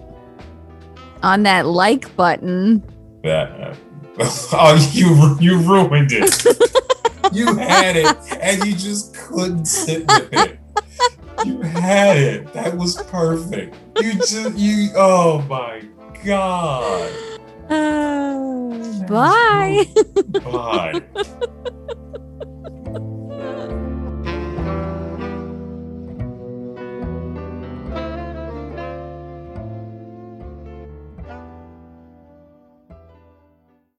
on 1.22 1.44
that 1.44 1.68
like 1.68 2.14
button. 2.16 2.84
That 3.24 3.52
uh, 3.62 3.76
oh, 4.20 4.90
you 4.94 5.38
you 5.40 5.60
ruined 5.60 6.12
it. 6.12 6.44
you 7.34 7.56
had 7.56 7.96
it, 7.96 8.18
and 8.42 8.66
you 8.66 8.76
just 8.76 9.16
couldn't 9.16 9.66
sit 9.66 10.08
with 10.08 10.34
it. 10.34 10.60
You 11.44 11.62
had 11.62 12.18
it. 12.18 12.54
That 12.54 12.78
was 12.78 12.96
perfect. 13.04 13.76
You 14.02 14.14
just 14.14 14.56
you. 14.58 14.90
Oh 14.96 15.42
my 15.50 15.84
god. 16.24 17.12
Uh, 17.70 19.06
bye. 19.08 19.86
Bye. 20.44 21.02